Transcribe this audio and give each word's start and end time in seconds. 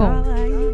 Bom, 0.00 0.22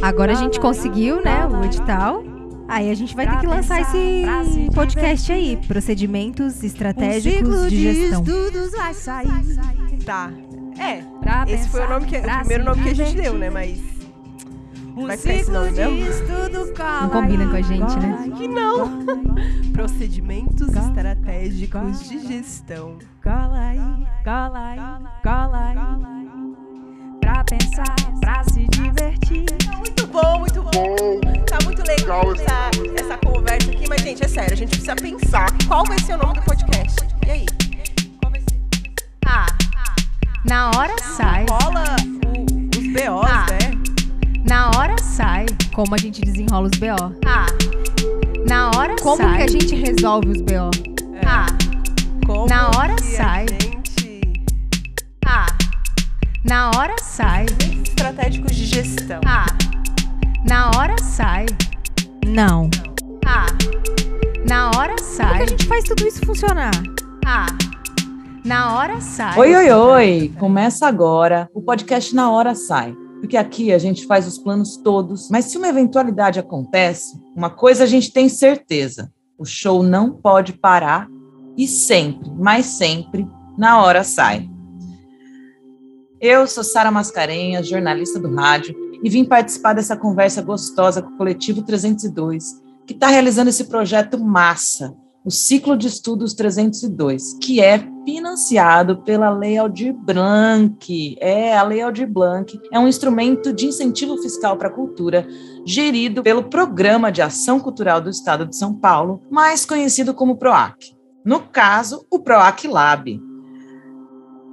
agora 0.02 0.32
a 0.32 0.36
gente 0.36 0.60
conseguiu, 0.60 1.20
né, 1.20 1.44
o 1.46 1.64
edital. 1.64 2.22
Aí 2.68 2.90
a 2.90 2.94
gente 2.94 3.14
vai 3.14 3.26
ter 3.28 3.38
que 3.40 3.46
lançar 3.46 3.80
esse 3.80 4.24
podcast 4.72 5.32
aí, 5.32 5.56
procedimentos 5.66 6.62
estratégicos 6.62 7.68
de 7.70 7.82
gestão. 7.82 8.24
Tá. 10.04 10.30
É, 10.78 11.02
esse 11.52 11.68
foi 11.68 11.84
o 11.84 11.88
nome 11.88 12.06
que 12.06 12.16
o 12.16 12.22
primeiro 12.22 12.64
nome 12.64 12.82
que 12.82 12.88
a 12.90 12.94
gente 12.94 13.16
deu, 13.16 13.34
né, 13.34 13.50
mas 13.50 13.80
vai 15.06 15.16
ficar 15.16 15.34
esse 15.34 15.50
nome 15.50 15.70
mesmo? 15.72 15.96
Não 17.02 17.10
combina 17.10 17.48
com 17.48 17.56
a 17.56 17.62
gente, 17.62 17.98
né? 17.98 18.32
Que 18.36 18.48
não. 18.48 19.04
Procedimentos 19.72 20.68
estratégicos 20.68 22.08
de 22.08 22.18
gestão. 22.26 22.98
Cola 23.22 23.58
aí, 23.58 24.06
cola 24.24 24.58
aí, 24.58 24.78
cola 25.22 25.58
aí. 25.58 26.25
Pra 27.46 27.58
pensar, 27.58 27.94
pra 28.20 28.42
se 28.44 28.66
divertir. 28.70 29.44
Muito 29.76 30.06
bom, 30.08 30.38
muito 30.40 30.62
bom. 30.62 31.20
Tá 31.48 31.58
muito 31.64 31.82
legal 31.86 32.32
essa, 32.32 32.70
essa 32.98 33.16
conversa 33.18 33.70
aqui, 33.70 33.84
mas, 33.88 34.00
gente, 34.02 34.24
é 34.24 34.28
sério, 34.28 34.52
a 34.52 34.56
gente 34.56 34.70
precisa 34.70 34.96
pensar 34.96 35.46
qual 35.68 35.84
vai 35.84 35.98
ser 36.00 36.14
o 36.14 36.18
nome 36.18 36.34
do 36.34 36.42
podcast. 36.42 36.96
E 37.26 37.30
aí? 37.30 37.46
Qual 38.20 38.30
vai 38.32 38.40
ser? 38.40 38.60
Ah, 39.26 39.46
na 40.44 40.70
hora 40.70 40.94
sai. 41.00 41.46
Rola 41.48 41.84
o- 42.26 42.78
os 42.78 42.92
BOs, 42.92 43.30
Ah. 43.30 43.46
né? 43.50 43.70
Na 44.48 44.70
hora 44.76 44.96
sai. 45.02 45.46
Como 45.74 45.94
a 45.94 45.98
gente 45.98 46.20
desenrola 46.22 46.66
os 46.72 46.78
BO. 46.78 47.14
Ah, 47.26 47.46
Na 48.48 48.70
hora 48.76 48.94
Como 49.02 49.16
sai. 49.16 49.36
que 49.38 49.42
a 49.42 49.48
gente 49.48 49.74
resolve 49.74 50.28
os 50.30 50.40
BO? 50.40 50.70
ah, 51.26 51.46
Como 52.26 52.46
Na 52.48 52.68
hora 52.76 52.94
sai. 53.02 53.46
Na 56.48 56.70
hora 56.76 56.94
sai. 57.02 57.46
Estratégicos 57.82 58.54
de 58.54 58.66
gestão. 58.66 59.20
ah, 59.26 59.46
Na 60.44 60.70
hora 60.76 60.96
sai. 61.02 61.46
Não. 62.26 62.68
ah, 63.26 63.46
Na 64.48 64.70
hora 64.76 64.96
sai. 64.98 65.26
Como 65.26 65.36
que 65.38 65.42
a 65.42 65.46
gente 65.46 65.66
faz 65.66 65.84
tudo 65.84 66.06
isso 66.06 66.24
funcionar? 66.24 66.70
ah. 67.26 67.46
Na 68.44 68.76
hora 68.76 69.00
sai. 69.00 69.36
Oi, 69.40 69.54
oi, 69.56 69.70
oi! 69.72 70.34
Começa 70.38 70.86
agora 70.86 71.50
o 71.52 71.60
podcast 71.60 72.14
Na 72.14 72.30
Hora 72.30 72.54
Sai. 72.54 72.94
Porque 73.20 73.36
aqui 73.36 73.72
a 73.72 73.78
gente 73.78 74.06
faz 74.06 74.24
os 74.24 74.38
planos 74.38 74.76
todos, 74.76 75.28
mas 75.30 75.46
se 75.46 75.58
uma 75.58 75.66
eventualidade 75.66 76.38
acontece, 76.38 77.20
uma 77.34 77.50
coisa 77.50 77.82
a 77.82 77.86
gente 77.88 78.12
tem 78.12 78.28
certeza: 78.28 79.10
o 79.36 79.44
show 79.44 79.82
não 79.82 80.12
pode 80.12 80.52
parar 80.52 81.08
e 81.58 81.66
sempre, 81.66 82.30
mas 82.38 82.66
sempre, 82.66 83.26
na 83.58 83.82
hora 83.82 84.04
sai. 84.04 84.48
Eu 86.20 86.46
sou 86.46 86.64
Sara 86.64 86.90
Mascarenhas, 86.90 87.68
jornalista 87.68 88.18
do 88.18 88.34
rádio, 88.34 88.74
e 89.02 89.10
vim 89.10 89.24
participar 89.24 89.74
dessa 89.74 89.96
conversa 89.96 90.40
gostosa 90.40 91.02
com 91.02 91.10
o 91.10 91.16
Coletivo 91.18 91.62
302, 91.62 92.62
que 92.86 92.94
está 92.94 93.08
realizando 93.08 93.50
esse 93.50 93.64
projeto 93.64 94.18
massa, 94.18 94.96
o 95.22 95.30
Ciclo 95.30 95.76
de 95.76 95.88
Estudos 95.88 96.32
302, 96.32 97.36
que 97.42 97.60
é 97.60 97.86
financiado 98.06 99.02
pela 99.02 99.28
Lei 99.28 99.58
Aldir 99.58 99.92
Blanc. 99.92 101.16
É, 101.20 101.54
a 101.54 101.62
Lei 101.64 101.82
Aldir 101.82 102.08
Blanc 102.08 102.58
é 102.72 102.78
um 102.78 102.88
instrumento 102.88 103.52
de 103.52 103.66
incentivo 103.66 104.16
fiscal 104.16 104.56
para 104.56 104.68
a 104.68 104.72
cultura, 104.72 105.26
gerido 105.66 106.22
pelo 106.22 106.44
Programa 106.44 107.12
de 107.12 107.20
Ação 107.20 107.60
Cultural 107.60 108.00
do 108.00 108.08
Estado 108.08 108.46
de 108.46 108.56
São 108.56 108.72
Paulo, 108.72 109.20
mais 109.30 109.66
conhecido 109.66 110.14
como 110.14 110.38
PROAC. 110.38 110.96
No 111.24 111.40
caso, 111.40 112.06
o 112.10 112.20
PROAC 112.20 112.68
Lab. 112.68 113.20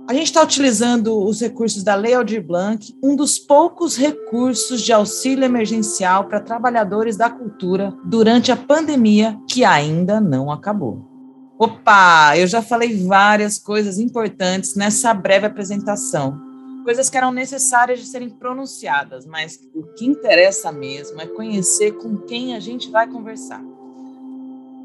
A 0.05 0.13
gente 0.13 0.25
está 0.25 0.43
utilizando 0.43 1.17
os 1.17 1.39
recursos 1.39 1.81
da 1.81 1.95
Lei 1.95 2.13
Aldir 2.13 2.45
Blanc, 2.45 2.93
um 3.01 3.15
dos 3.15 3.39
poucos 3.39 3.95
recursos 3.95 4.81
de 4.81 4.91
auxílio 4.91 5.45
emergencial 5.45 6.25
para 6.25 6.41
trabalhadores 6.41 7.15
da 7.15 7.29
cultura 7.29 7.97
durante 8.03 8.51
a 8.51 8.57
pandemia 8.57 9.39
que 9.49 9.63
ainda 9.63 10.19
não 10.19 10.51
acabou. 10.51 11.09
Opa, 11.57 12.37
eu 12.37 12.45
já 12.45 12.61
falei 12.61 13.05
várias 13.05 13.57
coisas 13.57 13.97
importantes 13.97 14.75
nessa 14.75 15.13
breve 15.13 15.45
apresentação, 15.45 16.37
coisas 16.83 17.09
que 17.09 17.15
eram 17.15 17.31
necessárias 17.31 17.99
de 17.99 18.05
serem 18.05 18.29
pronunciadas, 18.29 19.25
mas 19.25 19.57
o 19.73 19.83
que 19.83 20.05
interessa 20.05 20.69
mesmo 20.69 21.21
é 21.21 21.27
conhecer 21.27 21.93
com 21.93 22.17
quem 22.17 22.55
a 22.55 22.59
gente 22.59 22.91
vai 22.91 23.07
conversar. 23.07 23.63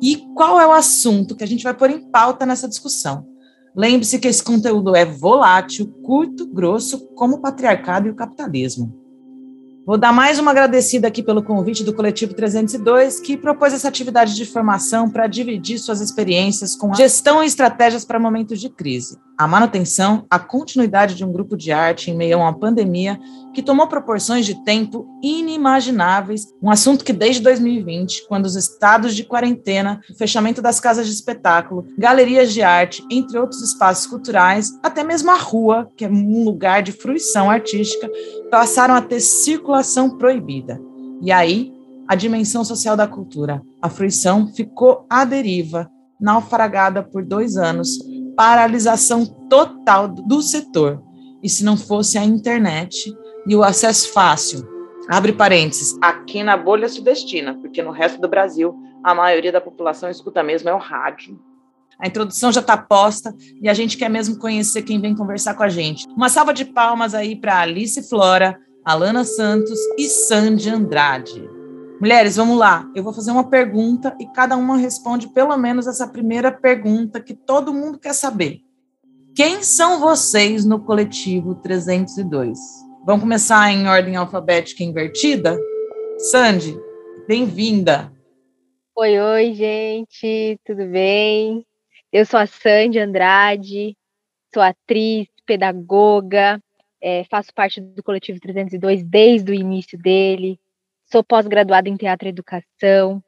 E 0.00 0.18
qual 0.36 0.60
é 0.60 0.66
o 0.66 0.72
assunto 0.72 1.34
que 1.34 1.42
a 1.42 1.48
gente 1.48 1.64
vai 1.64 1.74
pôr 1.74 1.90
em 1.90 2.08
pauta 2.08 2.46
nessa 2.46 2.68
discussão? 2.68 3.26
Lembre-se 3.76 4.18
que 4.18 4.28
esse 4.28 4.42
conteúdo 4.42 4.94
é 4.96 5.04
volátil, 5.04 5.86
curto, 6.02 6.46
grosso, 6.46 7.06
como 7.14 7.36
o 7.36 7.40
patriarcado 7.40 8.08
e 8.08 8.10
o 8.10 8.14
capitalismo. 8.14 8.94
Vou 9.88 9.96
dar 9.96 10.12
mais 10.12 10.38
uma 10.38 10.50
agradecida 10.50 11.08
aqui 11.08 11.22
pelo 11.22 11.42
convite 11.42 11.82
do 11.82 11.94
Coletivo 11.94 12.34
302, 12.34 13.20
que 13.20 13.38
propôs 13.38 13.72
essa 13.72 13.88
atividade 13.88 14.34
de 14.34 14.44
formação 14.44 15.08
para 15.08 15.26
dividir 15.26 15.78
suas 15.78 16.02
experiências 16.02 16.76
com 16.76 16.92
gestão 16.92 17.42
e 17.42 17.46
estratégias 17.46 18.04
para 18.04 18.20
momentos 18.20 18.60
de 18.60 18.68
crise, 18.68 19.16
a 19.38 19.46
manutenção, 19.46 20.26
a 20.28 20.36
continuidade 20.36 21.14
de 21.14 21.24
um 21.24 21.30
grupo 21.30 21.56
de 21.56 21.70
arte 21.70 22.10
em 22.10 22.16
meio 22.16 22.38
a 22.38 22.40
uma 22.40 22.58
pandemia 22.58 23.20
que 23.54 23.62
tomou 23.62 23.86
proporções 23.86 24.44
de 24.44 24.64
tempo 24.64 25.06
inimagináveis, 25.22 26.48
um 26.60 26.68
assunto 26.68 27.04
que 27.04 27.12
desde 27.12 27.40
2020, 27.42 28.26
quando 28.26 28.46
os 28.46 28.56
estados 28.56 29.14
de 29.14 29.22
quarentena, 29.22 30.00
o 30.10 30.14
fechamento 30.16 30.60
das 30.60 30.80
casas 30.80 31.06
de 31.06 31.12
espetáculo, 31.12 31.86
galerias 31.96 32.52
de 32.52 32.62
arte, 32.62 33.04
entre 33.08 33.38
outros 33.38 33.62
espaços 33.62 34.06
culturais, 34.08 34.76
até 34.82 35.04
mesmo 35.04 35.30
a 35.30 35.38
rua, 35.38 35.88
que 35.96 36.04
é 36.04 36.08
um 36.08 36.42
lugar 36.42 36.82
de 36.82 36.90
fruição 36.90 37.48
artística, 37.48 38.10
passaram 38.50 38.94
a 38.94 39.00
ter 39.00 39.20
circulação 39.20 40.18
proibida. 40.18 40.80
E 41.22 41.30
aí, 41.30 41.72
a 42.08 42.16
dimensão 42.16 42.64
social 42.64 42.96
da 42.96 43.06
cultura, 43.06 43.62
a 43.80 43.88
fruição, 43.88 44.48
ficou 44.48 45.06
à 45.08 45.24
deriva, 45.24 45.88
naufragada 46.20 47.02
por 47.02 47.24
dois 47.24 47.56
anos, 47.56 47.98
paralisação 48.38 49.26
total 49.26 50.06
do 50.06 50.40
setor. 50.40 51.02
E 51.42 51.48
se 51.48 51.64
não 51.64 51.76
fosse 51.76 52.16
a 52.16 52.22
internet 52.22 53.12
e 53.48 53.56
o 53.56 53.64
acesso 53.64 54.12
fácil, 54.12 54.64
abre 55.08 55.32
parênteses, 55.32 55.98
aqui 56.00 56.44
na 56.44 56.56
bolha 56.56 56.88
sudestina, 56.88 57.54
porque 57.60 57.82
no 57.82 57.90
resto 57.90 58.20
do 58.20 58.28
Brasil 58.28 58.76
a 59.02 59.12
maioria 59.12 59.50
da 59.50 59.60
população 59.60 60.08
escuta 60.08 60.40
mesmo 60.44 60.68
é 60.68 60.74
o 60.74 60.78
rádio. 60.78 61.36
A 61.98 62.06
introdução 62.06 62.52
já 62.52 62.60
está 62.60 62.76
posta 62.76 63.34
e 63.60 63.68
a 63.68 63.74
gente 63.74 63.96
quer 63.96 64.08
mesmo 64.08 64.38
conhecer 64.38 64.82
quem 64.82 65.00
vem 65.00 65.16
conversar 65.16 65.54
com 65.54 65.64
a 65.64 65.68
gente. 65.68 66.06
Uma 66.16 66.28
salva 66.28 66.54
de 66.54 66.64
palmas 66.64 67.14
aí 67.14 67.34
para 67.34 67.58
Alice 67.58 68.08
Flora, 68.08 68.56
Alana 68.84 69.24
Santos 69.24 69.80
e 69.98 70.04
Sandy 70.04 70.70
Andrade. 70.70 71.57
Mulheres, 72.00 72.36
vamos 72.36 72.56
lá. 72.56 72.88
Eu 72.94 73.02
vou 73.02 73.12
fazer 73.12 73.32
uma 73.32 73.50
pergunta 73.50 74.16
e 74.20 74.26
cada 74.28 74.56
uma 74.56 74.76
responde 74.76 75.28
pelo 75.30 75.56
menos 75.56 75.84
essa 75.88 76.06
primeira 76.06 76.52
pergunta 76.52 77.20
que 77.20 77.34
todo 77.34 77.74
mundo 77.74 77.98
quer 77.98 78.12
saber. 78.12 78.60
Quem 79.34 79.64
são 79.64 79.98
vocês 79.98 80.64
no 80.64 80.78
coletivo 80.84 81.56
302? 81.56 82.56
Vamos 83.04 83.22
começar 83.22 83.72
em 83.72 83.88
ordem 83.88 84.14
alfabética 84.14 84.84
invertida? 84.84 85.58
Sandy, 86.18 86.78
bem-vinda. 87.26 88.12
Oi, 88.94 89.18
oi, 89.18 89.54
gente, 89.54 90.56
tudo 90.64 90.86
bem? 90.86 91.66
Eu 92.12 92.24
sou 92.24 92.38
a 92.38 92.46
Sandy 92.46 93.00
Andrade, 93.00 93.96
sou 94.54 94.62
atriz, 94.62 95.26
pedagoga, 95.44 96.62
eh, 97.02 97.24
faço 97.28 97.52
parte 97.52 97.80
do 97.80 98.04
Coletivo 98.04 98.38
302 98.38 99.02
desde 99.02 99.50
o 99.50 99.54
início 99.54 99.98
dele, 99.98 100.60
sou 101.10 101.24
pós-graduada 101.24 101.88
em 101.88 101.96
Teatro 101.96 102.28
e 102.28 102.30
Educação, 102.30 103.22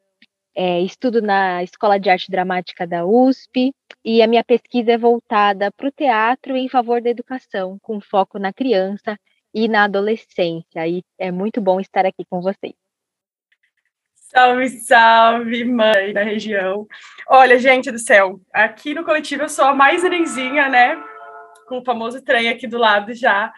eh, 0.54 0.80
estudo 0.82 1.22
na 1.22 1.62
Escola 1.62 1.98
de 1.98 2.10
Arte 2.10 2.30
Dramática 2.30 2.86
da 2.86 3.04
USP 3.06 3.72
e 4.04 4.22
a 4.22 4.26
minha 4.26 4.44
pesquisa 4.44 4.92
é 4.92 4.98
voltada 4.98 5.72
para 5.72 5.88
o 5.88 5.92
teatro 5.92 6.56
em 6.56 6.68
favor 6.68 7.00
da 7.00 7.10
educação, 7.10 7.78
com 7.82 8.00
foco 8.00 8.38
na 8.38 8.52
criança 8.52 9.18
e 9.54 9.66
na 9.66 9.84
adolescência. 9.84 10.86
E 10.86 11.02
é 11.18 11.30
muito 11.30 11.60
bom 11.60 11.80
estar 11.80 12.04
aqui 12.04 12.24
com 12.28 12.40
vocês. 12.40 12.74
Salve, 14.14 14.68
salve, 14.68 15.64
mãe 15.64 16.12
da 16.12 16.22
região. 16.22 16.86
Olha, 17.28 17.58
gente 17.58 17.90
do 17.90 17.98
céu, 17.98 18.40
aqui 18.52 18.94
no 18.94 19.04
coletivo 19.04 19.42
eu 19.42 19.48
sou 19.48 19.64
a 19.64 19.74
mais 19.74 20.04
nenenzinha, 20.04 20.68
né? 20.68 20.96
Com 21.66 21.78
o 21.78 21.84
famoso 21.84 22.22
trem 22.22 22.48
aqui 22.48 22.66
do 22.66 22.78
lado 22.78 23.12
já. 23.12 23.52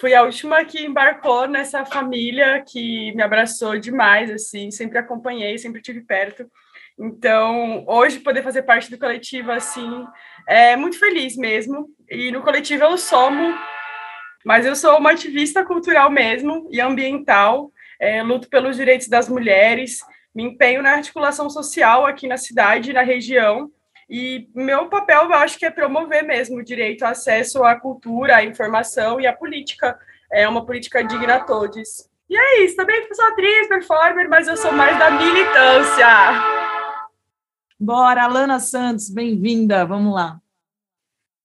Fui 0.00 0.12
a 0.14 0.22
última 0.22 0.64
que 0.64 0.84
embarcou 0.84 1.46
nessa 1.46 1.84
família 1.84 2.64
que 2.66 3.14
me 3.14 3.22
abraçou 3.22 3.78
demais, 3.78 4.30
assim, 4.30 4.70
sempre 4.70 4.98
acompanhei, 4.98 5.56
sempre 5.56 5.80
estive 5.80 6.00
perto. 6.00 6.50
Então, 6.98 7.84
hoje 7.86 8.20
poder 8.20 8.42
fazer 8.42 8.62
parte 8.62 8.90
do 8.90 8.98
coletivo, 8.98 9.52
assim, 9.52 10.04
é 10.48 10.76
muito 10.76 10.98
feliz 10.98 11.36
mesmo. 11.36 11.88
E 12.10 12.30
no 12.32 12.42
coletivo 12.42 12.84
eu 12.84 12.98
somo, 12.98 13.56
mas 14.44 14.66
eu 14.66 14.74
sou 14.74 14.98
uma 14.98 15.12
ativista 15.12 15.64
cultural 15.64 16.10
mesmo 16.10 16.68
e 16.70 16.80
ambiental. 16.80 17.72
É, 18.00 18.22
luto 18.22 18.48
pelos 18.48 18.76
direitos 18.76 19.08
das 19.08 19.28
mulheres, 19.28 20.00
me 20.34 20.42
empenho 20.42 20.82
na 20.82 20.90
articulação 20.90 21.48
social 21.48 22.04
aqui 22.04 22.26
na 22.26 22.36
cidade, 22.36 22.92
na 22.92 23.02
região, 23.02 23.70
e 24.16 24.48
meu 24.54 24.88
papel, 24.88 25.24
eu 25.24 25.34
acho 25.34 25.58
que 25.58 25.66
é 25.66 25.70
promover 25.72 26.22
mesmo 26.22 26.58
o 26.58 26.62
direito 26.62 27.02
ao 27.02 27.10
acesso 27.10 27.64
à 27.64 27.74
cultura, 27.74 28.36
à 28.36 28.44
informação 28.44 29.20
e 29.20 29.26
à 29.26 29.32
política, 29.32 29.98
é 30.30 30.48
uma 30.48 30.64
política 30.64 31.02
digna 31.02 31.34
a 31.34 31.40
todos. 31.40 32.08
E 32.30 32.36
é 32.36 32.64
isso, 32.64 32.76
também 32.76 33.12
sou 33.12 33.24
atriz, 33.24 33.66
performer, 33.66 34.28
mas 34.28 34.46
eu 34.46 34.56
sou 34.56 34.70
mais 34.70 34.96
da 35.00 35.10
militância. 35.10 36.06
Bora, 37.76 38.22
Alana 38.22 38.60
Santos, 38.60 39.10
bem-vinda, 39.10 39.84
vamos 39.84 40.14
lá. 40.14 40.38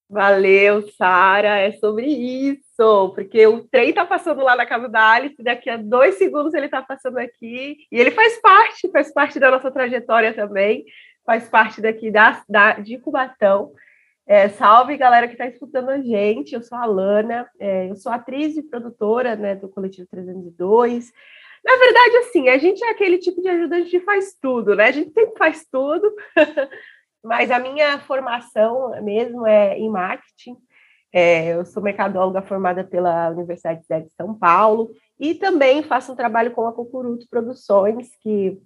Valeu, 0.08 0.88
Sara, 0.92 1.58
é 1.58 1.72
sobre 1.72 2.06
isso, 2.06 3.10
porque 3.16 3.48
o 3.48 3.64
trem 3.64 3.94
tá 3.94 4.06
passando 4.06 4.44
lá 4.44 4.56
na 4.56 4.66
casa 4.68 4.88
da 4.88 5.12
Alice, 5.12 5.42
daqui 5.42 5.72
a 5.72 5.78
dois 5.78 6.20
segundos 6.20 6.54
ele 6.54 6.70
tá 6.70 6.84
passando 6.84 7.18
aqui, 7.18 7.78
e 7.92 8.00
ele 8.00 8.12
faz 8.12 8.40
parte, 8.40 8.92
faz 8.92 9.12
parte 9.12 9.40
da 9.40 9.50
nossa 9.50 9.72
trajetória 9.72 10.36
também, 10.36 10.86
faz 11.30 11.48
parte 11.48 11.80
daqui 11.80 12.10
da, 12.10 12.42
da 12.50 12.80
de 12.80 12.98
Cubatão. 12.98 13.72
É, 14.26 14.50
salve, 14.50 14.98
galera 14.98 15.28
que 15.28 15.34
está 15.34 15.46
escutando 15.46 15.90
a 15.90 16.02
gente. 16.02 16.56
Eu 16.56 16.64
sou 16.64 16.76
a 16.76 16.86
Lana, 16.86 17.48
é, 17.60 17.88
eu 17.88 17.96
sou 17.96 18.12
atriz 18.12 18.58
e 18.58 18.64
produtora 18.64 19.36
né, 19.36 19.54
do 19.54 19.70
Coletivo 19.70 20.08
302. 20.10 21.12
Na 21.64 21.76
verdade, 21.78 22.18
assim, 22.18 22.50
a 22.50 22.58
gente 22.58 22.84
é 22.84 22.90
aquele 22.90 23.20
tipo 23.20 23.44
de 23.44 23.48
ajudante 23.48 23.92
que 23.92 24.00
faz 24.00 24.36
tudo, 24.42 24.76
né? 24.76 24.86
A 24.86 24.92
gente 24.92 25.14
sempre 25.14 25.38
faz 25.38 25.68
tudo, 25.72 26.12
mas 27.24 27.52
a 27.52 27.60
minha 27.60 28.00
formação 28.00 29.00
mesmo 29.04 29.46
é 29.46 29.78
em 29.78 29.88
marketing. 29.88 30.58
É, 31.14 31.54
eu 31.54 31.64
sou 31.64 31.84
mercadóloga 31.84 32.42
formada 32.42 32.84
pela 32.84 33.30
Universidade 33.30 33.82
de 33.82 34.14
São 34.16 34.34
Paulo 34.34 34.90
e 35.20 35.36
também 35.36 35.84
faço 35.84 36.12
um 36.12 36.16
trabalho 36.16 36.50
com 36.52 36.66
a 36.66 36.74
Cocuruto 36.74 37.28
Produções, 37.30 38.10
que 38.24 38.60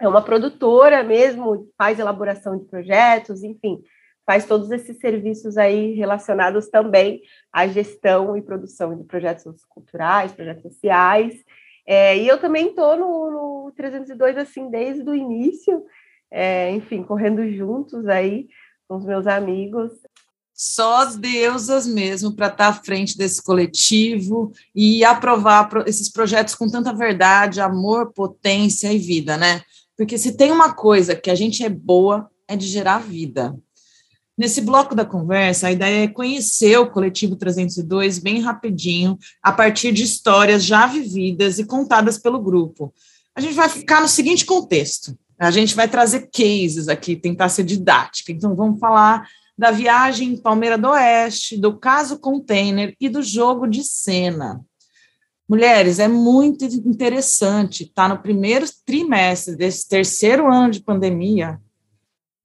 é 0.00 0.06
uma 0.06 0.22
produtora 0.22 1.02
mesmo, 1.02 1.68
faz 1.76 1.98
elaboração 1.98 2.56
de 2.56 2.64
projetos, 2.64 3.42
enfim, 3.42 3.82
faz 4.24 4.44
todos 4.44 4.70
esses 4.70 4.98
serviços 4.98 5.56
aí 5.56 5.94
relacionados 5.94 6.68
também 6.68 7.22
à 7.52 7.66
gestão 7.66 8.36
e 8.36 8.42
produção 8.42 8.96
de 8.96 9.04
projetos 9.04 9.64
culturais, 9.68 10.32
projetos 10.32 10.62
sociais. 10.62 11.34
É, 11.86 12.16
e 12.16 12.28
eu 12.28 12.38
também 12.38 12.68
estou 12.68 12.96
no, 12.96 13.30
no 13.30 13.72
302 13.74 14.36
assim 14.36 14.70
desde 14.70 15.08
o 15.08 15.14
início, 15.14 15.82
é, 16.30 16.70
enfim, 16.72 17.02
correndo 17.02 17.50
juntos 17.50 18.06
aí 18.06 18.46
com 18.86 18.96
os 18.96 19.04
meus 19.04 19.26
amigos. 19.26 19.90
Só 20.52 21.02
as 21.02 21.16
deusas 21.16 21.86
mesmo 21.86 22.34
para 22.34 22.48
estar 22.48 22.56
tá 22.56 22.68
à 22.68 22.84
frente 22.84 23.16
desse 23.16 23.42
coletivo 23.42 24.52
e 24.74 25.04
aprovar 25.04 25.70
esses 25.86 26.10
projetos 26.10 26.54
com 26.54 26.68
tanta 26.68 26.92
verdade, 26.92 27.60
amor, 27.60 28.12
potência 28.12 28.92
e 28.92 28.98
vida, 28.98 29.36
né? 29.36 29.62
Porque 29.98 30.16
se 30.16 30.36
tem 30.36 30.52
uma 30.52 30.72
coisa 30.72 31.16
que 31.16 31.28
a 31.28 31.34
gente 31.34 31.64
é 31.64 31.68
boa, 31.68 32.30
é 32.46 32.54
de 32.54 32.68
gerar 32.68 32.98
vida. 32.98 33.54
Nesse 34.38 34.60
bloco 34.60 34.94
da 34.94 35.04
conversa, 35.04 35.66
a 35.66 35.72
ideia 35.72 36.04
é 36.04 36.08
conhecer 36.08 36.78
o 36.78 36.88
Coletivo 36.88 37.34
302 37.34 38.20
bem 38.20 38.40
rapidinho, 38.40 39.18
a 39.42 39.50
partir 39.50 39.90
de 39.90 40.04
histórias 40.04 40.64
já 40.64 40.86
vividas 40.86 41.58
e 41.58 41.64
contadas 41.64 42.16
pelo 42.16 42.40
grupo. 42.40 42.94
A 43.34 43.40
gente 43.40 43.54
vai 43.54 43.68
ficar 43.68 44.00
no 44.00 44.06
seguinte 44.06 44.46
contexto: 44.46 45.18
a 45.36 45.50
gente 45.50 45.74
vai 45.74 45.88
trazer 45.88 46.30
cases 46.32 46.86
aqui, 46.86 47.16
tentar 47.16 47.48
ser 47.48 47.64
didática. 47.64 48.30
Então, 48.30 48.54
vamos 48.54 48.78
falar 48.78 49.28
da 49.58 49.72
viagem 49.72 50.34
em 50.34 50.36
Palmeira 50.36 50.78
do 50.78 50.90
Oeste, 50.90 51.58
do 51.58 51.76
caso 51.76 52.20
container 52.20 52.94
e 53.00 53.08
do 53.08 53.20
jogo 53.20 53.66
de 53.66 53.82
cena. 53.82 54.64
Mulheres, 55.48 55.98
é 55.98 56.08
muito 56.08 56.64
interessante 56.64 57.84
estar 57.84 58.08
tá 58.08 58.14
no 58.14 58.22
primeiro 58.22 58.66
trimestre 58.84 59.56
desse 59.56 59.88
terceiro 59.88 60.52
ano 60.52 60.72
de 60.72 60.80
pandemia 60.80 61.58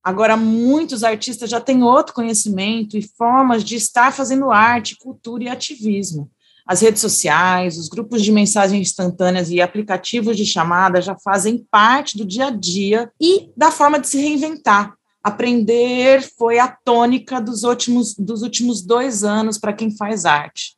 Agora, 0.03 0.35
muitos 0.35 1.01
artistas 1.01 1.49
já 1.49 1.61
têm 1.61 1.81
outro 1.81 2.13
conhecimento 2.13 2.97
e 2.97 3.01
formas 3.01 3.63
de 3.63 3.77
estar 3.77 4.11
fazendo 4.11 4.51
arte, 4.51 4.97
cultura 4.97 5.45
e 5.45 5.47
ativismo. 5.47 6.29
As 6.67 6.81
redes 6.81 7.01
sociais, 7.01 7.77
os 7.77 7.87
grupos 7.87 8.21
de 8.21 8.31
mensagens 8.31 8.89
instantâneas 8.89 9.49
e 9.49 9.61
aplicativos 9.61 10.35
de 10.35 10.45
chamada 10.45 11.01
já 11.01 11.15
fazem 11.15 11.65
parte 11.71 12.17
do 12.17 12.25
dia 12.25 12.47
a 12.47 12.49
dia 12.49 13.09
e 13.19 13.49
da 13.55 13.71
forma 13.71 13.97
de 13.97 14.09
se 14.09 14.17
reinventar. 14.17 14.93
Aprender 15.23 16.21
foi 16.21 16.59
a 16.59 16.67
tônica 16.67 17.39
dos 17.39 17.63
últimos, 17.63 18.13
dos 18.13 18.41
últimos 18.41 18.81
dois 18.81 19.23
anos 19.23 19.57
para 19.57 19.71
quem 19.71 19.95
faz 19.95 20.25
arte. 20.25 20.75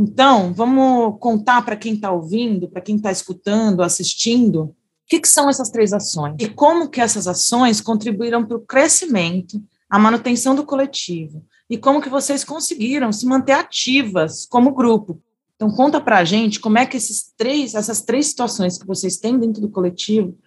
Então, 0.00 0.54
vamos 0.54 1.18
contar 1.18 1.62
para 1.62 1.76
quem 1.76 1.94
está 1.94 2.12
ouvindo, 2.12 2.68
para 2.68 2.80
quem 2.80 2.94
está 2.94 3.10
escutando, 3.10 3.82
assistindo, 3.82 4.72
que, 5.08 5.18
que 5.18 5.28
são 5.28 5.48
essas 5.48 5.70
três 5.70 5.92
ações? 5.92 6.36
E 6.38 6.48
como 6.48 6.88
que 6.88 7.00
essas 7.00 7.26
ações 7.26 7.80
contribuíram 7.80 8.44
para 8.46 8.58
o 8.58 8.60
crescimento, 8.60 9.60
a 9.88 9.98
manutenção 9.98 10.54
do 10.54 10.64
coletivo? 10.64 11.42
E 11.68 11.78
como 11.78 12.00
que 12.00 12.10
vocês 12.10 12.44
conseguiram 12.44 13.10
se 13.10 13.26
manter 13.26 13.52
ativas 13.52 14.46
como 14.46 14.74
grupo? 14.74 15.20
Então, 15.56 15.70
conta 15.70 16.00
para 16.00 16.18
a 16.18 16.24
gente 16.24 16.60
como 16.60 16.78
é 16.78 16.86
que 16.86 16.96
esses 16.96 17.32
três, 17.36 17.74
essas 17.74 18.02
três 18.02 18.28
situações 18.28 18.78
que 18.78 18.86
vocês 18.86 19.16
têm 19.16 19.38
dentro 19.38 19.62
do 19.62 19.70
coletivo 19.70 20.38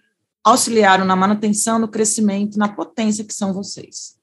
auxiliaram 0.42 1.04
na 1.04 1.14
manutenção, 1.14 1.78
no 1.78 1.88
crescimento, 1.88 2.58
na 2.58 2.68
potência 2.68 3.24
que 3.24 3.34
são 3.34 3.52
vocês. 3.52 4.16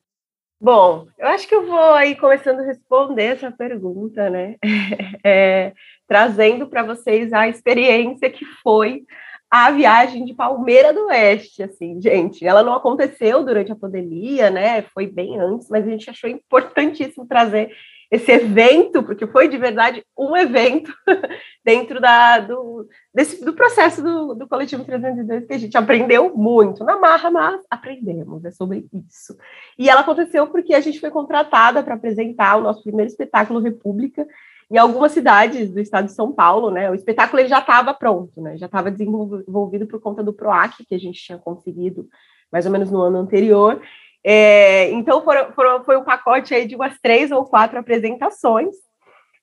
Bom, 0.62 1.08
eu 1.18 1.28
acho 1.28 1.48
que 1.48 1.56
eu 1.56 1.66
vou 1.66 1.94
aí 1.94 2.16
começando 2.16 2.60
a 2.60 2.66
responder 2.66 3.24
essa 3.24 3.52
pergunta, 3.52 4.30
né? 4.30 4.56
É, 5.24 5.74
trazendo 6.08 6.68
para 6.68 6.84
vocês 6.84 7.34
a 7.34 7.48
experiência 7.48 8.30
que 8.30 8.46
foi 8.64 9.04
a 9.50 9.72
viagem 9.72 10.24
de 10.26 10.34
Palmeira 10.34 10.94
do 10.94 11.08
Oeste, 11.08 11.64
assim, 11.64 12.00
gente. 12.02 12.46
Ela 12.46 12.64
não 12.64 12.74
aconteceu 12.74 13.44
durante 13.44 13.72
a 13.72 13.76
pandemia, 13.76 14.50
né? 14.50 14.82
Foi 14.94 15.08
bem 15.08 15.40
antes, 15.40 15.70
mas 15.70 15.86
a 15.86 15.90
gente 15.90 16.10
achou 16.10 16.30
importantíssimo 16.30 17.26
trazer 17.28 17.72
esse 18.12 18.32
evento, 18.32 19.04
porque 19.04 19.28
foi 19.28 19.48
de 19.48 19.58
verdade 19.58 20.04
um 20.18 20.36
evento 20.36 20.92
dentro 21.64 22.02
da, 22.02 22.40
do, 22.40 22.88
desse, 23.14 23.44
do 23.46 23.54
processo 23.54 24.02
do, 24.02 24.34
do 24.34 24.48
Coletivo 24.48 24.84
302, 24.84 25.46
que 25.46 25.54
a 25.54 25.58
gente 25.58 25.78
aprendeu 25.78 26.36
muito, 26.36 26.84
na 26.84 26.98
marra, 26.98 27.30
mas 27.30 27.62
aprendemos, 27.70 28.44
é 28.44 28.52
sobre 28.52 28.88
isso. 28.92 29.38
E 29.78 29.90
ela 29.90 30.02
aconteceu 30.02 30.48
porque 30.48 30.74
a 30.74 30.82
gente 30.82 31.00
foi 31.00 31.12
contratada 31.12 31.84
para 31.84 31.94
apresentar 31.94 32.58
o 32.58 32.62
nosso 32.62 32.82
primeiro 32.82 33.10
espetáculo 33.10 33.60
República, 33.60 34.26
em 34.72 34.78
algumas 34.78 35.12
cidades 35.12 35.72
do 35.72 35.80
estado 35.80 36.06
de 36.06 36.14
São 36.14 36.32
Paulo, 36.32 36.70
né, 36.70 36.90
o 36.92 36.96
espetáculo 36.96 37.40
ele 37.40 37.50
já 37.50 37.60
estava 37.60 37.94
pronto, 37.94 38.40
né, 38.42 38.56
já 38.58 38.68
estava 38.68 38.92
desenvolvido 38.92 39.88
por 39.88 40.00
conta 40.00 40.24
do 40.24 40.34
PROAC, 40.34 40.86
que 40.86 40.94
a 40.94 41.00
gente 41.00 41.22
tinha 41.22 41.40
conseguido 41.40 42.08
mais 42.52 42.66
ou 42.66 42.72
menos 42.72 42.92
no 42.92 43.02
ano 43.02 43.18
anterior. 43.18 43.82
É, 44.24 44.92
então, 44.92 45.24
foram, 45.24 45.52
foram, 45.54 45.84
foi 45.84 45.98
um 45.98 46.04
pacote 46.04 46.54
aí 46.54 46.68
de 46.68 46.76
umas 46.76 47.00
três 47.00 47.32
ou 47.32 47.46
quatro 47.46 47.80
apresentações. 47.80 48.76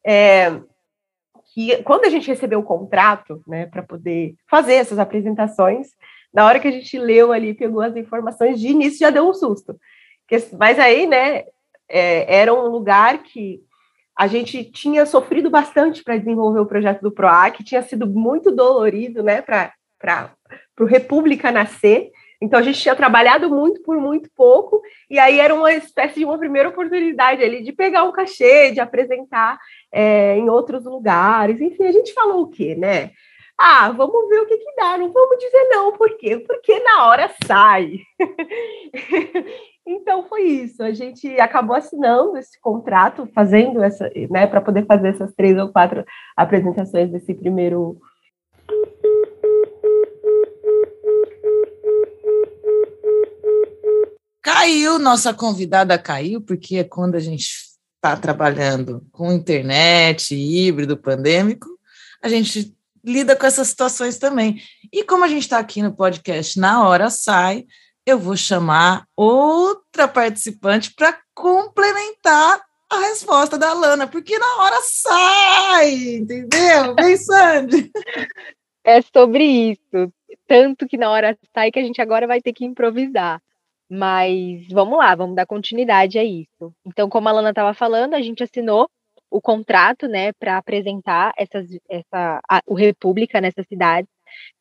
É, 0.06 0.61
que 1.52 1.82
quando 1.82 2.05
a 2.05 2.11
gente 2.11 2.28
recebeu 2.28 2.61
o 2.61 2.64
contrato, 2.64 3.43
né, 3.46 3.67
para 3.67 3.82
poder 3.82 4.34
fazer 4.49 4.75
essas 4.75 4.99
apresentações, 4.99 5.88
na 6.33 6.45
hora 6.45 6.61
que 6.61 6.68
a 6.68 6.71
gente 6.71 6.99
leu 6.99 7.33
ali, 7.33 7.54
pegou 7.54 7.80
as 7.80 7.97
informações 7.97 8.61
de 8.61 8.68
início, 8.68 8.99
já 8.99 9.09
deu 9.09 9.26
um 9.26 9.33
susto. 9.33 9.75
Mas 10.59 10.78
aí, 10.78 11.06
né, 11.06 11.45
é, 11.88 12.40
era 12.40 12.52
um 12.52 12.68
lugar 12.68 13.23
que 13.23 13.62
a 14.14 14.26
gente 14.26 14.64
tinha 14.64 15.06
sofrido 15.06 15.49
bastante 15.49 16.04
para 16.04 16.18
desenvolver 16.18 16.61
o 16.61 16.66
projeto 16.66 17.00
do 17.00 17.11
PROAC, 17.11 17.64
tinha 17.64 17.83
sido 17.83 18.06
muito 18.06 18.50
dolorido 18.50 19.23
né, 19.23 19.40
para 19.40 19.73
o 20.78 20.85
República 20.85 21.50
nascer. 21.50 22.11
Então 22.40 22.59
a 22.59 22.62
gente 22.62 22.81
tinha 22.81 22.95
trabalhado 22.95 23.49
muito 23.49 23.83
por 23.83 23.97
muito 23.99 24.31
pouco, 24.37 24.83
e 25.09 25.19
aí 25.19 25.40
era 25.40 25.55
uma 25.55 25.73
espécie 25.73 26.21
de 26.21 26.25
uma 26.25 26.38
primeira 26.38 26.69
oportunidade 26.69 27.43
ali 27.43 27.62
de 27.62 27.73
pegar 27.73 28.05
um 28.05 28.12
cachê, 28.12 28.71
de 28.73 28.81
apresentar 28.81 29.59
é, 29.93 30.37
em 30.37 30.49
outros 30.49 30.85
lugares. 30.85 31.61
Enfim, 31.61 31.85
a 31.85 31.93
gente 31.93 32.12
falou 32.12 32.43
o 32.43 32.49
quê, 32.49 32.75
né? 32.75 33.11
Ah, 33.59 33.90
vamos 33.90 34.28
ver 34.28 34.40
o 34.40 34.47
que, 34.47 34.59
que 34.59 34.75
dá, 34.76 34.99
não 34.99 35.11
vamos 35.11 35.38
dizer 35.38 35.69
não, 35.71 35.93
por 35.93 36.14
quê? 36.19 36.37
Porque 36.47 36.78
na 36.81 37.07
hora 37.07 37.31
sai. 37.47 38.00
Então 39.87 40.25
foi 40.25 40.43
isso. 40.43 40.83
A 40.83 40.93
gente 40.93 41.38
acabou 41.38 41.76
assinando 41.76 42.37
esse 42.37 42.61
contrato, 42.61 43.28
fazendo 43.33 43.81
essa, 43.83 44.11
né, 44.28 44.47
para 44.47 44.61
poder 44.61 44.85
fazer 44.85 45.09
essas 45.11 45.33
três 45.33 45.57
ou 45.57 45.71
quatro 45.71 46.05
apresentações 46.37 47.11
desse 47.11 47.33
primeiro. 47.33 47.97
Caiu, 54.46 55.00
nossa 55.00 55.34
convidada 55.34 55.98
caiu, 55.98 56.40
porque 56.40 56.76
é 56.76 56.84
quando 56.84 57.16
a 57.16 57.18
gente 57.18 57.48
está 57.96 58.16
trabalhando 58.16 59.04
com 59.10 59.32
internet, 59.32 60.36
híbrido, 60.36 60.96
pandêmico, 60.96 61.66
a 62.22 62.28
gente 62.28 62.72
lida 63.04 63.34
com 63.34 63.44
essas 63.44 63.66
situações 63.66 64.18
também. 64.18 64.62
E 64.92 65.02
como 65.02 65.24
a 65.24 65.28
gente 65.28 65.42
está 65.42 65.58
aqui 65.58 65.82
no 65.82 65.92
podcast 65.92 66.60
Na 66.60 66.86
Hora 66.86 67.10
Sai, 67.10 67.66
eu 68.06 68.20
vou 68.20 68.36
chamar 68.36 69.04
outra 69.16 70.06
participante 70.06 70.94
para 70.94 71.18
complementar 71.34 72.60
a 72.88 73.00
resposta 73.00 73.58
da 73.58 73.72
Lana, 73.72 74.06
porque 74.06 74.38
na 74.38 74.62
hora 74.62 74.80
sai, 74.80 75.92
entendeu? 76.18 76.94
Vem, 76.94 77.16
Sandy. 77.16 77.90
É 78.84 79.02
sobre 79.02 79.42
isso. 79.72 80.12
Tanto 80.46 80.86
que 80.86 80.96
na 80.96 81.10
hora 81.10 81.36
sai 81.52 81.72
que 81.72 81.80
a 81.80 81.82
gente 81.82 82.00
agora 82.00 82.28
vai 82.28 82.40
ter 82.40 82.52
que 82.52 82.64
improvisar. 82.64 83.42
Mas 83.88 84.66
vamos 84.71 84.99
lá, 84.99 85.14
vamos 85.14 85.37
dar 85.37 85.47
continuidade 85.47 86.19
a 86.19 86.25
isso. 86.25 86.73
Então, 86.85 87.09
como 87.09 87.28
a 87.28 87.33
Lana 87.33 87.50
estava 87.50 87.73
falando, 87.73 88.14
a 88.14 88.21
gente 88.21 88.43
assinou 88.43 88.88
o 89.31 89.40
contrato, 89.40 90.07
né, 90.09 90.33
para 90.33 90.57
apresentar 90.57 91.33
essas, 91.37 91.66
essa, 91.88 92.40
a, 92.49 92.61
o 92.66 92.75
República 92.75 93.40
nessas 93.40 93.66
cidades. 93.66 94.09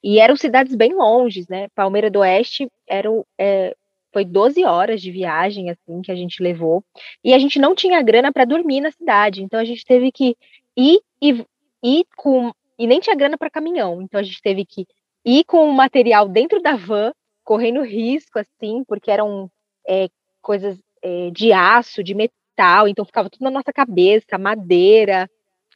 E 0.04 0.20
eram 0.20 0.36
cidades 0.36 0.76
bem 0.76 0.94
longes, 0.94 1.48
né? 1.48 1.68
Palmeira 1.76 2.10
do 2.10 2.20
Oeste 2.20 2.70
era, 2.88 3.10
é, 3.38 3.76
foi 4.14 4.24
12 4.24 4.64
horas 4.64 5.02
de 5.02 5.12
viagem, 5.12 5.70
assim, 5.70 6.02
que 6.02 6.12
a 6.12 6.16
gente 6.16 6.42
levou. 6.42 6.84
E 7.24 7.34
a 7.34 7.40
gente 7.40 7.60
não 7.60 7.76
tinha 7.76 8.02
grana 8.02 8.32
para 8.32 8.46
dormir 8.46 8.80
na 8.82 8.92
cidade. 8.92 9.44
Então 9.44 9.60
a 9.60 9.66
gente 9.66 9.84
teve 9.84 10.12
que 10.12 10.36
ir 10.78 11.00
ir 11.22 12.06
com. 12.16 12.52
E 12.78 12.88
nem 12.88 13.00
tinha 13.00 13.16
grana 13.16 13.38
para 13.38 13.50
caminhão. 13.50 14.02
Então 14.02 14.20
a 14.20 14.24
gente 14.24 14.42
teve 14.42 14.66
que 14.66 14.86
ir 15.24 15.44
com 15.46 15.70
o 15.70 15.74
material 15.74 16.28
dentro 16.28 16.62
da 16.62 16.76
van, 16.76 17.14
correndo 17.46 17.82
risco, 17.84 18.40
assim, 18.40 18.84
porque 18.86 19.12
eram 19.12 19.50
é, 19.88 20.10
coisas 20.42 20.78
é, 21.02 21.30
de 21.30 21.54
aço, 21.54 22.04
de 22.04 22.16
metal, 22.16 22.88
então 22.88 23.06
ficava 23.06 23.30
tudo 23.30 23.44
na 23.44 23.52
nossa 23.52 23.72
cabeça, 23.72 24.38
madeira. 24.38 25.30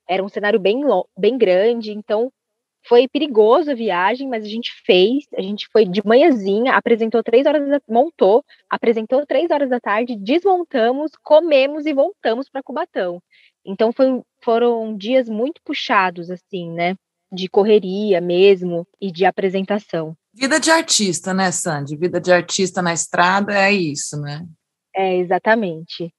Era 0.08 0.24
um 0.24 0.30
cenário 0.30 0.60
bem, 0.60 0.82
bem 1.18 1.38
grande. 1.38 1.92
Então 1.92 2.32
foi 2.88 3.08
perigoso 3.08 3.72
a 3.72 3.76
viagem, 3.76 4.28
mas 4.28 4.44
a 4.44 4.48
gente 4.48 4.72
fez. 4.86 5.26
A 5.38 5.42
gente 5.42 5.68
foi 5.72 5.86
de 5.86 6.06
manhãzinha, 6.06 6.74
apresentou 6.74 7.24
três 7.24 7.46
horas, 7.46 7.68
da, 7.70 7.80
montou, 7.88 8.44
apresentou 8.70 9.26
três 9.26 9.52
horas 9.52 9.70
da 9.70 9.80
tarde, 9.80 10.16
desmontamos, 10.16 11.12
comemos 11.24 11.86
e 11.86 11.94
voltamos 11.94 12.50
para 12.50 12.64
Cubatão. 12.64 13.22
Então 13.64 13.92
foi, 13.92 14.22
foram 14.44 14.98
dias 14.98 15.30
muito 15.30 15.62
puxados, 15.64 16.32
assim, 16.32 16.72
né? 16.72 16.96
De 17.32 17.48
correria 17.48 18.20
mesmo 18.20 18.88
e 19.00 19.12
de 19.12 19.26
apresentação. 19.26 20.16
Vida 20.40 20.58
de 20.58 20.72
artista, 20.72 21.34
né, 21.34 21.52
Sandy? 21.52 21.98
Vida 21.98 22.22
de 22.22 22.32
artista 22.32 22.82
na 22.82 22.94
estrada 22.94 23.54
é 23.54 23.74
isso, 23.74 24.20
né? 24.22 24.46
É, 24.96 25.18
exatamente. 25.18 26.14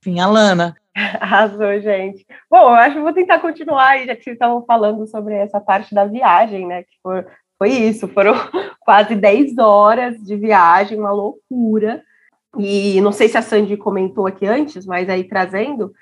Enfim, 0.00 0.20
Alana, 0.20 0.74
Arrasou, 1.20 1.78
gente. 1.80 2.26
Bom, 2.50 2.62
eu 2.62 2.74
acho 2.74 2.96
que 2.96 3.02
vou 3.02 3.12
tentar 3.12 3.40
continuar 3.40 3.88
aí, 3.88 4.06
já 4.06 4.16
que 4.16 4.24
vocês 4.24 4.34
estavam 4.34 4.64
falando 4.64 5.06
sobre 5.06 5.34
essa 5.34 5.60
parte 5.60 5.94
da 5.94 6.06
viagem, 6.06 6.66
né? 6.66 6.82
Que 6.82 6.96
foi, 7.02 7.26
foi 7.58 7.68
isso, 7.68 8.08
foram 8.08 8.32
quase 8.80 9.14
10 9.14 9.58
horas 9.58 10.16
de 10.16 10.36
viagem, 10.36 10.98
uma 10.98 11.12
loucura. 11.12 12.02
E 12.58 13.00
não 13.00 13.12
sei 13.12 13.28
se 13.28 13.38
a 13.38 13.42
Sandy 13.42 13.76
comentou 13.76 14.26
aqui 14.26 14.44
antes, 14.44 14.84
mas 14.84 15.08
aí 15.08 15.22
trazendo, 15.22 15.92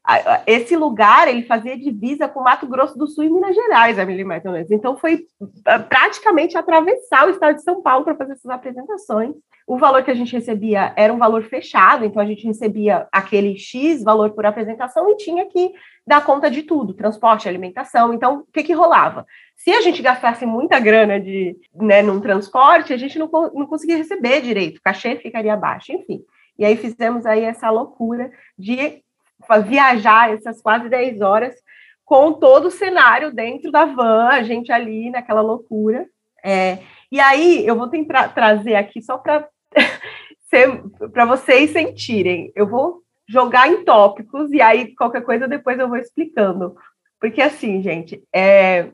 esse 0.47 0.75
lugar 0.77 1.29
ele 1.29 1.43
fazia 1.43 1.79
divisa 1.79 2.27
com 2.27 2.43
Mato 2.43 2.67
Grosso 2.67 2.97
do 2.97 3.07
Sul 3.07 3.25
e 3.25 3.31
Minas 3.31 3.55
Gerais, 3.55 3.99
a 3.99 4.07
milímetros. 4.07 4.71
Então 4.71 4.97
foi 4.97 5.27
ah, 5.67 5.79
praticamente 5.79 6.57
atravessar 6.57 7.27
o 7.27 7.31
estado 7.31 7.57
de 7.57 7.63
São 7.63 7.83
Paulo 7.83 8.05
para 8.05 8.17
fazer 8.17 8.33
essas 8.33 8.51
apresentações. 8.51 9.35
O 9.67 9.77
valor 9.77 10.03
que 10.03 10.11
a 10.11 10.15
gente 10.15 10.33
recebia 10.33 10.95
era 10.97 11.13
um 11.13 11.19
valor 11.19 11.43
fechado, 11.43 12.07
então 12.07 12.23
a 12.23 12.25
gente 12.25 12.47
recebia 12.47 13.07
aquele 13.13 13.59
X 13.59 14.03
valor 14.03 14.31
por 14.31 14.47
apresentação 14.47 15.11
e 15.11 15.17
tinha 15.17 15.45
que 15.45 15.73
dar 16.07 16.25
conta 16.25 16.51
de 16.51 16.63
tudo, 16.63 16.95
transporte, 16.95 17.47
alimentação. 17.47 18.15
Então, 18.15 18.39
o 18.39 18.47
que, 18.51 18.63
que 18.63 18.73
rolava? 18.73 19.27
Se 19.55 19.71
a 19.71 19.83
gente 19.83 20.01
gastasse 20.01 20.47
muita 20.47 20.81
grana 20.81 21.21
de, 21.21 21.55
né, 21.75 22.01
num 22.01 22.19
transporte, 22.19 22.95
a 22.95 22.97
gente 22.97 23.19
não, 23.19 23.29
não 23.53 23.67
conseguia 23.67 23.99
receber 23.99 24.41
direito, 24.41 24.79
o 24.79 24.83
cachê 24.83 25.17
ficaria 25.17 25.55
baixo, 25.55 25.93
enfim. 25.93 26.25
E 26.59 26.65
aí 26.65 26.77
fizemos 26.77 27.25
aí 27.25 27.45
essa 27.45 27.71
loucura 27.71 28.31
de 28.59 29.03
viajar 29.67 30.33
essas 30.33 30.61
quase 30.61 30.89
10 30.89 31.21
horas 31.21 31.55
com 32.05 32.33
todo 32.33 32.67
o 32.67 32.71
cenário 32.71 33.33
dentro 33.33 33.71
da 33.71 33.85
van, 33.85 34.29
a 34.29 34.43
gente 34.43 34.73
ali 34.73 35.11
naquela 35.11 35.43
loucura. 35.43 36.07
É, 36.43 36.79
e 37.13 37.21
aí 37.21 37.67
eu 37.67 37.77
vou 37.77 37.89
tentar 37.89 38.29
trazer 38.29 38.75
aqui 38.75 39.03
só 39.03 39.19
para 39.19 39.47
para 41.13 41.27
vocês 41.27 41.71
sentirem. 41.71 42.51
Eu 42.55 42.67
vou 42.67 43.03
jogar 43.29 43.69
em 43.69 43.85
tópicos 43.85 44.51
e 44.53 44.61
aí 44.61 44.95
qualquer 44.95 45.23
coisa 45.23 45.47
depois 45.47 45.79
eu 45.79 45.89
vou 45.89 45.99
explicando. 45.99 46.75
Porque 47.21 47.43
assim, 47.43 47.83
gente, 47.83 48.23
é, 48.35 48.89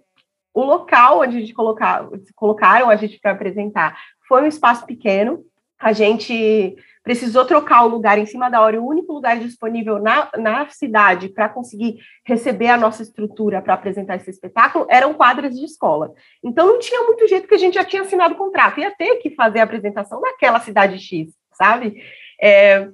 o 0.52 0.64
local 0.64 1.20
onde 1.20 1.36
a 1.36 1.40
gente 1.40 1.54
colocar, 1.54 2.08
colocaram 2.34 2.90
a 2.90 2.96
gente 2.96 3.18
para 3.20 3.30
apresentar 3.30 3.96
foi 4.26 4.42
um 4.42 4.46
espaço 4.46 4.84
pequeno. 4.86 5.44
A 5.78 5.92
gente 5.92 6.76
precisou 7.04 7.44
trocar 7.44 7.84
o 7.84 7.88
lugar 7.88 8.18
em 8.18 8.24
cima 8.24 8.48
da 8.48 8.62
hora, 8.62 8.80
o 8.80 8.88
único 8.88 9.12
lugar 9.12 9.38
disponível 9.38 10.00
na, 10.00 10.30
na 10.38 10.66
cidade 10.70 11.28
para 11.28 11.50
conseguir 11.50 11.98
receber 12.24 12.68
a 12.68 12.78
nossa 12.78 13.02
estrutura 13.02 13.60
para 13.60 13.74
apresentar 13.74 14.16
esse 14.16 14.30
espetáculo 14.30 14.86
eram 14.88 15.12
quadras 15.12 15.54
de 15.54 15.66
escola. 15.66 16.14
Então 16.42 16.66
não 16.66 16.78
tinha 16.78 17.02
muito 17.02 17.28
jeito 17.28 17.46
que 17.46 17.54
a 17.54 17.58
gente 17.58 17.74
já 17.74 17.84
tinha 17.84 18.02
assinado 18.02 18.34
o 18.34 18.38
contrato, 18.38 18.80
ia 18.80 18.90
ter 18.90 19.16
que 19.16 19.34
fazer 19.34 19.60
a 19.60 19.64
apresentação 19.64 20.18
naquela 20.18 20.58
cidade 20.60 20.98
X, 20.98 21.28
sabe? 21.52 22.02
É, 22.40 22.88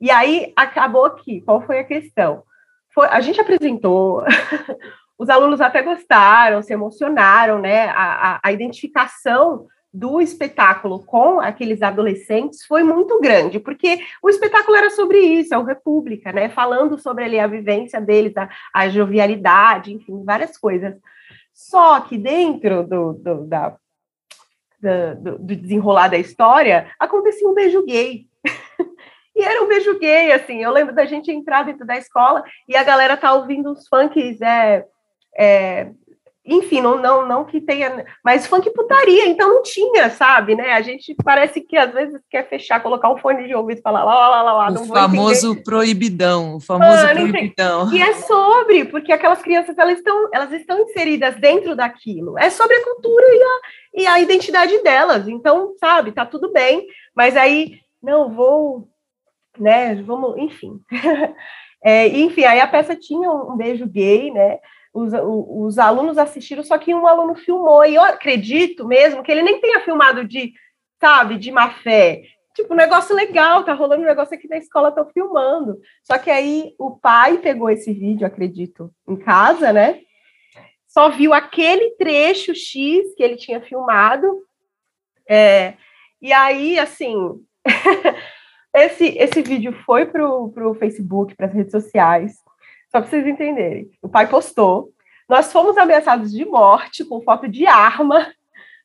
e 0.00 0.12
aí 0.12 0.52
acabou 0.54 1.04
aqui, 1.04 1.40
qual 1.40 1.60
foi 1.60 1.80
a 1.80 1.84
questão? 1.84 2.44
Foi, 2.94 3.08
a 3.08 3.20
gente 3.20 3.40
apresentou, 3.40 4.24
os 5.18 5.28
alunos 5.28 5.60
até 5.60 5.82
gostaram, 5.82 6.62
se 6.62 6.72
emocionaram, 6.72 7.58
né? 7.58 7.88
a, 7.88 8.34
a, 8.34 8.40
a 8.44 8.52
identificação 8.52 9.66
do 9.92 10.20
espetáculo 10.20 11.04
com 11.04 11.40
aqueles 11.40 11.82
adolescentes 11.82 12.64
foi 12.64 12.82
muito 12.84 13.20
grande, 13.20 13.58
porque 13.58 14.00
o 14.22 14.30
espetáculo 14.30 14.76
era 14.76 14.90
sobre 14.90 15.18
isso, 15.18 15.52
é 15.52 15.58
o 15.58 15.64
República, 15.64 16.32
né? 16.32 16.48
Falando 16.48 16.98
sobre 16.98 17.24
ali 17.24 17.40
a 17.40 17.46
vivência 17.46 18.00
deles, 18.00 18.36
a, 18.36 18.48
a 18.72 18.88
jovialidade, 18.88 19.92
enfim, 19.92 20.22
várias 20.24 20.56
coisas. 20.56 20.94
Só 21.52 22.00
que 22.00 22.16
dentro 22.16 22.86
do, 22.86 23.12
do, 23.14 23.46
da, 23.46 23.76
do, 24.80 25.38
do 25.38 25.56
desenrolar 25.56 26.08
da 26.08 26.18
história, 26.18 26.90
acontecia 26.98 27.48
um 27.48 27.54
beijo 27.54 27.84
gay. 27.84 28.26
e 29.34 29.42
era 29.42 29.62
um 29.62 29.68
beijo 29.68 29.98
gay, 29.98 30.32
assim. 30.32 30.62
Eu 30.62 30.70
lembro 30.70 30.94
da 30.94 31.04
gente 31.04 31.30
entrar 31.30 31.64
dentro 31.64 31.84
da 31.84 31.96
escola 31.96 32.44
e 32.68 32.76
a 32.76 32.84
galera 32.84 33.16
tá 33.16 33.34
ouvindo 33.34 33.72
uns 33.72 33.88
funks 33.88 34.40
é, 34.40 34.86
é, 35.36 35.90
enfim, 36.50 36.80
não, 36.80 37.00
não, 37.00 37.26
não 37.26 37.44
que 37.44 37.60
tenha, 37.60 38.04
mas 38.24 38.44
funk 38.44 38.68
putaria, 38.70 39.28
então 39.28 39.48
não 39.48 39.62
tinha, 39.62 40.10
sabe, 40.10 40.56
né? 40.56 40.72
A 40.72 40.82
gente 40.82 41.14
parece 41.22 41.60
que 41.60 41.76
às 41.76 41.92
vezes 41.92 42.20
quer 42.28 42.48
fechar, 42.48 42.82
colocar 42.82 43.08
o 43.08 43.18
fone 43.18 43.46
de 43.46 43.54
ouvido 43.54 43.78
e 43.78 43.82
falar 43.82 44.02
lá, 44.02 44.28
lá, 44.28 44.42
lá, 44.42 44.52
lá, 44.52 44.70
O 44.72 44.86
famoso 44.86 45.52
entender. 45.52 45.62
proibidão, 45.62 46.56
o 46.56 46.60
famoso 46.60 47.06
ah, 47.06 47.14
proibidão. 47.14 47.92
E 47.92 48.02
é 48.02 48.14
sobre, 48.14 48.84
porque 48.86 49.12
aquelas 49.12 49.40
crianças, 49.40 49.78
elas 49.78 49.98
estão, 49.98 50.28
elas 50.34 50.50
estão 50.50 50.80
inseridas 50.80 51.36
dentro 51.36 51.76
daquilo, 51.76 52.36
é 52.36 52.50
sobre 52.50 52.74
a 52.74 52.84
cultura 52.84 53.26
e 53.28 53.42
a, 53.42 54.02
e 54.02 54.06
a 54.08 54.20
identidade 54.20 54.82
delas, 54.82 55.28
então, 55.28 55.74
sabe, 55.78 56.10
tá 56.10 56.26
tudo 56.26 56.52
bem, 56.52 56.84
mas 57.14 57.36
aí, 57.36 57.78
não, 58.02 58.28
vou, 58.34 58.88
né, 59.56 59.94
vamos, 60.02 60.36
enfim. 60.36 60.80
é, 61.84 62.08
enfim, 62.08 62.42
aí 62.42 62.58
a 62.58 62.66
peça 62.66 62.96
tinha 62.96 63.30
um 63.30 63.56
beijo 63.56 63.86
gay, 63.86 64.32
né, 64.32 64.58
os, 64.92 65.12
os 65.14 65.78
alunos 65.78 66.18
assistiram, 66.18 66.62
só 66.62 66.76
que 66.78 66.94
um 66.94 67.06
aluno 67.06 67.34
filmou, 67.34 67.84
e 67.84 67.94
eu 67.94 68.02
acredito 68.02 68.86
mesmo 68.86 69.22
que 69.22 69.30
ele 69.30 69.42
nem 69.42 69.60
tenha 69.60 69.80
filmado 69.80 70.24
de, 70.24 70.52
sabe, 71.00 71.38
de 71.38 71.52
má 71.52 71.70
fé. 71.70 72.22
Tipo, 72.54 72.74
um 72.74 72.76
negócio 72.76 73.14
legal, 73.14 73.64
tá 73.64 73.72
rolando 73.72 74.02
um 74.02 74.06
negócio 74.06 74.34
aqui 74.34 74.48
na 74.48 74.58
escola, 74.58 74.90
tô 74.90 75.04
filmando. 75.06 75.78
Só 76.02 76.18
que 76.18 76.30
aí 76.30 76.74
o 76.78 76.96
pai 76.96 77.38
pegou 77.38 77.70
esse 77.70 77.92
vídeo, 77.92 78.26
acredito, 78.26 78.92
em 79.08 79.16
casa, 79.16 79.72
né? 79.72 80.00
Só 80.86 81.08
viu 81.08 81.32
aquele 81.32 81.92
trecho 81.92 82.52
X 82.52 83.14
que 83.16 83.22
ele 83.22 83.36
tinha 83.36 83.60
filmado. 83.60 84.26
É, 85.28 85.74
e 86.20 86.32
aí, 86.32 86.76
assim, 86.78 87.14
esse, 88.74 89.16
esse 89.16 89.42
vídeo 89.42 89.72
foi 89.86 90.06
pro, 90.06 90.50
pro 90.50 90.74
Facebook, 90.74 91.36
para 91.36 91.46
as 91.46 91.54
redes 91.54 91.70
sociais. 91.70 92.32
Só 92.90 93.00
para 93.00 93.08
vocês 93.08 93.26
entenderem. 93.26 93.90
O 94.02 94.08
pai 94.08 94.28
postou. 94.28 94.92
Nós 95.28 95.52
fomos 95.52 95.78
ameaçados 95.78 96.32
de 96.32 96.44
morte 96.44 97.04
com 97.04 97.22
foto 97.22 97.46
de 97.46 97.66
arma 97.66 98.26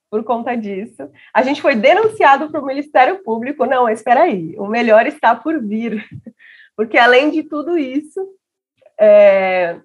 por 0.09 0.23
conta 0.23 0.55
disso. 0.55 1.09
A 1.33 1.41
gente 1.41 1.61
foi 1.61 1.75
denunciado 1.75 2.49
para 2.49 2.61
o 2.61 2.65
Ministério 2.65 3.23
Público. 3.23 3.65
Não, 3.65 3.89
espera 3.89 4.21
aí, 4.23 4.55
o 4.57 4.67
melhor 4.67 5.07
está 5.07 5.35
por 5.35 5.59
vir. 5.59 6.05
Porque 6.77 6.97
além 6.97 7.31
de 7.31 7.43
tudo 7.43 7.77
isso, 7.77 8.19
é, 8.99 9.77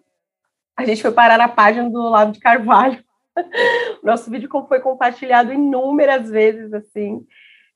a 0.76 0.84
gente 0.84 1.00
foi 1.00 1.12
parar 1.12 1.38
na 1.38 1.48
página 1.48 1.88
do 1.88 2.00
Olavo 2.00 2.32
de 2.32 2.40
Carvalho. 2.40 3.02
Nosso 4.02 4.30
vídeo 4.30 4.48
foi 4.68 4.80
compartilhado 4.80 5.52
inúmeras 5.52 6.28
vezes, 6.28 6.72
assim. 6.74 7.26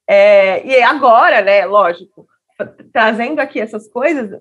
É, 0.06 0.64
e 0.66 0.82
agora, 0.82 1.40
né, 1.40 1.64
lógico, 1.64 2.28
trazendo 2.92 3.40
aqui 3.40 3.60
essas 3.60 3.88
coisas, 3.88 4.38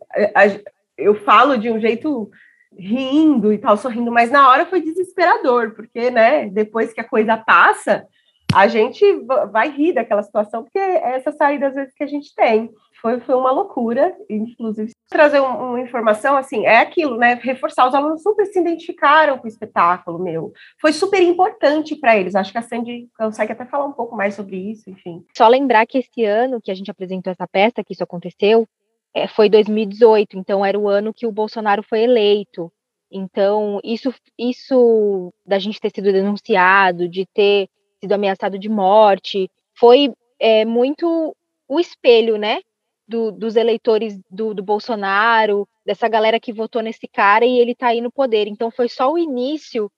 eu 0.98 1.16
falo 1.16 1.58
de 1.58 1.70
um 1.72 1.80
jeito 1.80 2.30
rindo 2.78 3.54
e 3.54 3.58
tal, 3.58 3.78
sorrindo, 3.78 4.12
mas 4.12 4.32
na 4.32 4.50
hora 4.50 4.66
foi 4.66 4.82
desesperador, 4.82 5.76
porque, 5.76 6.10
né, 6.10 6.48
depois 6.50 6.94
que 6.94 7.02
a 7.02 7.08
coisa 7.08 7.38
passa, 7.38 8.08
a 8.54 8.68
gente 8.68 9.04
vai 9.52 9.70
rir 9.70 9.94
daquela 9.94 10.22
situação, 10.22 10.64
porque 10.64 10.78
é 10.78 11.16
essa 11.16 11.32
saída, 11.32 11.68
às 11.68 11.76
vezes, 11.76 11.94
que 11.94 12.04
a 12.04 12.08
gente 12.08 12.34
tem. 12.36 12.70
Foi, 13.02 13.20
foi 13.20 13.36
uma 13.36 13.52
loucura, 13.52 14.16
inclusive, 14.30 14.92
trazer 15.10 15.42
um, 15.42 15.72
uma 15.72 15.82
informação, 15.82 16.38
assim, 16.38 16.66
é 16.66 16.78
aquilo, 16.78 17.18
né, 17.18 17.38
reforçar, 17.42 17.88
os 17.88 17.94
alunos 17.94 18.22
super 18.22 18.46
se 18.46 18.60
identificaram 18.60 19.38
com 19.38 19.46
o 19.46 19.48
espetáculo, 19.48 20.20
meu, 20.20 20.54
foi 20.80 20.94
super 20.94 21.22
importante 21.22 21.96
para 21.96 22.16
eles, 22.16 22.36
acho 22.36 22.52
que 22.52 22.58
a 22.58 22.62
Sandy 22.62 23.10
consegue 23.18 23.52
até 23.52 23.66
falar 23.66 23.86
um 23.86 23.92
pouco 23.92 24.16
mais 24.16 24.36
sobre 24.36 24.56
isso, 24.56 24.90
enfim. 24.90 25.26
Só 25.36 25.48
lembrar 25.48 25.86
que 25.86 25.98
esse 25.98 26.24
ano 26.24 26.62
que 26.62 26.72
a 26.72 26.76
gente 26.76 26.90
apresentou 26.90 27.32
essa 27.32 27.48
peça, 27.48 27.84
que 27.84 27.94
isso 27.94 28.04
aconteceu, 28.04 28.66
é, 29.14 29.28
foi 29.28 29.50
2018, 29.50 30.38
então 30.38 30.66
era 30.66 30.78
o 30.78 30.90
ano 30.90 31.14
que 31.14 31.28
o 31.28 31.32
Bolsonaro 31.32 31.84
foi 31.84 32.02
eleito. 32.02 32.72
Então, 33.12 33.80
isso, 33.84 34.12
isso 34.38 35.32
da 35.46 35.60
gente 35.60 35.80
ter 35.80 35.92
sido 35.94 36.12
denunciado, 36.12 37.08
de 37.08 37.28
ter 37.28 37.70
sido 38.02 38.12
ameaçado 38.12 38.58
de 38.58 38.68
morte, 38.68 39.50
foi 39.78 40.12
é, 40.40 40.66
muito 40.66 41.36
o 41.68 41.80
espelho, 41.80 42.38
né? 42.38 42.60
Do, 43.08 43.32
dos 43.32 43.56
eleitores 43.56 44.18
do, 44.32 44.54
do, 44.54 44.64
Bolsonaro, 44.64 45.68
dessa 45.86 46.08
galera 46.08 46.40
que 46.40 46.54
votou 46.54 46.82
nesse 46.82 47.08
cara 47.08 47.46
e 47.46 47.60
ele 47.60 47.76
tá 47.76 47.88
aí 47.88 48.02
no 48.02 48.12
poder. 48.12 48.48
Então, 48.48 48.72
foi 48.72 48.90
só 48.90 49.12
o 49.12 49.18
início 49.18 49.92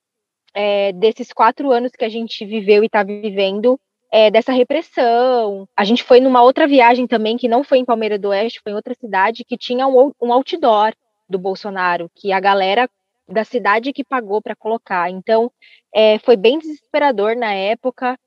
é, 0.53 0.91
desses 0.91 1.31
quatro 1.31 1.71
anos 1.71 1.91
que 1.91 2.03
a 2.03 2.09
gente 2.09 2.45
viveu 2.45 2.83
e 2.83 2.87
está 2.87 3.03
vivendo 3.03 3.79
é, 4.15 4.31
dessa 4.31 4.53
repressão. 4.53 5.67
A 5.75 5.83
gente 5.83 6.01
foi 6.01 6.21
numa 6.21 6.41
outra 6.41 6.65
viagem 6.65 7.05
também, 7.05 7.35
que 7.35 7.49
não 7.49 7.65
foi 7.65 7.79
em 7.79 7.85
Palmeira 7.85 8.17
do 8.17 8.29
Oeste, 8.29 8.61
foi 8.63 8.71
em 8.71 8.75
outra 8.75 8.93
cidade, 8.93 9.43
que 9.43 9.57
tinha 9.57 9.85
um, 9.87 10.13
um 10.21 10.31
outdoor 10.31 10.93
do 11.27 11.37
Bolsonaro, 11.37 12.09
que 12.15 12.31
a 12.31 12.39
galera 12.39 12.89
da 13.27 13.43
cidade 13.43 13.91
que 13.91 14.05
pagou 14.05 14.41
para 14.41 14.55
colocar. 14.55 15.11
Então, 15.11 15.51
é, 15.93 16.17
foi 16.19 16.37
bem 16.37 16.57
desesperador 16.57 17.35
na 17.35 17.53
época, 17.53 18.17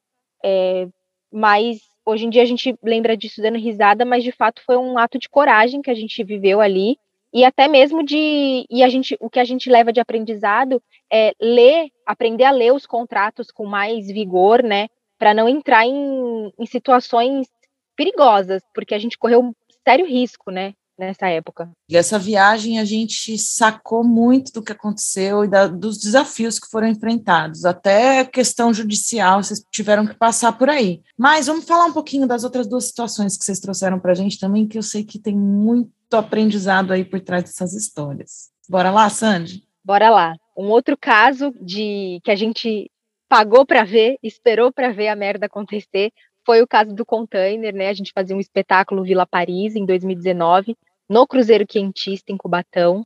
é, 0.45 0.87
mas 1.33 1.79
hoje 2.05 2.27
em 2.27 2.31
dia 2.31 2.43
a 2.43 2.47
gente 2.47 2.77
lembra 2.83 3.17
disso 3.17 3.41
dando 3.41 3.57
risada, 3.57 4.05
mas 4.05 4.23
de 4.23 4.33
fato 4.33 4.61
foi 4.67 4.77
um 4.77 4.99
ato 4.99 5.19
de 5.19 5.27
coragem 5.27 5.81
que 5.81 5.91
a 5.91 5.95
gente 5.95 6.23
viveu 6.23 6.61
ali 6.61 6.99
e 7.33 7.47
até 7.47 7.67
mesmo 7.67 8.03
de 8.05 8.67
e 8.71 8.83
a 8.83 8.91
gente 8.91 9.17
o 9.21 9.31
que 9.31 9.41
a 9.41 9.45
gente 9.45 9.71
leva 9.71 9.93
de 9.93 10.01
aprendizado 10.01 10.83
é 11.11 11.33
ler, 11.41 11.89
aprender 12.07 12.45
a 12.45 12.51
ler 12.51 12.73
os 12.73 12.87
contratos 12.87 13.51
com 13.51 13.65
mais 13.67 14.07
vigor, 14.09 14.63
né, 14.63 14.89
para 15.19 15.35
não 15.35 15.49
entrar 15.49 15.85
em, 15.85 16.53
em 16.59 16.67
situações 16.67 17.49
perigosas, 17.97 18.63
porque 18.73 18.95
a 18.95 18.99
gente 18.99 19.19
correu 19.19 19.43
um 19.43 19.53
sério 19.85 20.07
risco, 20.07 20.51
né, 20.51 20.75
nessa 20.97 21.29
época. 21.29 21.71
E 21.89 21.97
essa 21.97 22.19
viagem 22.19 22.79
a 22.79 22.85
gente 22.85 23.37
sacou 23.39 24.05
muito 24.05 24.53
do 24.53 24.63
que 24.63 24.73
aconteceu 24.73 25.45
e 25.45 25.49
da, 25.49 25.67
dos 25.67 25.99
desafios 25.99 26.59
que 26.59 26.69
foram 26.71 26.87
enfrentados, 26.87 27.65
até 27.65 28.25
questão 28.25 28.73
judicial, 28.73 29.43
vocês 29.43 29.65
tiveram 29.71 30.07
que 30.07 30.15
passar 30.15 30.53
por 30.57 30.69
aí. 30.71 31.01
Mas 31.17 31.47
vamos 31.47 31.65
falar 31.65 31.87
um 31.87 31.93
pouquinho 31.93 32.27
das 32.27 32.45
outras 32.45 32.69
duas 32.69 32.85
situações 32.85 33.37
que 33.37 33.45
vocês 33.45 33.61
trouxeram 33.61 33.99
para 33.99 34.13
a 34.13 34.15
gente 34.15 34.39
também, 34.39 34.69
que 34.69 34.79
eu 34.79 34.83
sei 34.83 35.05
que 35.05 35.19
tem 35.19 35.37
muito 35.37 35.91
aprendizado 36.13 36.93
aí 36.93 37.05
por 37.05 37.21
trás 37.21 37.45
dessas 37.45 37.75
histórias. 37.75 38.51
Bora 38.69 38.91
lá, 38.91 39.09
Sandy? 39.09 39.65
Bora 39.85 40.11
lá. 40.11 40.35
Um 40.57 40.67
outro 40.67 40.97
caso 40.97 41.53
de 41.61 42.21
que 42.23 42.31
a 42.31 42.37
gente 42.37 42.91
pagou 43.29 43.67
para 43.67 43.85
ver, 43.85 44.17
esperou 44.23 44.73
para 44.73 44.93
ver 44.93 45.09
a 45.09 45.17
merda 45.17 45.47
acontecer, 45.47 46.13
foi 46.45 46.63
o 46.63 46.67
caso 46.67 46.95
do 46.95 47.05
container, 47.05 47.75
né? 47.75 47.89
A 47.89 47.93
gente 47.93 48.13
fazia 48.15 48.35
um 48.35 48.41
espetáculo 48.41 49.05
Vila 49.05 49.27
Paris 49.27 49.77
em 49.77 49.85
2019 49.85 50.77
no 51.09 51.27
Cruzeiro 51.27 51.67
Quentista, 51.67 52.33
em 52.33 52.37
Cubatão, 52.37 53.05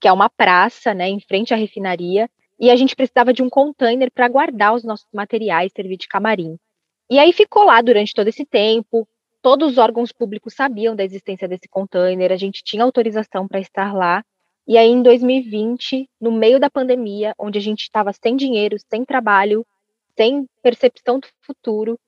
que 0.00 0.08
é 0.08 0.12
uma 0.12 0.28
praça, 0.28 0.92
né, 0.92 1.08
em 1.08 1.20
frente 1.20 1.54
à 1.54 1.56
refinaria, 1.56 2.28
e 2.58 2.70
a 2.70 2.76
gente 2.76 2.94
precisava 2.94 3.32
de 3.32 3.42
um 3.42 3.48
container 3.48 4.10
para 4.12 4.28
guardar 4.28 4.74
os 4.74 4.84
nossos 4.84 5.06
materiais, 5.12 5.72
servir 5.74 5.96
de 5.96 6.08
camarim. 6.08 6.56
E 7.10 7.18
aí 7.18 7.32
ficou 7.32 7.64
lá 7.64 7.80
durante 7.80 8.14
todo 8.14 8.28
esse 8.28 8.44
tempo, 8.44 9.08
todos 9.42 9.72
os 9.72 9.78
órgãos 9.78 10.12
públicos 10.12 10.54
sabiam 10.54 10.96
da 10.96 11.04
existência 11.04 11.46
desse 11.46 11.68
container, 11.68 12.32
a 12.32 12.36
gente 12.36 12.62
tinha 12.64 12.82
autorização 12.82 13.46
para 13.46 13.60
estar 13.60 13.94
lá. 13.94 14.24
E 14.66 14.78
aí, 14.78 14.88
em 14.88 15.02
2020, 15.02 16.08
no 16.20 16.32
meio 16.32 16.58
da 16.58 16.70
pandemia, 16.70 17.34
onde 17.38 17.58
a 17.58 17.62
gente 17.62 17.82
estava 17.82 18.12
sem 18.12 18.34
dinheiro, 18.34 18.76
sem 18.90 19.04
trabalho, 19.04 19.66
sem 20.16 20.46
percepção 20.62 21.18
do 21.20 21.28
futuro, 21.42 21.98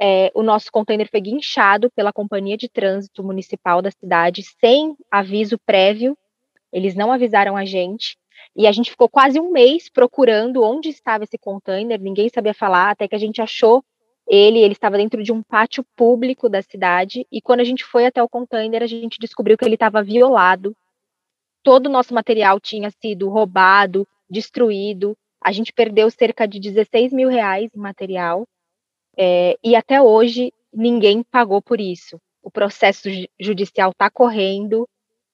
é, 0.00 0.30
o 0.34 0.42
nosso 0.42 0.70
container 0.70 1.08
foi 1.10 1.20
guinchado 1.20 1.90
pela 1.90 2.12
Companhia 2.12 2.56
de 2.56 2.68
Trânsito 2.68 3.22
Municipal 3.22 3.80
da 3.80 3.90
cidade, 3.90 4.42
sem 4.60 4.96
aviso 5.10 5.58
prévio. 5.58 6.16
Eles 6.72 6.94
não 6.94 7.12
avisaram 7.12 7.56
a 7.56 7.64
gente. 7.64 8.16
E 8.54 8.66
a 8.66 8.72
gente 8.72 8.90
ficou 8.90 9.08
quase 9.08 9.40
um 9.40 9.50
mês 9.50 9.88
procurando 9.88 10.62
onde 10.62 10.88
estava 10.88 11.24
esse 11.24 11.38
container, 11.38 12.00
ninguém 12.00 12.28
sabia 12.28 12.54
falar, 12.54 12.90
até 12.90 13.08
que 13.08 13.14
a 13.14 13.18
gente 13.18 13.40
achou 13.40 13.82
ele. 14.28 14.58
Ele 14.58 14.72
estava 14.72 14.96
dentro 14.96 15.22
de 15.22 15.32
um 15.32 15.42
pátio 15.42 15.84
público 15.96 16.48
da 16.48 16.62
cidade. 16.62 17.26
E 17.30 17.40
quando 17.40 17.60
a 17.60 17.64
gente 17.64 17.84
foi 17.84 18.06
até 18.06 18.22
o 18.22 18.28
container, 18.28 18.82
a 18.82 18.86
gente 18.86 19.18
descobriu 19.18 19.56
que 19.56 19.64
ele 19.64 19.74
estava 19.74 20.02
violado. 20.02 20.76
Todo 21.66 21.88
o 21.88 21.90
nosso 21.90 22.14
material 22.14 22.60
tinha 22.60 22.92
sido 22.92 23.28
roubado, 23.28 24.06
destruído. 24.30 25.16
A 25.42 25.50
gente 25.50 25.72
perdeu 25.72 26.08
cerca 26.12 26.46
de 26.46 26.60
16 26.60 27.12
mil 27.12 27.28
reais 27.28 27.68
em 27.74 27.80
material. 27.80 28.46
É, 29.18 29.58
e 29.64 29.74
até 29.74 30.00
hoje 30.00 30.52
ninguém 30.72 31.24
pagou 31.24 31.60
por 31.60 31.80
isso. 31.80 32.20
O 32.40 32.52
processo 32.52 33.08
judicial 33.40 33.90
está 33.90 34.08
correndo, 34.08 34.88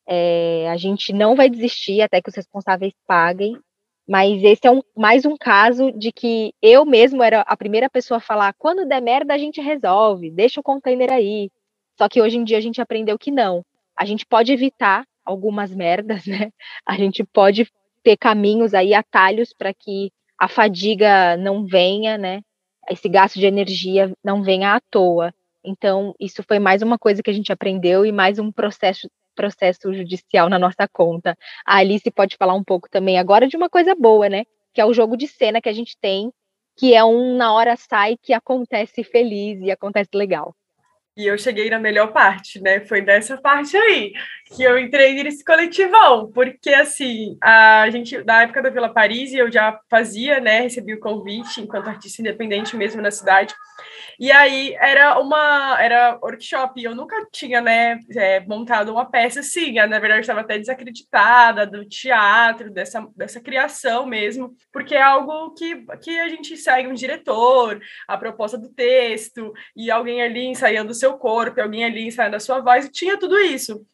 é, 0.06 0.70
a 0.70 0.76
gente 0.78 1.12
não 1.12 1.36
vai 1.36 1.50
desistir 1.50 2.00
até 2.00 2.22
que 2.22 2.30
os 2.30 2.34
responsáveis 2.34 2.94
paguem, 3.06 3.60
mas 4.08 4.42
esse 4.42 4.66
é 4.66 4.70
um, 4.70 4.80
mais 4.96 5.26
um 5.26 5.36
caso 5.36 5.92
de 5.92 6.10
que 6.10 6.54
eu 6.62 6.86
mesmo 6.86 7.22
era 7.22 7.42
a 7.42 7.54
primeira 7.58 7.90
pessoa 7.90 8.16
a 8.16 8.22
falar: 8.22 8.54
quando 8.54 8.88
der 8.88 9.02
merda, 9.02 9.34
a 9.34 9.38
gente 9.38 9.60
resolve, 9.60 10.30
deixa 10.30 10.60
o 10.60 10.64
container 10.64 11.12
aí. 11.12 11.50
Só 11.98 12.08
que 12.08 12.22
hoje 12.22 12.38
em 12.38 12.44
dia 12.44 12.56
a 12.56 12.62
gente 12.62 12.80
aprendeu 12.80 13.18
que 13.18 13.30
não. 13.30 13.62
A 13.94 14.06
gente 14.06 14.24
pode 14.24 14.50
evitar 14.50 15.04
algumas 15.24 15.74
merdas, 15.74 16.24
né? 16.26 16.50
A 16.86 16.96
gente 16.96 17.24
pode 17.24 17.70
ter 18.02 18.16
caminhos 18.16 18.74
aí, 18.74 18.94
atalhos 18.94 19.52
para 19.52 19.72
que 19.72 20.10
a 20.38 20.48
fadiga 20.48 21.36
não 21.36 21.64
venha, 21.64 22.18
né? 22.18 22.42
esse 22.90 23.08
gasto 23.08 23.38
de 23.38 23.46
energia 23.46 24.12
não 24.24 24.42
venha 24.42 24.74
à 24.74 24.80
toa. 24.80 25.34
Então, 25.64 26.14
isso 26.18 26.42
foi 26.42 26.58
mais 26.58 26.82
uma 26.82 26.98
coisa 26.98 27.22
que 27.22 27.30
a 27.30 27.32
gente 27.32 27.52
aprendeu 27.52 28.04
e 28.04 28.12
mais 28.12 28.38
um 28.38 28.50
processo 28.50 29.08
processo 29.34 29.94
judicial 29.94 30.50
na 30.50 30.58
nossa 30.58 30.86
conta. 30.86 31.34
A 31.64 31.78
Alice 31.78 32.10
pode 32.10 32.36
falar 32.36 32.52
um 32.52 32.62
pouco 32.62 32.86
também 32.90 33.18
agora 33.18 33.48
de 33.48 33.56
uma 33.56 33.70
coisa 33.70 33.94
boa, 33.94 34.28
né? 34.28 34.44
Que 34.74 34.80
é 34.80 34.84
o 34.84 34.92
jogo 34.92 35.16
de 35.16 35.26
cena 35.26 35.58
que 35.58 35.70
a 35.70 35.72
gente 35.72 35.96
tem, 35.98 36.30
que 36.76 36.94
é 36.94 37.02
um 37.02 37.34
na 37.34 37.50
hora 37.54 37.74
sai 37.74 38.18
que 38.20 38.34
acontece 38.34 39.02
feliz 39.02 39.58
e 39.62 39.70
acontece 39.70 40.10
legal. 40.12 40.54
E 41.16 41.26
eu 41.26 41.38
cheguei 41.38 41.70
na 41.70 41.78
melhor 41.78 42.12
parte, 42.12 42.60
né? 42.60 42.80
Foi 42.80 43.00
dessa 43.00 43.38
parte 43.38 43.74
aí 43.74 44.12
que 44.54 44.62
eu 44.62 44.78
entrei 44.78 45.22
nesse 45.22 45.44
coletivão, 45.44 46.30
porque 46.30 46.70
assim, 46.70 47.38
a 47.42 47.88
gente, 47.90 48.22
na 48.24 48.42
época 48.42 48.62
da 48.62 48.70
Vila 48.70 48.92
Paris, 48.92 49.32
eu 49.32 49.50
já 49.50 49.80
fazia, 49.90 50.40
né? 50.40 50.60
Recebi 50.60 50.94
o 50.94 51.00
convite 51.00 51.60
enquanto 51.60 51.88
artista 51.88 52.20
independente 52.20 52.76
mesmo 52.76 53.00
na 53.00 53.10
cidade. 53.10 53.54
E 54.18 54.30
aí 54.30 54.74
era 54.78 55.18
uma 55.18 55.80
era 55.80 56.18
workshop, 56.22 56.82
eu 56.82 56.94
nunca 56.94 57.16
tinha, 57.32 57.60
né, 57.60 57.98
é, 58.14 58.40
montado 58.40 58.92
uma 58.92 59.10
peça 59.10 59.40
assim, 59.40 59.72
na 59.74 59.98
verdade 59.98 60.20
estava 60.20 60.40
até 60.40 60.58
desacreditada 60.58 61.66
do 61.66 61.84
teatro, 61.88 62.70
dessa, 62.70 63.06
dessa 63.16 63.40
criação 63.40 64.06
mesmo, 64.06 64.54
porque 64.72 64.94
é 64.94 65.02
algo 65.02 65.54
que, 65.54 65.84
que 66.02 66.20
a 66.20 66.28
gente 66.28 66.56
segue 66.56 66.88
um 66.88 66.94
diretor, 66.94 67.80
a 68.06 68.16
proposta 68.18 68.58
do 68.58 68.68
texto, 68.68 69.52
e 69.74 69.90
alguém 69.90 70.22
ali 70.22 70.44
ensaiando 70.46 70.92
o 70.92 70.94
seu 70.94 71.14
corpo, 71.14 71.60
alguém 71.60 71.84
ali 71.84 72.06
ensaiando 72.06 72.36
a 72.36 72.40
sua 72.40 72.60
voz, 72.60 72.88
tinha 72.92 73.18
tudo 73.18 73.38
isso. 73.38 73.84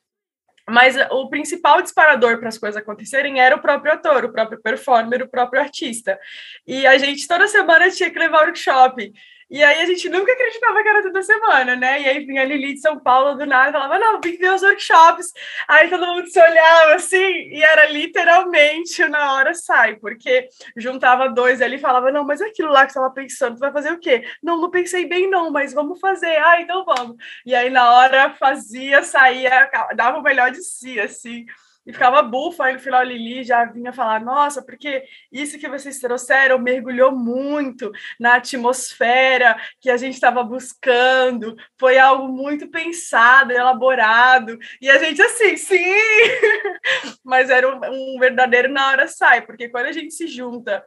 Mas 0.68 0.96
o 1.10 1.28
principal 1.28 1.80
disparador 1.80 2.38
para 2.38 2.48
as 2.48 2.58
coisas 2.58 2.80
acontecerem 2.80 3.40
era 3.40 3.56
o 3.56 3.60
próprio 3.60 3.92
ator, 3.92 4.24
o 4.24 4.32
próprio 4.32 4.60
performer, 4.60 5.22
o 5.22 5.28
próprio 5.28 5.62
artista. 5.62 6.18
E 6.66 6.86
a 6.86 6.98
gente 6.98 7.26
toda 7.26 7.48
semana 7.48 7.90
tinha 7.90 8.10
que 8.10 8.18
levar 8.18 8.44
workshop. 8.44 9.12
E 9.50 9.64
aí 9.64 9.80
a 9.80 9.86
gente 9.86 10.08
nunca 10.10 10.30
acreditava 10.30 10.82
que 10.82 10.88
era 10.88 11.02
toda 11.02 11.22
semana, 11.22 11.74
né? 11.74 12.02
E 12.02 12.08
aí 12.08 12.24
vinha 12.24 12.42
a 12.42 12.44
Lili 12.44 12.74
de 12.74 12.80
São 12.80 12.98
Paulo 12.98 13.34
do 13.34 13.46
nada 13.46 13.70
e 13.70 13.72
falava, 13.72 13.98
não, 13.98 14.20
vim 14.20 14.36
ver 14.36 14.52
os 14.52 14.62
workshops. 14.62 15.32
Aí 15.66 15.88
todo 15.88 16.06
mundo 16.06 16.26
se 16.28 16.38
olhava 16.38 16.94
assim, 16.94 17.16
e 17.16 17.62
era 17.62 17.86
literalmente 17.86 19.06
na 19.08 19.34
hora 19.34 19.54
sai, 19.54 19.96
porque 19.96 20.48
juntava 20.76 21.28
dois 21.30 21.62
ali 21.62 21.76
e 21.76 21.80
falava, 21.80 22.12
não, 22.12 22.24
mas 22.24 22.42
aquilo 22.42 22.70
lá 22.70 22.84
que 22.84 22.92
você 22.92 22.98
estava 22.98 23.14
pensando, 23.14 23.54
tu 23.54 23.60
vai 23.60 23.72
fazer 23.72 23.92
o 23.92 23.98
quê? 23.98 24.24
Não, 24.42 24.60
não 24.60 24.70
pensei 24.70 25.06
bem, 25.06 25.30
não, 25.30 25.50
mas 25.50 25.72
vamos 25.72 25.98
fazer. 25.98 26.36
Ah, 26.36 26.60
então 26.60 26.84
vamos. 26.84 27.16
E 27.46 27.54
aí 27.54 27.70
na 27.70 27.90
hora 27.94 28.34
fazia, 28.34 29.02
saía, 29.02 29.70
dava 29.96 30.18
o 30.18 30.22
melhor 30.22 30.50
de 30.50 30.62
si, 30.62 31.00
assim 31.00 31.46
e 31.88 31.92
ficava 31.92 32.20
bufa, 32.20 32.66
aí 32.66 32.74
no 32.74 32.80
final 32.80 33.00
a 33.00 33.04
Lili 33.04 33.42
já 33.42 33.64
vinha 33.64 33.94
falar, 33.94 34.20
nossa, 34.20 34.60
porque 34.60 35.04
isso 35.32 35.58
que 35.58 35.66
vocês 35.66 35.98
trouxeram 35.98 36.58
mergulhou 36.58 37.10
muito 37.12 37.90
na 38.20 38.34
atmosfera 38.34 39.56
que 39.80 39.88
a 39.88 39.96
gente 39.96 40.12
estava 40.12 40.44
buscando, 40.44 41.56
foi 41.80 41.98
algo 41.98 42.28
muito 42.28 42.68
pensado, 42.68 43.52
elaborado, 43.52 44.58
e 44.82 44.90
a 44.90 44.98
gente 44.98 45.22
assim, 45.22 45.56
sim, 45.56 45.78
mas 47.24 47.48
era 47.48 47.66
um, 47.66 47.80
um 48.16 48.20
verdadeiro 48.20 48.70
na 48.70 48.88
hora 48.88 49.08
sai, 49.08 49.40
porque 49.40 49.70
quando 49.70 49.86
a 49.86 49.92
gente 49.92 50.12
se 50.12 50.26
junta, 50.26 50.84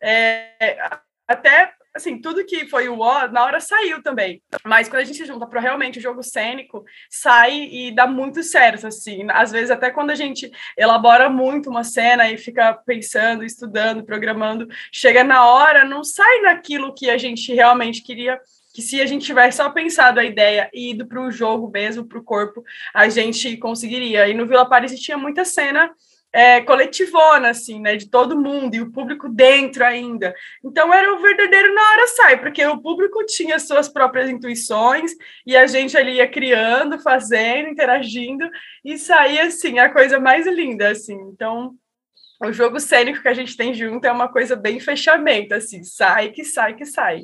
é, 0.00 0.78
até 1.26 1.74
assim, 1.98 2.20
tudo 2.20 2.44
que 2.44 2.66
foi 2.68 2.88
o 2.88 3.00
ó, 3.00 3.28
na 3.28 3.44
hora 3.44 3.60
saiu 3.60 4.02
também. 4.02 4.42
Mas 4.64 4.88
quando 4.88 5.02
a 5.02 5.04
gente 5.04 5.24
junta 5.24 5.46
para 5.46 5.60
realmente 5.60 5.98
o 5.98 6.02
jogo 6.02 6.22
cênico, 6.22 6.84
sai 7.10 7.68
e 7.70 7.94
dá 7.94 8.06
muito 8.06 8.42
certo, 8.42 8.86
assim. 8.86 9.26
Às 9.30 9.52
vezes, 9.52 9.70
até 9.70 9.90
quando 9.90 10.10
a 10.10 10.14
gente 10.14 10.50
elabora 10.76 11.28
muito 11.28 11.68
uma 11.68 11.84
cena 11.84 12.30
e 12.30 12.38
fica 12.38 12.74
pensando, 12.74 13.44
estudando, 13.44 14.04
programando, 14.04 14.66
chega 14.92 15.22
na 15.22 15.46
hora, 15.46 15.84
não 15.84 16.02
sai 16.02 16.40
naquilo 16.40 16.94
que 16.94 17.10
a 17.10 17.18
gente 17.18 17.52
realmente 17.52 18.02
queria 18.02 18.40
que 18.74 18.82
se 18.82 19.00
a 19.00 19.06
gente 19.06 19.26
tivesse 19.26 19.56
só 19.56 19.70
pensado 19.70 20.20
a 20.20 20.24
ideia 20.24 20.70
e 20.72 20.90
ido 20.90 21.04
para 21.04 21.20
o 21.20 21.32
jogo 21.32 21.68
mesmo, 21.68 22.06
para 22.06 22.18
o 22.18 22.22
corpo, 22.22 22.62
a 22.94 23.08
gente 23.08 23.56
conseguiria. 23.56 24.28
E 24.28 24.34
no 24.34 24.46
Vila 24.46 24.68
Paris 24.68 24.96
tinha 25.00 25.18
muita 25.18 25.44
cena 25.44 25.90
é, 26.32 26.60
coletivona, 26.60 27.50
assim, 27.50 27.80
né, 27.80 27.96
de 27.96 28.10
todo 28.10 28.40
mundo, 28.40 28.74
e 28.74 28.80
o 28.80 28.92
público 28.92 29.28
dentro 29.28 29.84
ainda. 29.84 30.34
Então 30.64 30.92
era 30.92 31.12
o 31.14 31.20
verdadeiro 31.20 31.74
na 31.74 31.90
hora 31.90 32.06
sai, 32.08 32.38
porque 32.38 32.64
o 32.66 32.80
público 32.80 33.24
tinha 33.26 33.58
suas 33.58 33.88
próprias 33.88 34.28
intuições, 34.28 35.12
e 35.46 35.56
a 35.56 35.66
gente 35.66 35.96
ali 35.96 36.16
ia 36.16 36.28
criando, 36.28 36.98
fazendo, 36.98 37.68
interagindo, 37.68 38.48
e 38.84 38.98
saía, 38.98 39.44
assim, 39.44 39.78
a 39.78 39.90
coisa 39.90 40.20
mais 40.20 40.46
linda, 40.46 40.90
assim. 40.90 41.18
Então, 41.32 41.74
o 42.42 42.52
jogo 42.52 42.78
cênico 42.78 43.22
que 43.22 43.28
a 43.28 43.34
gente 43.34 43.56
tem 43.56 43.74
junto 43.74 44.04
é 44.04 44.12
uma 44.12 44.28
coisa 44.28 44.54
bem 44.54 44.78
fechamento, 44.78 45.54
assim, 45.54 45.82
sai 45.82 46.30
que 46.30 46.44
sai 46.44 46.74
que 46.74 46.84
sai. 46.84 47.22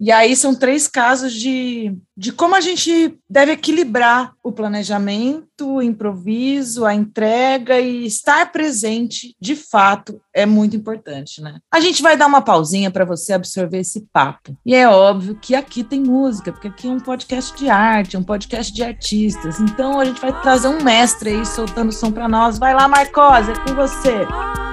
E 0.00 0.12
aí 0.12 0.36
são 0.36 0.54
três 0.54 0.86
casos 0.86 1.32
de, 1.32 1.96
de 2.16 2.30
como 2.32 2.54
a 2.54 2.60
gente 2.60 3.18
deve 3.28 3.52
equilibrar 3.52 4.32
o 4.42 4.52
planejamento, 4.52 5.74
o 5.74 5.82
improviso, 5.82 6.84
a 6.84 6.94
entrega 6.94 7.80
e 7.80 8.06
estar 8.06 8.52
presente, 8.52 9.34
de 9.40 9.56
fato, 9.56 10.20
é 10.32 10.46
muito 10.46 10.76
importante, 10.76 11.40
né? 11.42 11.58
A 11.72 11.80
gente 11.80 12.00
vai 12.00 12.16
dar 12.16 12.26
uma 12.26 12.40
pausinha 12.40 12.92
para 12.92 13.04
você 13.04 13.32
absorver 13.32 13.78
esse 13.78 14.06
papo. 14.12 14.56
E 14.64 14.72
é 14.72 14.88
óbvio 14.88 15.34
que 15.34 15.56
aqui 15.56 15.82
tem 15.82 16.00
música, 16.00 16.52
porque 16.52 16.68
aqui 16.68 16.86
é 16.86 16.90
um 16.90 17.00
podcast 17.00 17.56
de 17.58 17.68
arte, 17.68 18.16
um 18.16 18.22
podcast 18.22 18.72
de 18.72 18.84
artistas. 18.84 19.58
Então 19.58 19.98
a 19.98 20.04
gente 20.04 20.20
vai 20.20 20.40
trazer 20.42 20.68
um 20.68 20.82
mestre 20.82 21.30
aí 21.30 21.44
soltando 21.44 21.90
som 21.90 22.12
para 22.12 22.28
nós. 22.28 22.58
Vai 22.58 22.72
lá, 22.72 22.86
Marcose, 22.86 23.50
é 23.50 23.54
com 23.54 23.74
você. 23.74 24.67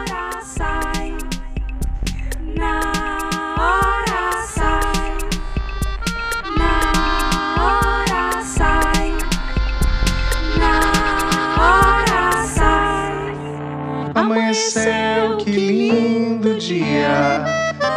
Amanheceu, 14.66 15.38
que 15.38 15.52
lindo 15.52 16.56
dia. 16.58 17.44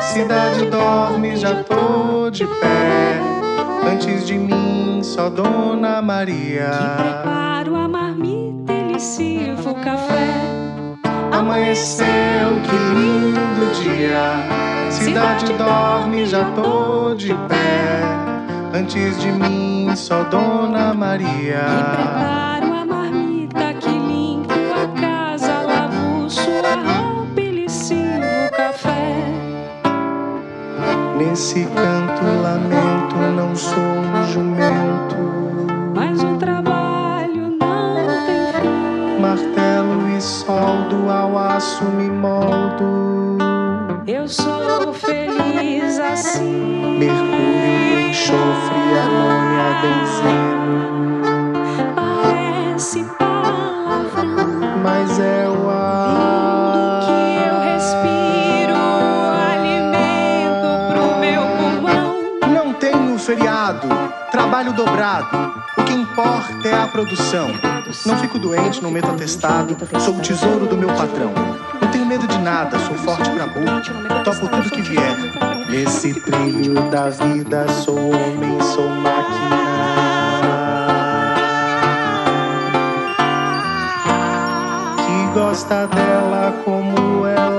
Cidade 0.03 0.67
dorme, 0.67 1.35
já 1.35 1.63
tô 1.65 2.29
de 2.31 2.45
pé. 2.45 3.21
Antes 3.91 4.27
de 4.27 4.35
mim, 4.35 5.01
só 5.03 5.31
Dona 5.31 6.03
Maria. 6.03 6.69
Que 6.71 7.03
preparo 7.03 7.75
a 7.75 7.89
marmita, 7.89 8.71
ele 8.71 9.01
sirva 9.01 9.71
o 9.71 9.75
café. 9.77 10.29
Amanheceu, 11.33 12.07
que 12.65 12.77
lindo 12.95 13.73
dia. 13.83 14.91
Cidade 14.91 15.51
dorme, 15.55 16.27
já 16.27 16.45
tô 16.51 17.15
de 17.15 17.33
pé. 17.49 18.03
Antes 18.75 19.19
de 19.19 19.33
mim, 19.33 19.97
só 19.97 20.23
Dona 20.25 20.93
Que 20.93 20.99
Maria. 20.99 22.48
Nesse 31.19 31.65
canto, 31.65 32.25
lamento, 32.43 33.17
não 33.35 33.55
sou 33.57 33.77
um 33.77 34.23
jumento. 34.33 35.17
Mas 35.93 36.23
o 36.23 36.37
trabalho 36.37 37.57
não 37.59 38.07
tem 38.25 38.53
fim. 38.53 39.21
Martelo 39.21 40.09
e 40.17 40.21
soldo 40.21 41.11
ao 41.11 41.37
aço 41.37 41.85
me 41.87 42.09
moldo. 42.09 43.39
Eu 44.07 44.29
sou 44.29 44.93
feliz 44.93 45.99
assim. 45.99 46.99
Mercúrio, 47.01 48.11
enxofre, 48.11 48.79
amônia, 49.05 49.75
benzeno. 49.83 51.23
Parece 51.97 53.05
palavrão. 53.19 54.79
Mas 54.85 55.19
é 55.19 55.49
o 55.49 55.69
Vindo 55.69 55.78
trabalho 64.59 64.73
dobrado. 64.73 65.53
O 65.77 65.85
que 65.85 65.93
importa 65.93 66.69
é 66.69 66.83
a 66.83 66.87
produção. 66.89 67.49
Não 68.05 68.19
fico 68.19 68.39
doente, 68.39 68.83
não 68.83 68.91
meto 68.91 69.11
atestado. 69.11 69.77
Sou 70.01 70.17
o 70.17 70.21
tesouro 70.21 70.67
do 70.67 70.77
meu 70.77 70.89
patrão. 70.89 71.33
Não 71.81 71.89
tenho 71.91 72.05
medo 72.05 72.27
de 72.27 72.39
nada, 72.39 72.77
sou 72.81 72.97
forte 72.97 73.31
pra 73.31 73.47
burro. 73.47 74.25
Topo 74.25 74.49
tudo 74.49 74.71
que 74.71 74.83
vier. 74.83 75.17
Nesse 75.69 76.13
trilho 76.21 76.75
da 76.91 77.09
vida, 77.09 77.69
sou 77.69 77.97
homem, 77.97 78.61
sou 78.61 78.89
máquina. 78.89 79.59
Que 85.07 85.39
gosta 85.39 85.87
dela 85.87 86.53
como 86.65 87.27
ela 87.27 87.58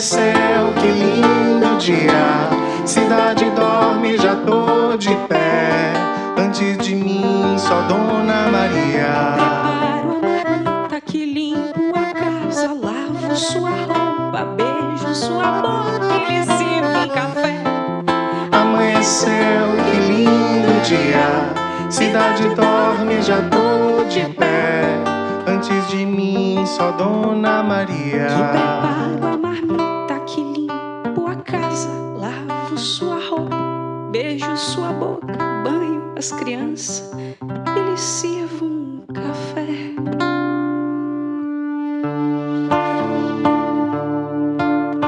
Amanheceu, 0.00 0.72
que 0.80 0.86
lindo 0.86 1.76
dia. 1.76 2.48
Cidade 2.86 3.44
dorme, 3.50 4.16
já 4.16 4.34
tô 4.34 4.96
de 4.96 5.14
pé. 5.28 5.92
Antes 6.38 6.78
de 6.78 6.94
mim, 6.94 7.54
só 7.58 7.82
Dona 7.82 8.48
Maria. 8.50 9.34
Preparo 9.34 10.16
a 10.16 10.20
marmita 10.22 11.00
que 11.02 11.26
limpo 11.26 11.92
a 11.94 12.14
casa, 12.14 12.68
lavo 12.68 13.36
sua 13.36 13.68
roupa, 13.68 14.46
beijo 14.56 15.14
sua 15.14 15.60
boca, 15.60 16.14
ele 16.14 16.44
sirva 16.44 17.04
um 17.04 17.08
café. 17.10 17.62
Amanheceu, 18.52 19.76
que 19.84 20.00
lindo 20.00 20.80
dia. 20.82 21.90
Cidade 21.90 22.48
dorme, 22.54 23.20
já 23.20 23.42
tô 23.50 24.04
de 24.08 24.22
pé. 24.32 24.82
Antes 25.46 25.88
de 25.90 26.06
mim, 26.06 26.64
só 26.64 26.90
Dona 26.92 27.62
Maria. 27.62 28.28
Que 28.28 28.42
preparo 28.44 29.19
marmita 29.50 30.20
que 30.26 30.40
limpo 30.40 31.26
a 31.26 31.34
casa, 31.34 31.90
lavo 32.16 32.78
sua 32.78 33.16
roupa, 33.16 33.56
beijo 34.12 34.56
sua 34.56 34.92
boca, 34.92 35.26
banho 35.64 36.12
as 36.16 36.30
crianças, 36.30 37.10
ele 37.76 37.96
sirva 37.96 38.64
um 38.64 39.02
café. 39.12 39.66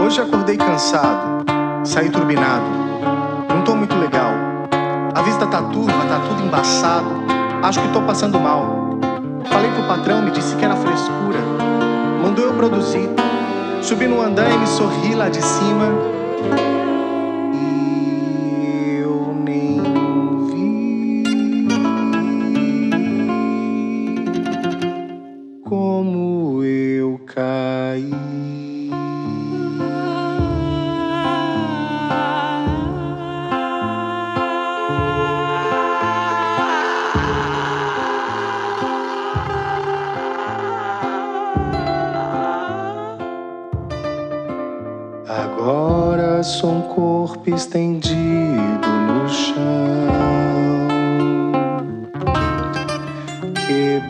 Hoje 0.05 0.21
acordei 0.21 0.57
cansado, 0.57 1.45
saí 1.85 2.11
turbinado. 2.11 2.67
Não 3.49 3.63
tô 3.63 3.77
muito 3.77 3.95
legal. 3.95 4.33
A 5.15 5.23
vista 5.23 5.47
tá 5.47 5.63
turva, 5.63 5.93
tá 6.09 6.19
tudo 6.29 6.43
embaçado. 6.43 7.07
Acho 7.63 7.81
que 7.81 7.93
tô 7.93 8.03
passando 8.03 8.41
mal. 8.41 8.99
Falei 9.45 9.71
pro 9.71 9.85
patrão, 9.85 10.21
me 10.21 10.33
disse 10.33 10.57
que 10.57 10.65
era 10.65 10.75
frescura. 10.75 11.39
Mandou 12.21 12.47
eu 12.47 12.55
produzir. 12.55 13.09
Subi 13.83 14.07
no 14.07 14.23
andaime, 14.23 14.65
sorri 14.67 15.15
lá 15.15 15.29
de 15.29 15.43
cima. 15.43 15.89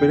But 0.03 0.11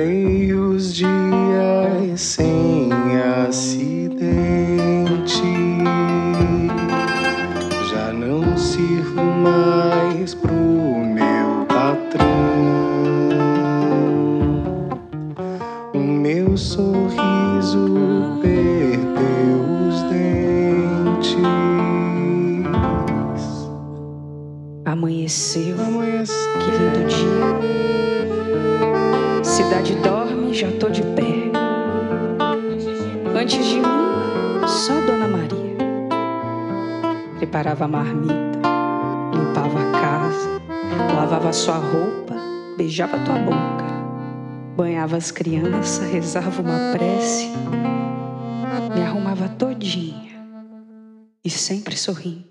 banhava 45.12 45.17
as 45.17 45.32
crianças, 45.32 46.10
rezava 46.10 46.62
uma 46.62 46.93
prece, 46.93 47.50
me 48.95 49.02
arrumava 49.02 49.50
todinha 49.50 50.32
e 51.43 51.50
sempre 51.50 51.97
sorrindo. 51.97 52.51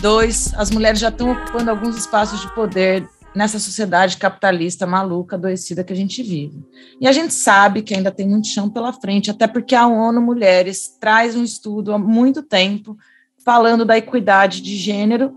2022, 0.00 0.54
as 0.54 0.70
mulheres 0.70 0.98
já 0.98 1.08
estão 1.08 1.32
ocupando 1.32 1.70
alguns 1.70 1.96
espaços 1.96 2.40
de 2.40 2.52
poder 2.54 3.06
nessa 3.34 3.58
sociedade 3.58 4.16
capitalista 4.16 4.86
maluca, 4.86 5.36
adoecida 5.36 5.84
que 5.84 5.92
a 5.92 5.96
gente 5.96 6.22
vive. 6.22 6.64
E 7.00 7.06
a 7.06 7.12
gente 7.12 7.34
sabe 7.34 7.82
que 7.82 7.94
ainda 7.94 8.10
tem 8.10 8.26
muito 8.26 8.48
chão 8.48 8.68
pela 8.68 8.92
frente, 8.92 9.30
até 9.30 9.46
porque 9.46 9.74
a 9.74 9.86
ONU 9.86 10.20
Mulheres 10.20 10.96
traz 10.98 11.36
um 11.36 11.44
estudo 11.44 11.92
há 11.92 11.98
muito 11.98 12.42
tempo 12.42 12.96
falando 13.44 13.84
da 13.84 13.96
equidade 13.96 14.60
de 14.62 14.74
gênero, 14.74 15.32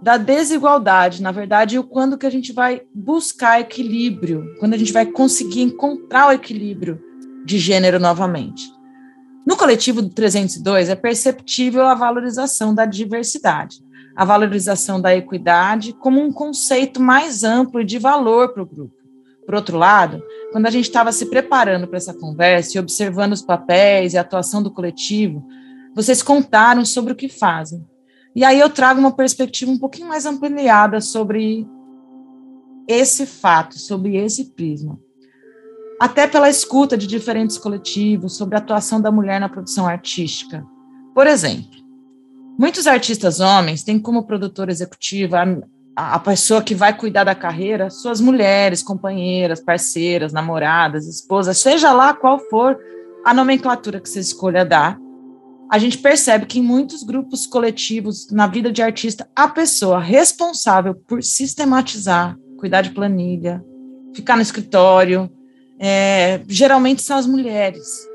da 0.00 0.16
desigualdade, 0.16 1.22
na 1.22 1.32
verdade, 1.32 1.76
e 1.76 1.78
o 1.78 1.84
quando 1.84 2.16
que 2.16 2.26
a 2.26 2.30
gente 2.30 2.52
vai 2.52 2.82
buscar 2.94 3.60
equilíbrio, 3.60 4.54
quando 4.58 4.74
a 4.74 4.78
gente 4.78 4.92
vai 4.92 5.06
conseguir 5.06 5.62
encontrar 5.62 6.28
o 6.28 6.32
equilíbrio 6.32 7.00
de 7.44 7.58
gênero 7.58 7.98
novamente. 7.98 8.62
No 9.46 9.56
coletivo 9.56 10.00
do 10.00 10.08
302 10.08 10.88
é 10.88 10.94
perceptível 10.94 11.82
a 11.82 11.94
valorização 11.94 12.74
da 12.74 12.86
diversidade, 12.86 13.83
a 14.16 14.24
valorização 14.24 15.00
da 15.00 15.14
equidade 15.14 15.92
como 15.92 16.20
um 16.20 16.32
conceito 16.32 17.00
mais 17.00 17.42
amplo 17.42 17.80
e 17.80 17.84
de 17.84 17.98
valor 17.98 18.52
para 18.52 18.62
o 18.62 18.66
grupo. 18.66 18.94
Por 19.44 19.54
outro 19.54 19.76
lado, 19.76 20.22
quando 20.52 20.66
a 20.66 20.70
gente 20.70 20.84
estava 20.84 21.12
se 21.12 21.26
preparando 21.26 21.86
para 21.86 21.96
essa 21.96 22.14
conversa 22.14 22.76
e 22.76 22.80
observando 22.80 23.32
os 23.32 23.42
papéis 23.42 24.14
e 24.14 24.18
a 24.18 24.22
atuação 24.22 24.62
do 24.62 24.70
coletivo, 24.70 25.46
vocês 25.94 26.22
contaram 26.22 26.84
sobre 26.84 27.12
o 27.12 27.16
que 27.16 27.28
fazem. 27.28 27.84
E 28.34 28.44
aí 28.44 28.58
eu 28.58 28.70
trago 28.70 28.98
uma 28.98 29.12
perspectiva 29.12 29.70
um 29.70 29.78
pouquinho 29.78 30.08
mais 30.08 30.26
ampliada 30.26 31.00
sobre 31.00 31.66
esse 32.88 33.26
fato, 33.26 33.78
sobre 33.78 34.16
esse 34.16 34.52
prisma 34.52 34.98
até 36.00 36.26
pela 36.26 36.50
escuta 36.50 36.96
de 36.96 37.06
diferentes 37.06 37.56
coletivos 37.58 38.36
sobre 38.36 38.56
a 38.56 38.58
atuação 38.58 39.00
da 39.00 39.10
mulher 39.10 39.40
na 39.40 39.48
produção 39.48 39.86
artística. 39.86 40.66
Por 41.14 41.26
exemplo, 41.26 41.83
muitos 42.58 42.86
artistas 42.86 43.40
homens 43.40 43.82
têm 43.82 43.98
como 43.98 44.26
produtora 44.26 44.70
executiva 44.70 45.42
a, 45.96 46.14
a 46.14 46.18
pessoa 46.18 46.62
que 46.62 46.74
vai 46.74 46.96
cuidar 46.96 47.24
da 47.24 47.34
carreira, 47.34 47.90
suas 47.90 48.20
mulheres, 48.20 48.82
companheiras, 48.82 49.60
parceiras, 49.60 50.32
namoradas, 50.32 51.06
esposas, 51.06 51.58
seja 51.58 51.92
lá 51.92 52.14
qual 52.14 52.38
for 52.50 52.78
a 53.24 53.32
nomenclatura 53.32 54.00
que 54.00 54.08
você 54.08 54.20
escolha 54.20 54.64
dar, 54.64 54.98
a 55.70 55.78
gente 55.78 55.98
percebe 55.98 56.46
que 56.46 56.58
em 56.58 56.62
muitos 56.62 57.02
grupos 57.02 57.46
coletivos, 57.46 58.30
na 58.30 58.46
vida 58.46 58.70
de 58.70 58.82
artista, 58.82 59.28
a 59.34 59.48
pessoa 59.48 59.98
responsável 59.98 60.94
por 60.94 61.22
sistematizar, 61.22 62.36
cuidar 62.58 62.82
de 62.82 62.90
planilha, 62.90 63.64
ficar 64.14 64.36
no 64.36 64.42
escritório, 64.42 65.30
é, 65.78 66.40
geralmente 66.46 67.02
são 67.02 67.16
as 67.16 67.26
mulheres. 67.26 68.06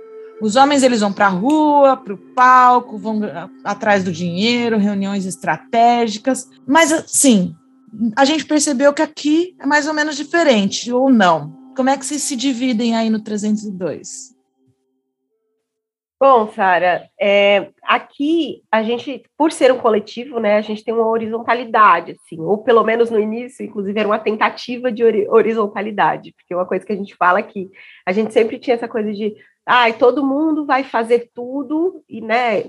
Os 0.41 0.55
homens 0.55 0.83
eles 0.83 1.01
vão 1.01 1.11
para 1.11 1.25
a 1.25 1.29
rua, 1.29 1.97
para 1.97 2.13
o 2.13 2.17
palco, 2.17 2.97
vão 2.97 3.21
atrás 3.63 4.03
do 4.03 4.11
dinheiro, 4.11 4.77
reuniões 4.77 5.25
estratégicas. 5.25 6.49
Mas 6.65 6.91
assim, 6.91 7.55
a 8.15 8.23
gente 8.23 8.45
percebeu 8.45 8.93
que 8.93 9.01
aqui 9.01 9.55
é 9.59 9.65
mais 9.65 9.87
ou 9.87 9.93
menos 9.93 10.15
diferente, 10.15 10.91
ou 10.91 11.09
não? 11.09 11.57
Como 11.75 11.89
é 11.89 11.97
que 11.97 12.05
vocês 12.05 12.21
se 12.21 12.35
dividem 12.35 12.95
aí 12.95 13.09
no 13.09 13.21
302? 13.21 14.37
Bom, 16.21 16.49
Sara, 16.49 17.09
é, 17.17 17.69
aqui 17.81 18.61
a 18.69 18.83
gente, 18.83 19.23
por 19.37 19.53
ser 19.53 19.71
um 19.71 19.77
coletivo, 19.77 20.37
né, 20.37 20.57
a 20.57 20.61
gente 20.61 20.83
tem 20.83 20.93
uma 20.93 21.07
horizontalidade, 21.07 22.11
assim, 22.11 22.37
ou 22.41 22.57
pelo 22.57 22.83
menos 22.83 23.09
no 23.09 23.17
início, 23.17 23.65
inclusive, 23.65 23.97
era 23.97 24.07
uma 24.07 24.19
tentativa 24.19 24.91
de 24.91 25.01
horizontalidade, 25.29 26.33
porque 26.33 26.53
uma 26.53 26.65
coisa 26.65 26.85
que 26.85 26.91
a 26.91 26.95
gente 26.97 27.15
fala 27.15 27.39
aqui, 27.39 27.69
a 28.05 28.11
gente 28.11 28.33
sempre 28.33 28.59
tinha 28.59 28.75
essa 28.75 28.85
coisa 28.85 29.13
de, 29.13 29.33
ai, 29.69 29.93
todo 29.93 30.25
mundo 30.25 30.65
vai 30.65 30.83
fazer 30.83 31.29
tudo 31.31 32.03
e, 32.09 32.21
né, 32.21 32.63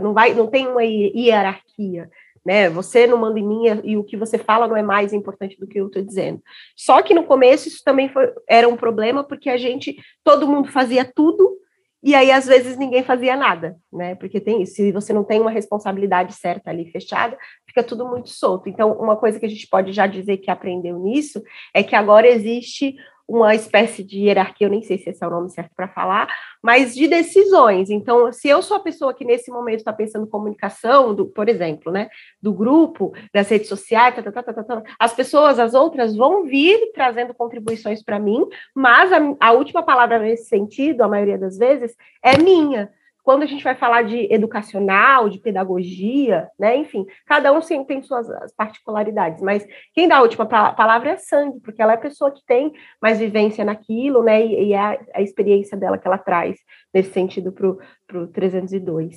não 0.00 0.14
vai, 0.14 0.32
não 0.32 0.46
tem 0.46 0.68
uma 0.68 0.84
hierarquia, 0.84 2.08
né? 2.44 2.70
Você 2.70 3.04
não 3.04 3.18
manda 3.18 3.40
em 3.40 3.46
mim 3.46 3.64
e 3.82 3.96
o 3.96 4.04
que 4.04 4.16
você 4.16 4.38
fala 4.38 4.68
não 4.68 4.76
é 4.76 4.82
mais 4.82 5.12
importante 5.12 5.58
do 5.58 5.66
que 5.66 5.80
eu 5.80 5.88
estou 5.88 6.02
dizendo. 6.02 6.40
Só 6.76 7.02
que 7.02 7.12
no 7.12 7.24
começo 7.24 7.66
isso 7.66 7.82
também 7.84 8.08
foi, 8.08 8.32
era 8.48 8.68
um 8.68 8.76
problema 8.76 9.24
porque 9.24 9.50
a 9.50 9.56
gente, 9.56 9.96
todo 10.22 10.46
mundo 10.46 10.70
fazia 10.70 11.04
tudo 11.04 11.58
e 12.00 12.14
aí, 12.14 12.30
às 12.30 12.46
vezes, 12.46 12.76
ninguém 12.76 13.02
fazia 13.02 13.36
nada, 13.36 13.76
né? 13.92 14.14
Porque 14.14 14.38
tem 14.38 14.62
isso, 14.62 14.76
se 14.76 14.92
você 14.92 15.12
não 15.12 15.24
tem 15.24 15.40
uma 15.40 15.50
responsabilidade 15.50 16.34
certa 16.34 16.70
ali 16.70 16.88
fechada, 16.92 17.36
fica 17.66 17.82
tudo 17.82 18.06
muito 18.06 18.28
solto. 18.28 18.68
Então, 18.68 18.92
uma 18.92 19.16
coisa 19.16 19.40
que 19.40 19.46
a 19.46 19.48
gente 19.48 19.66
pode 19.66 19.92
já 19.92 20.06
dizer 20.06 20.36
que 20.36 20.48
aprendeu 20.48 21.00
nisso 21.00 21.42
é 21.74 21.82
que 21.82 21.96
agora 21.96 22.28
existe 22.28 22.94
uma 23.28 23.54
espécie 23.54 24.04
de 24.04 24.20
hierarquia, 24.20 24.66
eu 24.66 24.70
nem 24.70 24.82
sei 24.82 24.98
se 24.98 25.10
esse 25.10 25.22
é 25.22 25.26
o 25.26 25.30
nome 25.30 25.50
certo 25.50 25.72
para 25.74 25.88
falar, 25.88 26.28
mas 26.62 26.94
de 26.94 27.08
decisões. 27.08 27.90
Então, 27.90 28.32
se 28.32 28.48
eu 28.48 28.62
sou 28.62 28.76
a 28.76 28.80
pessoa 28.80 29.12
que 29.12 29.24
nesse 29.24 29.50
momento 29.50 29.78
está 29.78 29.92
pensando 29.92 30.26
comunicação, 30.26 31.14
do, 31.14 31.26
por 31.26 31.48
exemplo, 31.48 31.90
né, 31.90 32.08
do 32.40 32.52
grupo, 32.52 33.12
das 33.34 33.48
redes 33.48 33.68
sociais, 33.68 34.14
tá, 34.14 34.30
tá, 34.30 34.42
tá, 34.42 34.82
as 34.98 35.12
pessoas, 35.12 35.58
as 35.58 35.74
outras, 35.74 36.14
vão 36.14 36.44
vir 36.44 36.92
trazendo 36.92 37.34
contribuições 37.34 38.02
para 38.02 38.18
mim, 38.18 38.46
mas 38.74 39.12
a, 39.12 39.18
a 39.40 39.52
última 39.52 39.82
palavra 39.82 40.18
nesse 40.18 40.48
sentido, 40.48 41.02
a 41.02 41.08
maioria 41.08 41.38
das 41.38 41.58
vezes, 41.58 41.96
é 42.22 42.38
minha 42.38 42.90
quando 43.26 43.42
a 43.42 43.46
gente 43.46 43.64
vai 43.64 43.74
falar 43.74 44.02
de 44.02 44.32
educacional, 44.32 45.28
de 45.28 45.40
pedagogia, 45.40 46.48
né, 46.56 46.76
enfim, 46.76 47.04
cada 47.26 47.52
um 47.52 47.58
tem 47.84 48.00
suas 48.00 48.28
particularidades, 48.56 49.42
mas 49.42 49.66
quem 49.92 50.06
dá 50.06 50.18
a 50.18 50.22
última 50.22 50.46
palavra 50.46 51.10
é 51.10 51.12
a 51.14 51.18
Sandy, 51.18 51.58
porque 51.58 51.82
ela 51.82 51.90
é 51.90 51.96
a 51.96 52.00
pessoa 52.00 52.30
que 52.30 52.46
tem 52.46 52.72
mais 53.02 53.18
vivência 53.18 53.64
naquilo, 53.64 54.22
né, 54.22 54.46
e, 54.46 54.72
é 54.72 54.78
a, 54.78 54.96
a 55.14 55.22
experiência 55.22 55.76
dela 55.76 55.98
que 55.98 56.06
ela 56.06 56.18
traz 56.18 56.56
nesse 56.94 57.10
sentido 57.10 57.50
para 57.50 58.16
o 58.16 58.28
302. 58.28 59.16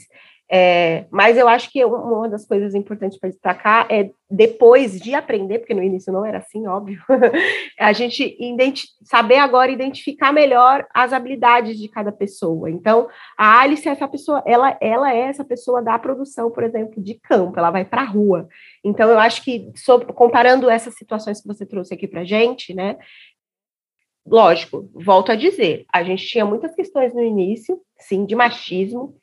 É, 0.51 1.05
mas 1.11 1.37
eu 1.37 1.47
acho 1.47 1.71
que 1.71 1.85
uma 1.85 2.27
das 2.27 2.43
coisas 2.43 2.73
importantes 2.73 3.19
para 3.19 3.29
destacar 3.29 3.85
é 3.87 4.09
depois 4.27 4.99
de 4.99 5.13
aprender, 5.13 5.59
porque 5.59 5.75
no 5.75 5.83
início 5.83 6.11
não 6.11 6.25
era 6.25 6.39
assim, 6.39 6.65
óbvio, 6.65 6.99
a 7.79 7.93
gente 7.93 8.35
saber 9.03 9.35
agora 9.35 9.71
identificar 9.71 10.31
melhor 10.31 10.87
as 10.91 11.13
habilidades 11.13 11.77
de 11.77 11.87
cada 11.87 12.11
pessoa. 12.11 12.67
Então, 12.67 13.07
a 13.37 13.59
Alice 13.61 13.87
é 13.87 13.91
essa 13.91 14.07
pessoa, 14.07 14.41
ela, 14.43 14.75
ela 14.81 15.13
é 15.13 15.19
essa 15.19 15.45
pessoa 15.45 15.83
da 15.83 15.99
produção, 15.99 16.49
por 16.49 16.63
exemplo, 16.63 17.01
de 17.01 17.13
campo, 17.13 17.59
ela 17.59 17.69
vai 17.69 17.85
para 17.85 18.01
a 18.01 18.05
rua. 18.05 18.47
Então, 18.83 19.07
eu 19.07 19.19
acho 19.19 19.43
que, 19.43 19.71
sobre, 19.75 20.11
comparando 20.13 20.67
essas 20.67 20.95
situações 20.95 21.41
que 21.41 21.47
você 21.47 21.63
trouxe 21.63 21.93
aqui 21.93 22.07
para 22.07 22.23
gente, 22.23 22.73
né? 22.73 22.97
Lógico, 24.25 24.89
volto 24.93 25.31
a 25.31 25.35
dizer, 25.35 25.85
a 25.93 26.03
gente 26.03 26.25
tinha 26.25 26.45
muitas 26.45 26.73
questões 26.73 27.13
no 27.13 27.21
início, 27.23 27.79
sim, 27.99 28.25
de 28.25 28.35
machismo, 28.35 29.15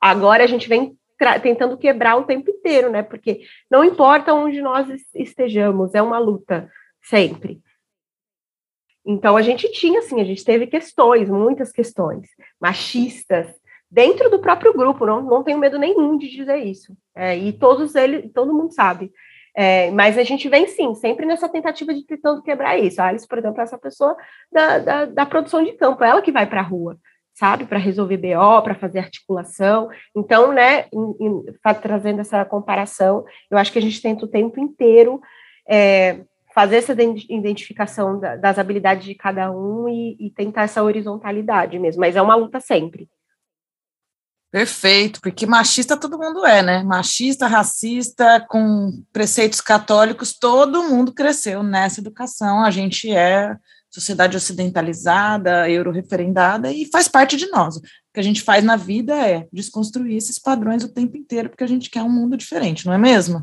Agora 0.00 0.44
a 0.44 0.46
gente 0.46 0.68
vem 0.68 0.96
tentando 1.42 1.76
quebrar 1.76 2.16
o 2.16 2.24
tempo 2.24 2.50
inteiro, 2.50 2.90
né? 2.90 3.02
Porque 3.02 3.42
não 3.70 3.84
importa 3.84 4.32
onde 4.32 4.62
nós 4.62 4.88
estejamos, 5.14 5.94
é 5.94 6.00
uma 6.00 6.18
luta 6.18 6.70
sempre. 7.02 7.60
Então 9.04 9.36
a 9.36 9.42
gente 9.42 9.70
tinha, 9.72 9.98
assim, 9.98 10.20
a 10.20 10.24
gente 10.24 10.44
teve 10.44 10.66
questões, 10.66 11.28
muitas 11.28 11.72
questões 11.72 12.28
machistas 12.60 13.48
dentro 13.90 14.30
do 14.30 14.38
próprio 14.38 14.72
grupo. 14.72 15.04
Não, 15.04 15.22
não 15.22 15.42
tenho 15.42 15.58
medo 15.58 15.78
nenhum 15.78 16.16
de 16.16 16.28
dizer 16.28 16.58
isso. 16.58 16.96
É, 17.14 17.36
e 17.36 17.52
todos 17.52 17.94
eles, 17.94 18.30
todo 18.32 18.54
mundo 18.54 18.72
sabe. 18.72 19.12
É, 19.54 19.90
mas 19.90 20.16
a 20.16 20.22
gente 20.22 20.48
vem 20.48 20.68
sim, 20.68 20.94
sempre 20.94 21.26
nessa 21.26 21.48
tentativa 21.48 21.92
de 21.92 22.06
tentando 22.06 22.42
quebrar 22.42 22.78
isso. 22.78 23.02
A 23.02 23.06
Alice, 23.06 23.26
por 23.26 23.38
exemplo, 23.38 23.60
é 23.60 23.64
essa 23.64 23.78
pessoa 23.78 24.16
da, 24.50 24.78
da, 24.78 25.04
da 25.06 25.26
produção 25.26 25.62
de 25.64 25.72
campo, 25.72 26.04
ela 26.04 26.22
que 26.22 26.32
vai 26.32 26.46
para 26.46 26.60
a 26.60 26.64
rua 26.64 26.98
sabe, 27.34 27.64
para 27.64 27.78
resolver 27.78 28.16
BO, 28.16 28.62
para 28.62 28.74
fazer 28.74 28.98
articulação. 28.98 29.88
Então, 30.14 30.52
né, 30.52 30.86
em, 30.92 31.26
em, 31.26 31.44
trazendo 31.80 32.20
essa 32.20 32.44
comparação, 32.44 33.24
eu 33.50 33.56
acho 33.56 33.72
que 33.72 33.78
a 33.78 33.82
gente 33.82 34.02
tenta 34.02 34.24
o 34.24 34.28
tempo 34.28 34.60
inteiro 34.60 35.20
é, 35.68 36.20
fazer 36.54 36.76
essa 36.76 36.92
identificação 36.92 38.18
da, 38.18 38.36
das 38.36 38.58
habilidades 38.58 39.04
de 39.04 39.14
cada 39.14 39.50
um 39.50 39.88
e, 39.88 40.16
e, 40.18 40.30
tentar 40.30 40.62
essa 40.62 40.82
horizontalidade 40.82 41.78
mesmo, 41.78 42.00
mas 42.00 42.16
é 42.16 42.22
uma 42.22 42.34
luta 42.34 42.60
sempre. 42.60 43.08
Perfeito, 44.50 45.20
porque 45.20 45.46
machista 45.46 45.96
todo 45.96 46.18
mundo 46.18 46.44
é, 46.44 46.60
né? 46.60 46.82
Machista, 46.82 47.46
racista, 47.46 48.44
com 48.48 48.90
preceitos 49.12 49.60
católicos, 49.60 50.36
todo 50.36 50.82
mundo 50.82 51.14
cresceu 51.14 51.62
nessa 51.62 52.00
educação. 52.00 52.64
A 52.64 52.70
gente 52.70 53.08
é 53.12 53.56
sociedade 53.90 54.36
ocidentalizada, 54.36 55.68
euro-referendada, 55.68 56.72
e 56.72 56.86
faz 56.86 57.08
parte 57.08 57.36
de 57.36 57.48
nós. 57.48 57.76
O 57.76 57.80
que 58.14 58.20
a 58.20 58.22
gente 58.22 58.40
faz 58.40 58.62
na 58.62 58.76
vida 58.76 59.14
é 59.14 59.46
desconstruir 59.52 60.16
esses 60.16 60.38
padrões 60.38 60.84
o 60.84 60.92
tempo 60.92 61.16
inteiro, 61.16 61.50
porque 61.50 61.64
a 61.64 61.66
gente 61.66 61.90
quer 61.90 62.02
um 62.02 62.08
mundo 62.08 62.36
diferente, 62.36 62.86
não 62.86 62.92
é 62.92 62.98
mesmo? 62.98 63.42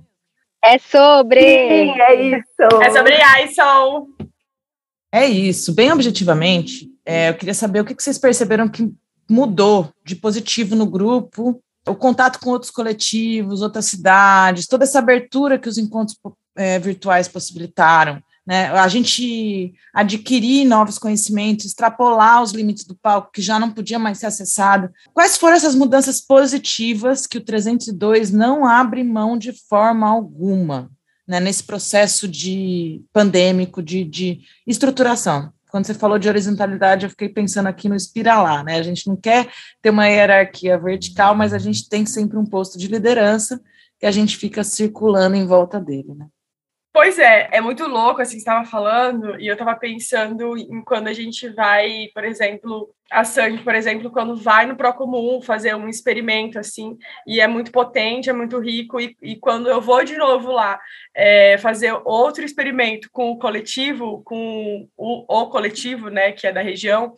É 0.64 0.80
sobre. 0.80 1.42
Sim, 1.42 2.02
é 2.02 2.38
isso. 2.38 2.82
É 2.82 2.92
sobre 2.92 3.14
Aison. 3.16 4.08
É 5.12 5.26
isso. 5.26 5.74
Bem 5.74 5.92
objetivamente, 5.92 6.90
é, 7.06 7.30
eu 7.30 7.36
queria 7.36 7.54
saber 7.54 7.82
o 7.82 7.86
que 7.86 7.96
vocês 8.02 8.18
perceberam 8.18 8.68
que 8.68 8.92
mudou 9.30 9.92
de 10.06 10.16
positivo 10.16 10.76
no 10.76 10.86
grupo, 10.86 11.62
o 11.88 11.96
contato 11.96 12.40
com 12.40 12.50
outros 12.50 12.72
coletivos, 12.72 13.62
outras 13.62 13.86
cidades, 13.86 14.68
toda 14.68 14.84
essa 14.84 15.00
abertura 15.00 15.58
que 15.58 15.70
os 15.70 15.78
encontros 15.78 16.18
é, 16.56 16.80
virtuais 16.80 17.28
possibilitaram. 17.28 18.22
Né? 18.48 18.68
A 18.70 18.88
gente 18.88 19.74
adquirir 19.94 20.64
novos 20.64 20.98
conhecimentos, 20.98 21.66
extrapolar 21.66 22.42
os 22.42 22.54
limites 22.54 22.86
do 22.86 22.96
palco, 22.96 23.30
que 23.34 23.42
já 23.42 23.60
não 23.60 23.72
podia 23.72 24.00
mais 24.00 24.20
ser 24.20 24.28
acessado. 24.28 24.90
Quais 25.14 25.36
foram 25.36 25.58
essas 25.58 25.76
mudanças 25.76 26.22
positivas 26.22 27.28
que 27.28 27.38
o 27.38 27.44
302 27.44 28.32
não 28.32 28.66
abre 28.66 29.04
mão 29.04 29.38
de 29.38 29.52
forma 29.52 30.08
alguma 30.08 30.90
né, 31.28 31.42
nesse 31.42 31.62
processo 31.62 32.26
de 32.26 33.04
pandêmico, 33.12 33.84
de, 33.84 34.06
de 34.06 34.40
estruturação? 34.66 35.52
quando 35.70 35.86
você 35.86 35.94
falou 35.94 36.18
de 36.18 36.30
horizontalidade, 36.30 37.06
eu 37.06 37.10
fiquei 37.10 37.28
pensando 37.28 37.68
aqui 37.68 37.90
no 37.90 37.96
espiralar, 37.96 38.64
né? 38.64 38.78
A 38.78 38.82
gente 38.82 39.06
não 39.06 39.18
quer 39.18 39.50
ter 39.82 39.90
uma 39.90 40.08
hierarquia 40.08 40.78
vertical, 40.78 41.36
mas 41.36 41.54
a 41.54 41.58
gente 41.58 41.90
tem 41.90 42.06
sempre 42.06 42.38
um 42.38 42.46
posto 42.46 42.80
de 42.80 42.88
liderança 42.88 43.62
que 44.00 44.06
a 44.06 44.12
gente 44.12 44.38
fica 44.38 44.64
circulando 44.64 45.36
em 45.36 45.46
volta 45.46 45.78
dele, 45.78 46.16
né? 46.16 46.28
Pois 46.98 47.20
é, 47.20 47.48
é 47.52 47.62
muito 47.62 47.88
louco, 47.88 48.24
assim, 48.24 48.38
estava 48.38 48.66
falando, 48.66 49.40
e 49.40 49.46
eu 49.46 49.54
estava 49.54 49.76
pensando 49.76 50.58
em 50.58 50.82
quando 50.84 51.08
a 51.08 51.14
gente 51.14 51.48
vai, 51.48 52.08
por 52.12 52.26
exemplo, 52.26 52.92
a 53.12 53.24
Sandy, 53.24 53.60
por 53.62 53.76
exemplo, 53.76 54.10
quando 54.10 54.36
vai 54.36 54.66
no 54.66 54.76
Procomum 54.76 55.40
fazer 55.40 55.76
um 55.76 55.88
experimento, 55.88 56.58
assim, 56.58 56.98
e 57.28 57.40
é 57.40 57.46
muito 57.46 57.72
potente, 57.72 58.32
é 58.32 58.34
muito 58.34 58.58
rico, 58.58 59.00
e, 59.00 59.16
e 59.22 59.36
quando 59.36 59.70
eu 59.70 59.80
vou 59.80 60.04
de 60.04 60.18
novo 60.18 60.52
lá 60.52 60.80
é, 61.16 61.60
fazer 61.60 61.94
outro 62.04 62.44
experimento 62.44 63.12
com 63.12 63.30
o 63.30 63.38
coletivo, 63.38 64.24
com 64.26 64.90
o, 64.98 65.42
o 65.42 65.50
coletivo, 65.52 66.10
né, 66.10 66.32
que 66.32 66.48
é 66.48 66.52
da 66.52 66.62
região, 66.64 67.14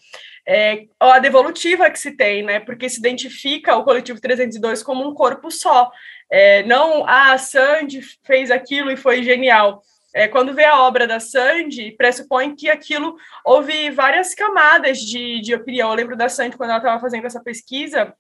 é, 0.45 0.87
a 0.99 1.19
devolutiva 1.19 1.89
que 1.89 1.99
se 1.99 2.17
tem, 2.17 2.43
né, 2.43 2.59
porque 2.59 2.89
se 2.89 2.99
identifica 2.99 3.77
o 3.77 3.85
coletivo 3.85 4.19
302 4.19 4.83
como 4.83 5.07
um 5.07 5.13
corpo 5.13 5.49
só, 5.49 5.89
é, 6.31 6.63
não, 6.63 7.05
ah, 7.05 7.33
a 7.33 7.37
Sandy 7.37 8.01
fez 8.23 8.51
aquilo 8.51 8.91
e 8.91 8.97
foi 8.97 9.23
genial. 9.23 9.81
É, 10.13 10.27
quando 10.27 10.53
vê 10.53 10.63
a 10.63 10.81
obra 10.81 11.07
da 11.07 11.19
Sandy, 11.19 11.91
pressupõe 11.91 12.55
que 12.55 12.69
aquilo 12.69 13.15
houve 13.45 13.91
várias 13.91 14.33
camadas 14.33 14.99
de, 14.99 15.39
de 15.41 15.53
opinião. 15.53 15.89
Eu 15.89 15.95
lembro 15.95 16.17
da 16.17 16.27
Sandy, 16.29 16.57
quando 16.57 16.71
ela 16.71 16.79
estava 16.79 16.99
fazendo 16.99 17.25
essa 17.25 17.41
pesquisa 17.41 18.13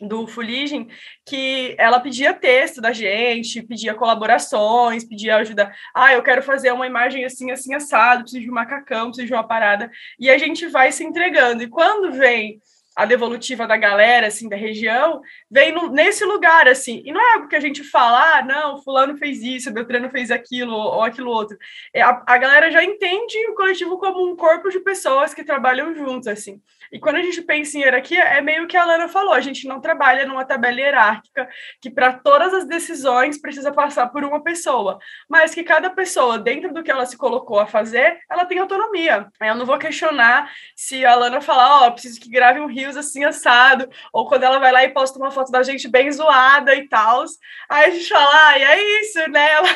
do 0.00 0.26
Fuligem, 0.26 0.88
que 1.24 1.74
ela 1.78 1.98
pedia 1.98 2.34
texto 2.34 2.80
da 2.80 2.92
gente, 2.92 3.62
pedia 3.62 3.94
colaborações, 3.94 5.04
pedia 5.04 5.36
ajuda. 5.36 5.72
Ah, 5.94 6.12
eu 6.12 6.22
quero 6.22 6.42
fazer 6.42 6.72
uma 6.72 6.86
imagem 6.86 7.24
assim, 7.24 7.50
assim, 7.50 7.74
assado, 7.74 8.22
preciso 8.22 8.42
de 8.42 8.50
um 8.50 8.54
macacão, 8.54 9.06
preciso 9.06 9.28
de 9.28 9.32
uma 9.32 9.46
parada. 9.46 9.90
E 10.18 10.30
a 10.30 10.38
gente 10.38 10.66
vai 10.66 10.92
se 10.92 11.04
entregando. 11.04 11.62
E 11.62 11.68
quando 11.68 12.12
vem 12.12 12.60
a 12.98 13.04
devolutiva 13.04 13.64
da 13.64 13.76
galera, 13.76 14.26
assim, 14.26 14.48
da 14.48 14.56
região, 14.56 15.22
vem 15.48 15.70
no, 15.70 15.88
nesse 15.88 16.24
lugar, 16.24 16.66
assim, 16.66 17.00
e 17.06 17.12
não 17.12 17.20
é 17.20 17.34
algo 17.34 17.46
que 17.46 17.54
a 17.54 17.60
gente 17.60 17.84
fala, 17.84 18.38
ah, 18.38 18.44
não, 18.44 18.82
fulano 18.82 19.16
fez 19.16 19.40
isso, 19.40 19.72
Beltrano 19.72 20.10
fez 20.10 20.32
aquilo, 20.32 20.74
ou 20.74 21.04
aquilo 21.04 21.30
outro, 21.30 21.56
é, 21.94 22.02
a, 22.02 22.20
a 22.26 22.36
galera 22.36 22.72
já 22.72 22.82
entende 22.82 23.38
o 23.50 23.54
coletivo 23.54 23.98
como 23.98 24.28
um 24.28 24.34
corpo 24.34 24.68
de 24.68 24.80
pessoas 24.80 25.32
que 25.32 25.44
trabalham 25.44 25.94
juntos, 25.94 26.26
assim, 26.26 26.60
e 26.92 26.98
quando 26.98 27.16
a 27.16 27.22
gente 27.22 27.42
pensa 27.42 27.76
em 27.76 27.82
hierarquia, 27.82 28.22
é 28.22 28.40
meio 28.40 28.66
que 28.66 28.76
a 28.76 28.84
Lana 28.84 29.08
falou: 29.08 29.32
a 29.32 29.40
gente 29.40 29.66
não 29.66 29.80
trabalha 29.80 30.26
numa 30.26 30.44
tabela 30.44 30.80
hierárquica 30.80 31.48
que 31.80 31.90
para 31.90 32.12
todas 32.12 32.52
as 32.54 32.66
decisões 32.66 33.40
precisa 33.40 33.72
passar 33.72 34.08
por 34.08 34.24
uma 34.24 34.42
pessoa, 34.42 34.98
mas 35.28 35.54
que 35.54 35.62
cada 35.62 35.90
pessoa, 35.90 36.38
dentro 36.38 36.72
do 36.72 36.82
que 36.82 36.90
ela 36.90 37.06
se 37.06 37.16
colocou 37.16 37.58
a 37.58 37.66
fazer, 37.66 38.18
ela 38.30 38.44
tem 38.44 38.58
autonomia. 38.58 39.28
Eu 39.40 39.54
não 39.54 39.66
vou 39.66 39.78
questionar 39.78 40.50
se 40.74 41.04
a 41.04 41.14
Lana 41.14 41.40
falar: 41.40 41.82
ó, 41.82 41.88
oh, 41.88 41.92
preciso 41.92 42.20
que 42.20 42.30
grave 42.30 42.60
um 42.60 42.66
rios 42.66 42.96
assim 42.96 43.24
assado, 43.24 43.88
ou 44.12 44.26
quando 44.28 44.44
ela 44.44 44.58
vai 44.58 44.72
lá 44.72 44.84
e 44.84 44.90
posta 44.90 45.18
uma 45.18 45.30
foto 45.30 45.50
da 45.52 45.62
gente 45.62 45.88
bem 45.88 46.10
zoada 46.10 46.74
e 46.74 46.88
tal. 46.88 47.24
Aí 47.68 47.86
a 47.86 47.90
gente 47.90 48.08
fala: 48.08 48.48
ah, 48.48 48.58
e 48.58 48.62
é 48.62 49.00
isso, 49.00 49.30
né? 49.30 49.48
Ela, 49.58 49.68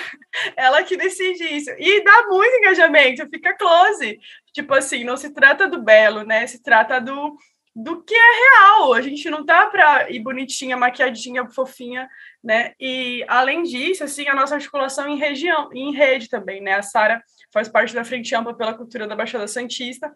ela 0.57 0.83
que 0.83 0.97
decide 0.97 1.45
isso. 1.45 1.71
E 1.79 2.05
dá 2.05 2.27
muito 2.29 2.55
engajamento, 2.57 3.29
fica 3.29 3.55
close. 3.55 4.19
Tipo 4.53 4.75
assim, 4.75 5.05
não 5.05 5.17
se 5.17 5.31
trata 5.33 5.69
do 5.69 5.83
belo, 5.83 6.25
né? 6.25 6.47
Se 6.47 6.63
trata 6.63 7.01
do, 7.01 7.37
do 7.75 8.03
que 8.03 8.15
é 8.15 8.19
real. 8.19 8.93
A 8.93 9.01
gente 9.01 9.29
não 9.31 9.45
tá 9.45 9.67
para 9.67 10.11
ir 10.11 10.21
bonitinha, 10.21 10.77
maquiadinha, 10.77 11.49
fofinha, 11.51 12.09
né? 12.43 12.75
E 12.79 13.25
além 13.29 13.63
disso, 13.63 14.05
assim, 14.05 14.29
a 14.29 14.35
nossa 14.35 14.55
articulação 14.55 15.09
em 15.09 15.17
região, 15.17 15.71
em 15.73 15.93
rede 15.93 16.29
também, 16.29 16.61
né? 16.61 16.75
A 16.75 16.83
Sara 16.83 17.23
faz 17.53 17.69
parte 17.69 17.95
da 17.95 18.05
Frente 18.05 18.35
Ampla 18.35 18.55
pela 18.55 18.75
Cultura 18.75 19.07
da 19.07 19.15
Baixada 19.15 19.47
Santista, 19.47 20.15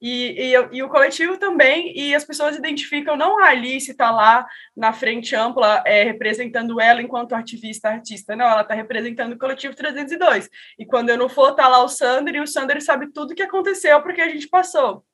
e, 0.00 0.52
e, 0.52 0.76
e, 0.76 0.82
o 0.82 0.88
coletivo 0.88 1.36
também, 1.38 1.92
e 1.98 2.14
as 2.14 2.24
pessoas 2.24 2.56
identificam 2.56 3.16
não 3.16 3.42
a 3.42 3.48
Alice 3.48 3.90
está 3.90 4.10
lá 4.10 4.46
na 4.76 4.92
Frente 4.92 5.34
Ampla 5.34 5.82
é, 5.86 6.04
representando 6.04 6.80
ela 6.80 7.02
enquanto 7.02 7.34
ativista, 7.34 7.88
artista, 7.88 8.36
não, 8.36 8.46
ela 8.46 8.62
está 8.62 8.74
representando 8.74 9.32
o 9.32 9.38
coletivo 9.38 9.74
302, 9.74 10.48
e 10.78 10.86
quando 10.86 11.10
eu 11.10 11.18
não 11.18 11.28
for, 11.28 11.54
tá 11.54 11.66
lá 11.66 11.82
o 11.82 11.88
Sander, 11.88 12.36
e 12.36 12.40
o 12.40 12.46
Sander 12.46 12.80
sabe 12.82 13.10
tudo 13.12 13.32
o 13.32 13.34
que 13.34 13.42
aconteceu, 13.42 14.00
porque 14.02 14.20
a 14.20 14.28
gente 14.28 14.48
passou. 14.48 15.04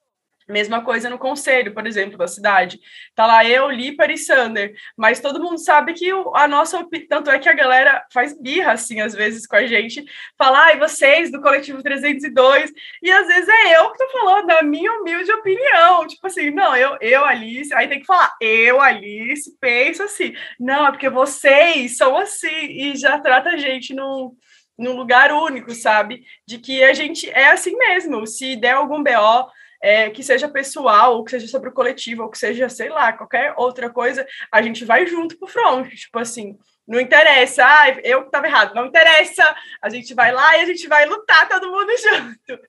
Mesma 0.49 0.83
coisa 0.83 1.09
no 1.09 1.19
conselho, 1.19 1.73
por 1.73 1.87
exemplo, 1.87 2.19
da 2.19 2.27
cidade. 2.27 2.81
Tá 3.15 3.27
lá 3.27 3.45
eu, 3.45 3.71
Líper 3.71 4.11
e 4.11 4.19
Sander, 4.19 4.75
mas 4.97 5.21
todo 5.21 5.43
mundo 5.43 5.59
sabe 5.59 5.95
que 5.95 6.11
a 6.35 6.49
nossa 6.49 6.87
tanto 7.09 7.31
é 7.31 7.39
que 7.39 7.49
a 7.49 7.55
galera 7.55 8.05
faz 8.13 8.39
birra 8.39 8.73
assim 8.73 9.01
às 9.01 9.15
vezes 9.15 9.47
com 9.47 9.57
a 9.57 9.67
gente, 9.67 10.05
fala, 10.39 10.67
ai, 10.67 10.79
vocês 10.79 11.31
do 11.31 11.41
coletivo 11.41 11.83
302, 11.83 12.73
e 13.03 13.11
às 13.11 13.27
vezes 13.27 13.49
é 13.49 13.79
eu 13.79 13.91
que 13.91 13.99
tô 13.99 14.09
falando 14.09 14.51
a 14.51 14.63
minha 14.63 14.93
humilde 14.93 15.33
opinião, 15.33 16.07
tipo 16.07 16.27
assim, 16.27 16.51
não, 16.51 16.77
eu, 16.77 16.97
eu 17.01 17.25
Alice, 17.25 17.73
aí 17.75 17.89
tem 17.89 18.01
que 18.01 18.07
falar, 18.07 18.35
eu 18.41 18.81
Alice, 18.81 19.57
penso 19.61 20.03
assim. 20.03 20.35
Não, 20.59 20.87
é 20.87 20.91
porque 20.91 21.09
vocês 21.09 21.97
são 21.97 22.17
assim 22.17 22.49
e 22.49 22.97
já 22.97 23.19
trata 23.19 23.51
a 23.51 23.57
gente 23.57 23.95
num 23.95 24.37
num 24.79 24.97
lugar 24.97 25.33
único, 25.33 25.73
sabe? 25.75 26.25
De 26.47 26.59
que 26.59 26.83
a 26.83 26.93
gente 26.93 27.29
é 27.31 27.51
assim 27.51 27.77
mesmo. 27.77 28.27
Se 28.27 28.57
der 28.57 28.73
algum 28.73 29.03
BO, 29.03 29.51
é, 29.83 30.09
que 30.11 30.23
seja 30.23 30.49
pessoal, 30.49 31.17
ou 31.17 31.25
que 31.25 31.33
seja 31.33 31.49
sobre 31.49 31.69
o 31.69 31.73
coletivo, 31.73 32.23
ou 32.23 32.31
que 32.31 32.39
seja, 32.39 32.69
sei 32.69 32.89
lá, 32.89 33.13
qualquer 33.13 33.53
outra 33.57 33.91
coisa, 33.91 34.25
a 34.51 34.63
gente 34.63 34.85
vai 34.85 35.05
junto 35.07 35.37
pro 35.37 35.49
front, 35.49 35.89
tipo 35.89 36.21
assim, 36.21 36.57
não 36.87 37.01
interessa, 37.01 37.65
ah, 37.67 37.89
eu 38.05 38.21
que 38.21 38.29
estava 38.29 38.47
errado, 38.47 38.75
não 38.75 38.87
interessa, 38.87 39.55
a 39.83 39.89
gente 39.89 40.15
vai 40.15 40.31
lá 40.31 40.57
e 40.57 40.61
a 40.61 40.67
gente 40.67 40.87
vai 40.87 41.05
lutar 41.05 41.49
todo 41.49 41.71
mundo 41.71 41.91
junto. 41.99 42.63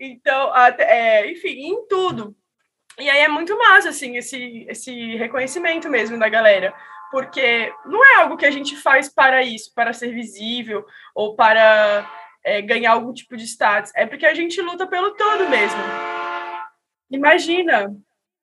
Então, 0.00 0.52
é, 0.78 1.30
enfim, 1.30 1.50
em 1.50 1.86
tudo. 1.86 2.34
E 2.98 3.10
aí 3.10 3.20
é 3.20 3.28
muito 3.28 3.56
massa, 3.58 3.90
assim, 3.90 4.16
esse, 4.16 4.64
esse 4.68 5.16
reconhecimento 5.16 5.90
mesmo 5.90 6.18
da 6.18 6.28
galera, 6.28 6.72
porque 7.10 7.72
não 7.84 8.02
é 8.04 8.16
algo 8.16 8.36
que 8.36 8.46
a 8.46 8.50
gente 8.50 8.76
faz 8.76 9.12
para 9.12 9.42
isso, 9.42 9.72
para 9.74 9.92
ser 9.92 10.14
visível 10.14 10.84
ou 11.14 11.34
para 11.34 12.08
é, 12.42 12.62
ganhar 12.62 12.92
algum 12.92 13.12
tipo 13.12 13.36
de 13.36 13.44
status, 13.44 13.90
é 13.94 14.06
porque 14.06 14.24
a 14.24 14.34
gente 14.34 14.60
luta 14.62 14.86
pelo 14.86 15.14
todo 15.14 15.48
mesmo. 15.48 16.13
Imagina 17.14 17.96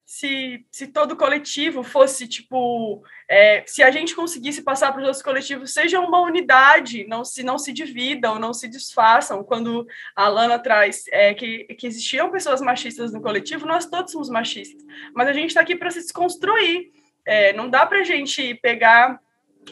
se, 0.06 0.66
se 0.72 0.88
todo 0.88 1.16
coletivo 1.16 1.84
fosse 1.84 2.28
tipo, 2.28 3.04
é, 3.30 3.64
se 3.66 3.84
a 3.84 3.92
gente 3.92 4.16
conseguisse 4.16 4.62
passar 4.62 4.92
para 4.92 5.02
os 5.02 5.08
outros 5.08 5.24
coletivos, 5.24 5.74
seja 5.74 6.00
uma 6.00 6.22
unidade, 6.22 7.06
não 7.08 7.24
se 7.26 7.44
não 7.44 7.58
se 7.58 7.74
dividam, 7.74 8.40
não 8.40 8.54
se 8.54 8.68
desfaçam. 8.68 9.44
Quando 9.44 9.86
a 10.16 10.28
Lana 10.28 10.58
traz 10.58 11.06
é, 11.12 11.34
que, 11.34 11.64
que 11.76 11.88
existiam 11.88 12.32
pessoas 12.32 12.62
machistas 12.62 13.14
no 13.14 13.22
coletivo, 13.22 13.66
nós 13.66 13.86
todos 13.86 14.12
somos 14.12 14.30
machistas, 14.30 14.84
mas 15.14 15.28
a 15.28 15.34
gente 15.34 15.50
está 15.50 15.62
aqui 15.62 15.76
para 15.76 15.92
se 15.92 16.00
desconstruir. 16.00 16.92
É, 17.26 17.54
não 17.54 17.70
dá 17.70 17.86
para 17.86 18.00
a 18.00 18.04
gente 18.04 18.56
pegar 18.56 19.20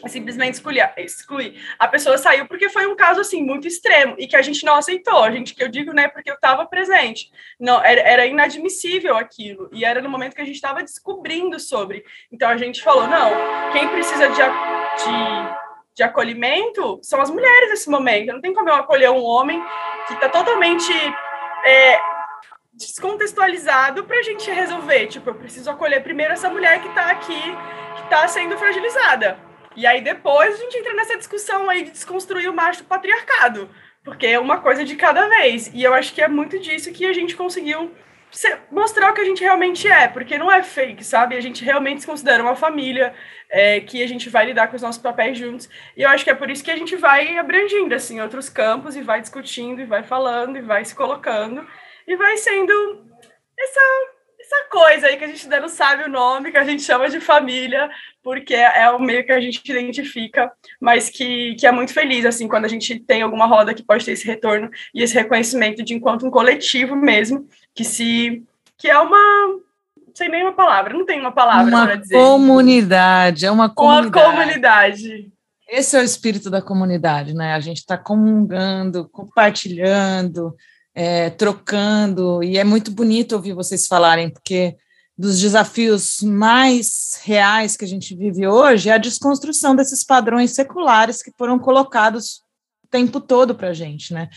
simplesmente 0.06 0.54
excluir, 0.54 0.92
excluir. 0.96 1.60
A 1.78 1.86
pessoa 1.86 2.16
saiu 2.16 2.46
porque 2.46 2.68
foi 2.68 2.86
um 2.86 2.96
caso 2.96 3.20
assim 3.20 3.42
muito 3.42 3.66
extremo 3.66 4.14
e 4.18 4.26
que 4.26 4.36
a 4.36 4.42
gente 4.42 4.64
não 4.64 4.76
aceitou. 4.76 5.22
A 5.22 5.30
gente 5.30 5.54
que 5.54 5.62
eu 5.62 5.68
digo, 5.68 5.92
né, 5.92 6.08
porque 6.08 6.30
eu 6.30 6.34
estava 6.34 6.64
presente. 6.66 7.30
Não, 7.58 7.82
era, 7.84 8.00
era, 8.00 8.26
inadmissível 8.26 9.16
aquilo 9.16 9.68
e 9.72 9.84
era 9.84 10.00
no 10.00 10.08
momento 10.08 10.34
que 10.34 10.40
a 10.40 10.44
gente 10.44 10.54
estava 10.54 10.82
descobrindo 10.82 11.58
sobre. 11.58 12.04
Então 12.32 12.48
a 12.48 12.56
gente 12.56 12.82
falou, 12.82 13.06
não, 13.06 13.30
quem 13.72 13.88
precisa 13.88 14.28
de, 14.28 14.36
de, 14.36 15.56
de 15.96 16.02
acolhimento 16.02 16.98
são 17.02 17.20
as 17.20 17.30
mulheres 17.30 17.70
nesse 17.70 17.90
momento. 17.90 18.32
Não 18.32 18.40
tem 18.40 18.54
como 18.54 18.68
eu 18.68 18.74
acolher 18.74 19.10
um 19.10 19.22
homem 19.22 19.62
que 20.06 20.14
está 20.14 20.28
totalmente 20.28 20.92
é, 21.64 22.00
descontextualizado 22.72 24.04
para 24.04 24.18
a 24.18 24.22
gente 24.22 24.50
resolver. 24.50 25.08
Tipo, 25.08 25.30
eu 25.30 25.34
preciso 25.34 25.70
acolher 25.70 26.02
primeiro 26.02 26.32
essa 26.32 26.48
mulher 26.48 26.80
que 26.80 26.88
está 26.88 27.10
aqui 27.10 27.40
está 28.02 28.26
sendo 28.26 28.58
fragilizada. 28.58 29.49
E 29.76 29.86
aí 29.86 30.00
depois 30.00 30.54
a 30.54 30.56
gente 30.58 30.78
entra 30.78 30.94
nessa 30.94 31.16
discussão 31.16 31.68
aí 31.70 31.84
de 31.84 31.90
desconstruir 31.90 32.48
o 32.48 32.54
macho 32.54 32.84
patriarcado, 32.84 33.70
porque 34.04 34.26
é 34.26 34.38
uma 34.38 34.60
coisa 34.60 34.84
de 34.84 34.96
cada 34.96 35.28
vez. 35.28 35.70
E 35.72 35.82
eu 35.82 35.94
acho 35.94 36.12
que 36.12 36.22
é 36.22 36.28
muito 36.28 36.58
disso 36.58 36.92
que 36.92 37.06
a 37.06 37.12
gente 37.12 37.36
conseguiu 37.36 37.92
mostrar 38.70 39.10
o 39.10 39.14
que 39.14 39.20
a 39.20 39.24
gente 39.24 39.42
realmente 39.42 39.88
é, 39.88 40.06
porque 40.06 40.38
não 40.38 40.50
é 40.50 40.62
fake, 40.62 41.02
sabe? 41.04 41.36
A 41.36 41.40
gente 41.40 41.64
realmente 41.64 42.02
se 42.02 42.06
considera 42.06 42.42
uma 42.42 42.54
família, 42.54 43.12
é, 43.48 43.80
que 43.80 44.02
a 44.02 44.06
gente 44.06 44.28
vai 44.28 44.46
lidar 44.46 44.68
com 44.68 44.76
os 44.76 44.82
nossos 44.82 45.02
papéis 45.02 45.36
juntos. 45.36 45.68
E 45.96 46.02
eu 46.02 46.08
acho 46.08 46.22
que 46.22 46.30
é 46.30 46.34
por 46.34 46.48
isso 46.48 46.62
que 46.62 46.70
a 46.70 46.76
gente 46.76 46.94
vai 46.96 47.36
abrangindo, 47.36 47.94
assim, 47.94 48.20
outros 48.20 48.48
campos 48.48 48.94
e 48.94 49.02
vai 49.02 49.20
discutindo, 49.20 49.80
e 49.80 49.84
vai 49.84 50.02
falando, 50.02 50.56
e 50.56 50.62
vai 50.62 50.84
se 50.84 50.94
colocando, 50.94 51.66
e 52.06 52.16
vai 52.16 52.36
sendo 52.36 53.04
essa, 53.58 53.80
essa 54.50 54.68
coisa 54.68 55.06
aí 55.06 55.16
que 55.16 55.24
a 55.24 55.28
gente 55.28 55.44
ainda 55.44 55.60
não 55.60 55.68
sabe 55.68 56.02
o 56.02 56.08
nome, 56.08 56.50
que 56.50 56.58
a 56.58 56.64
gente 56.64 56.82
chama 56.82 57.08
de 57.08 57.20
família, 57.20 57.88
porque 58.22 58.54
é 58.54 58.90
o 58.90 58.98
meio 58.98 59.24
que 59.24 59.30
a 59.30 59.40
gente 59.40 59.62
identifica, 59.64 60.50
mas 60.80 61.08
que, 61.08 61.54
que 61.54 61.66
é 61.66 61.70
muito 61.70 61.94
feliz, 61.94 62.26
assim, 62.26 62.48
quando 62.48 62.64
a 62.64 62.68
gente 62.68 62.98
tem 62.98 63.22
alguma 63.22 63.46
roda 63.46 63.72
que 63.72 63.84
pode 63.84 64.04
ter 64.04 64.12
esse 64.12 64.26
retorno 64.26 64.68
e 64.92 65.02
esse 65.02 65.14
reconhecimento 65.14 65.84
de 65.84 65.94
enquanto 65.94 66.26
um 66.26 66.30
coletivo 66.30 66.96
mesmo, 66.96 67.46
que 67.72 67.84
se 67.84 68.42
que 68.76 68.88
é 68.88 68.98
uma 68.98 69.60
não 70.10 70.16
sei 70.16 70.28
nem 70.28 70.42
uma 70.42 70.52
palavra, 70.52 70.92
não 70.92 71.06
tem 71.06 71.20
uma 71.20 71.30
palavra 71.30 71.70
para 71.70 71.94
dizer. 71.94 72.16
Comunidade, 72.16 73.46
é 73.46 73.50
uma 73.50 73.72
comunidade. 73.72 74.26
Uma 74.26 74.36
comunidade. 74.36 75.32
Esse 75.68 75.96
é 75.96 76.00
o 76.00 76.04
espírito 76.04 76.50
da 76.50 76.60
comunidade, 76.60 77.32
né? 77.32 77.54
A 77.54 77.60
gente 77.60 77.76
está 77.76 77.96
comungando, 77.96 79.08
compartilhando, 79.08 80.56
é, 80.94 81.30
trocando, 81.30 82.42
e 82.42 82.58
é 82.58 82.64
muito 82.64 82.90
bonito 82.90 83.32
ouvir 83.32 83.54
vocês 83.54 83.86
falarem, 83.86 84.30
porque 84.30 84.76
dos 85.16 85.38
desafios 85.38 86.22
mais 86.22 87.20
reais 87.22 87.76
que 87.76 87.84
a 87.84 87.88
gente 87.88 88.14
vive 88.14 88.46
hoje 88.46 88.88
é 88.88 88.92
a 88.92 88.98
desconstrução 88.98 89.76
desses 89.76 90.02
padrões 90.02 90.52
seculares 90.52 91.22
que 91.22 91.32
foram 91.36 91.58
colocados 91.58 92.42
tempo 92.90 93.20
todo 93.20 93.54
para 93.54 93.68
a 93.68 93.72
gente, 93.72 94.12
né? 94.12 94.28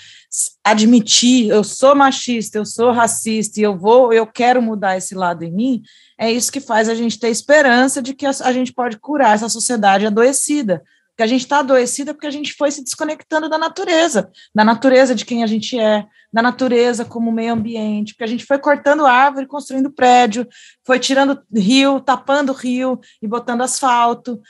Admitir, 0.64 1.50
eu 1.50 1.64
sou 1.64 1.96
machista, 1.96 2.58
eu 2.58 2.66
sou 2.66 2.92
racista 2.92 3.60
e 3.60 3.64
eu 3.64 3.78
vou, 3.78 4.14
eu 4.14 4.28
quero 4.28 4.62
mudar 4.62 4.96
esse 4.96 5.16
lado 5.16 5.44
em 5.44 5.52
mim, 5.52 5.82
é 6.18 6.32
isso 6.32 6.52
que 6.52 6.62
faz 6.62 6.88
a 6.88 6.96
gente 6.96 7.20
ter 7.20 7.30
esperança 7.30 8.02
de 8.02 8.14
que 8.14 8.26
a, 8.26 8.30
a 8.30 8.54
gente 8.54 8.72
pode 8.72 8.98
curar 8.98 9.36
essa 9.36 9.50
sociedade 9.50 10.06
adoecida. 10.06 10.84
Porque 11.14 11.24
a 11.24 11.28
gente 11.28 11.42
está 11.42 11.60
adoecida 11.60 12.12
porque 12.12 12.26
a 12.26 12.32
gente 12.32 12.54
foi 12.54 12.72
se 12.72 12.84
desconectando 12.84 13.48
da 13.48 13.58
natureza, 13.58 14.32
da 14.54 14.64
natureza 14.64 15.14
de 15.14 15.24
quem 15.24 15.44
a 15.44 15.48
gente 15.48 15.80
é, 15.80 16.06
da 16.32 16.42
natureza 16.42 17.06
como 17.06 17.32
meio 17.32 17.54
ambiente, 17.54 18.14
porque 18.14 18.24
a 18.24 18.28
gente 18.28 18.46
foi 18.46 18.58
cortando 18.58 19.06
árvore, 19.06 19.46
construindo 19.46 19.92
prédio, 19.92 20.48
foi 20.84 20.98
tirando 20.98 21.40
rio, 21.54 22.00
tapando 22.00 22.52
rio 22.52 23.00
e 23.22 23.28
botando 23.28 23.62
asfalto, 23.62 24.42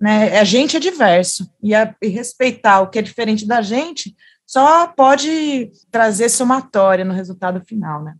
né? 0.00 0.38
A 0.38 0.44
gente 0.44 0.76
é 0.76 0.80
diverso 0.80 1.50
e, 1.62 1.74
a, 1.74 1.94
e 2.00 2.08
respeitar 2.08 2.80
o 2.80 2.88
que 2.88 2.98
é 2.98 3.02
diferente 3.02 3.46
da 3.46 3.60
gente 3.60 4.16
só 4.46 4.86
pode 4.86 5.70
trazer 5.90 6.30
somatória 6.30 7.04
no 7.04 7.12
resultado 7.12 7.62
final, 7.66 8.02
né? 8.02 8.14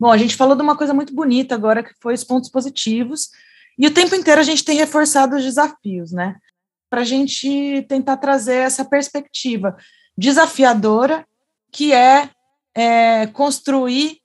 Bom, 0.00 0.10
a 0.10 0.18
gente 0.18 0.34
falou 0.34 0.56
de 0.56 0.62
uma 0.62 0.76
coisa 0.76 0.92
muito 0.92 1.14
bonita 1.14 1.54
agora, 1.54 1.82
que 1.82 1.92
foi 2.00 2.14
os 2.14 2.24
pontos 2.24 2.50
positivos, 2.50 3.28
e 3.78 3.86
o 3.86 3.94
tempo 3.94 4.16
inteiro 4.16 4.40
a 4.40 4.44
gente 4.44 4.64
tem 4.64 4.76
reforçado 4.76 5.36
os 5.36 5.44
desafios, 5.44 6.10
né? 6.10 6.36
Para 6.92 7.00
a 7.00 7.04
gente 7.04 7.86
tentar 7.88 8.18
trazer 8.18 8.56
essa 8.56 8.84
perspectiva 8.84 9.74
desafiadora, 10.14 11.26
que 11.72 11.90
é, 11.90 12.28
é 12.76 13.26
construir 13.28 14.18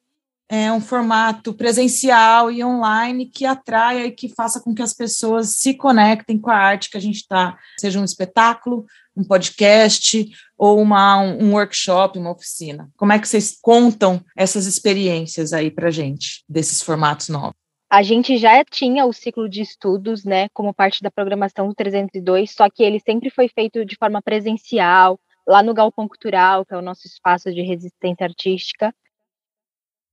é, 0.49 0.70
um 0.70 0.82
formato 0.82 1.53
presencial 1.53 2.51
e 2.51 2.61
online 2.61 3.28
que 3.28 3.45
atraia 3.45 4.07
e 4.07 4.11
que 4.11 4.28
faça 4.28 4.59
com 4.59 4.76
que 4.76 4.82
as 4.82 4.93
pessoas 4.93 5.55
se 5.55 5.76
conectem 5.76 6.38
com 6.38 6.49
a 6.49 6.57
arte 6.57 6.89
que 6.89 6.97
a 6.97 6.99
gente 6.99 7.22
está, 7.22 7.57
seja 7.80 8.01
um 8.01 8.03
espetáculo, 8.03 8.86
um 9.15 9.24
podcast 9.24 10.28
ou 10.57 10.82
uma, 10.82 11.22
um 11.22 11.53
workshop, 11.53 12.20
uma 12.20 12.34
oficina. 12.34 12.89
Como 12.97 13.13
é 13.13 13.20
que 13.20 13.30
vocês 13.30 13.57
contam 13.61 14.22
essas 14.36 14.65
experiências 14.65 15.53
aí 15.53 15.72
para 15.72 15.89
gente, 15.89 16.43
desses 16.49 16.82
formatos 16.82 17.30
novos? 17.30 17.66
A 17.90 18.04
gente 18.04 18.38
já 18.38 18.66
tinha 18.66 19.06
o 19.06 19.14
ciclo 19.14 19.48
de 19.48 19.62
estudos, 19.62 20.26
né, 20.26 20.50
como 20.50 20.74
parte 20.74 21.02
da 21.02 21.10
programação 21.10 21.70
do 21.70 21.74
302, 21.74 22.52
só 22.52 22.70
que 22.70 22.84
ele 22.84 23.00
sempre 23.00 23.30
foi 23.30 23.48
feito 23.48 23.86
de 23.86 23.96
forma 23.96 24.22
presencial, 24.22 25.18
lá 25.48 25.64
no 25.64 25.74
Galpão 25.74 26.06
Cultural, 26.06 26.66
que 26.66 26.74
é 26.74 26.78
o 26.78 26.82
nosso 26.82 27.08
espaço 27.08 27.50
de 27.54 27.62
resistência 27.62 28.26
artística. 28.26 28.94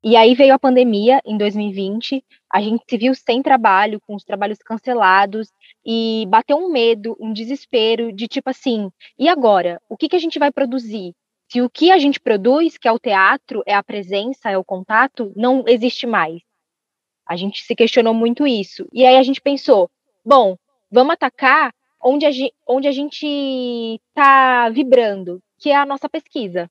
E 0.05 0.15
aí 0.17 0.37
veio 0.37 0.55
a 0.55 0.59
pandemia 0.59 1.21
em 1.25 1.37
2020, 1.37 2.25
a 2.53 2.61
gente 2.61 2.85
se 2.89 2.97
viu 2.97 3.13
sem 3.13 3.43
trabalho, 3.43 4.01
com 4.07 4.15
os 4.15 4.23
trabalhos 4.23 4.59
cancelados, 4.59 5.49
e 5.85 6.27
bateu 6.29 6.57
um 6.57 6.71
medo, 6.71 7.17
um 7.19 7.33
desespero 7.33 8.13
de 8.13 8.29
tipo 8.29 8.51
assim, 8.51 8.89
e 9.19 9.29
agora? 9.29 9.81
O 9.89 9.97
que, 9.97 10.09
que 10.09 10.17
a 10.17 10.21
gente 10.21 10.39
vai 10.39 10.53
produzir? 10.53 11.13
Se 11.51 11.61
o 11.61 11.69
que 11.69 11.91
a 11.91 11.99
gente 11.99 12.21
produz, 12.21 12.79
que 12.79 12.87
é 12.87 12.93
o 12.93 13.01
teatro, 13.01 13.65
é 13.67 13.75
a 13.75 13.83
presença, 13.83 14.49
é 14.49 14.57
o 14.57 14.65
contato, 14.65 15.33
não 15.35 15.65
existe 15.67 16.07
mais. 16.07 16.41
A 17.27 17.37
gente 17.37 17.63
se 17.63 17.75
questionou 17.75 18.15
muito 18.15 18.47
isso. 18.47 18.87
E 18.93 19.05
aí 19.05 19.17
a 19.17 19.23
gente 19.23 19.41
pensou, 19.41 19.91
bom, 20.25 20.57
vamos 20.91 21.15
atacar 21.15 21.73
onde 22.03 22.27
a 22.27 22.31
gente, 22.31 22.55
onde 22.69 22.87
a 22.87 22.93
gente 22.93 23.27
está 24.09 24.69
vibrando, 24.69 25.43
que 25.59 25.71
é 25.71 25.77
a 25.77 25.87
nossa 25.87 26.09
pesquisa. 26.09 26.71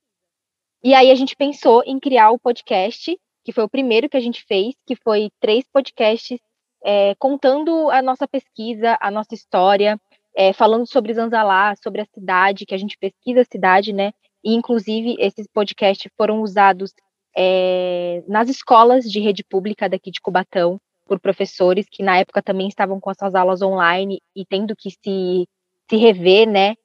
E 0.84 0.94
aí 0.94 1.10
a 1.10 1.16
gente 1.16 1.36
pensou 1.36 1.82
em 1.86 2.00
criar 2.00 2.32
o 2.32 2.40
podcast, 2.40 3.18
que 3.44 3.52
foi 3.52 3.64
o 3.64 3.70
primeiro 3.70 4.10
que 4.10 4.18
a 4.18 4.22
gente 4.22 4.44
fez, 4.46 4.76
que 4.86 4.96
foi 4.96 5.30
três 5.40 5.66
podcasts 5.72 6.40
é, 6.84 7.16
contando 7.16 7.90
a 7.90 8.02
nossa 8.02 8.28
pesquisa, 8.28 8.98
a 9.02 9.10
nossa 9.10 9.34
história, 9.34 10.00
é, 10.36 10.52
falando 10.54 10.88
sobre 10.88 11.14
Zanzalá, 11.14 11.76
sobre 11.82 12.02
a 12.02 12.06
cidade, 12.06 12.66
que 12.66 12.76
a 12.76 12.78
gente 12.78 12.98
pesquisa 12.98 13.42
a 13.42 13.46
cidade, 13.46 13.94
né? 13.94 14.12
E, 14.44 14.54
inclusive, 14.54 15.16
esses 15.20 15.48
podcasts 15.48 16.12
foram 16.18 16.42
usados 16.42 16.94
é, 17.36 18.24
nas 18.28 18.50
escolas 18.50 19.06
de 19.06 19.20
rede 19.20 19.44
pública 19.44 19.90
daqui 19.90 20.12
de 20.12 20.22
Cubatão, 20.22 20.80
por 21.06 21.20
professores 21.20 21.86
que 21.90 22.04
na 22.04 22.18
época 22.18 22.42
também 22.42 22.68
estavam 22.68 23.00
com 23.00 23.10
as 23.10 23.18
suas 23.18 23.36
aulas 23.36 23.62
online 23.62 24.22
e 24.36 24.46
tendo 24.46 24.76
que 24.76 24.90
se, 24.92 25.48
se 25.90 25.96
rever, 25.98 26.48
né? 26.48 26.76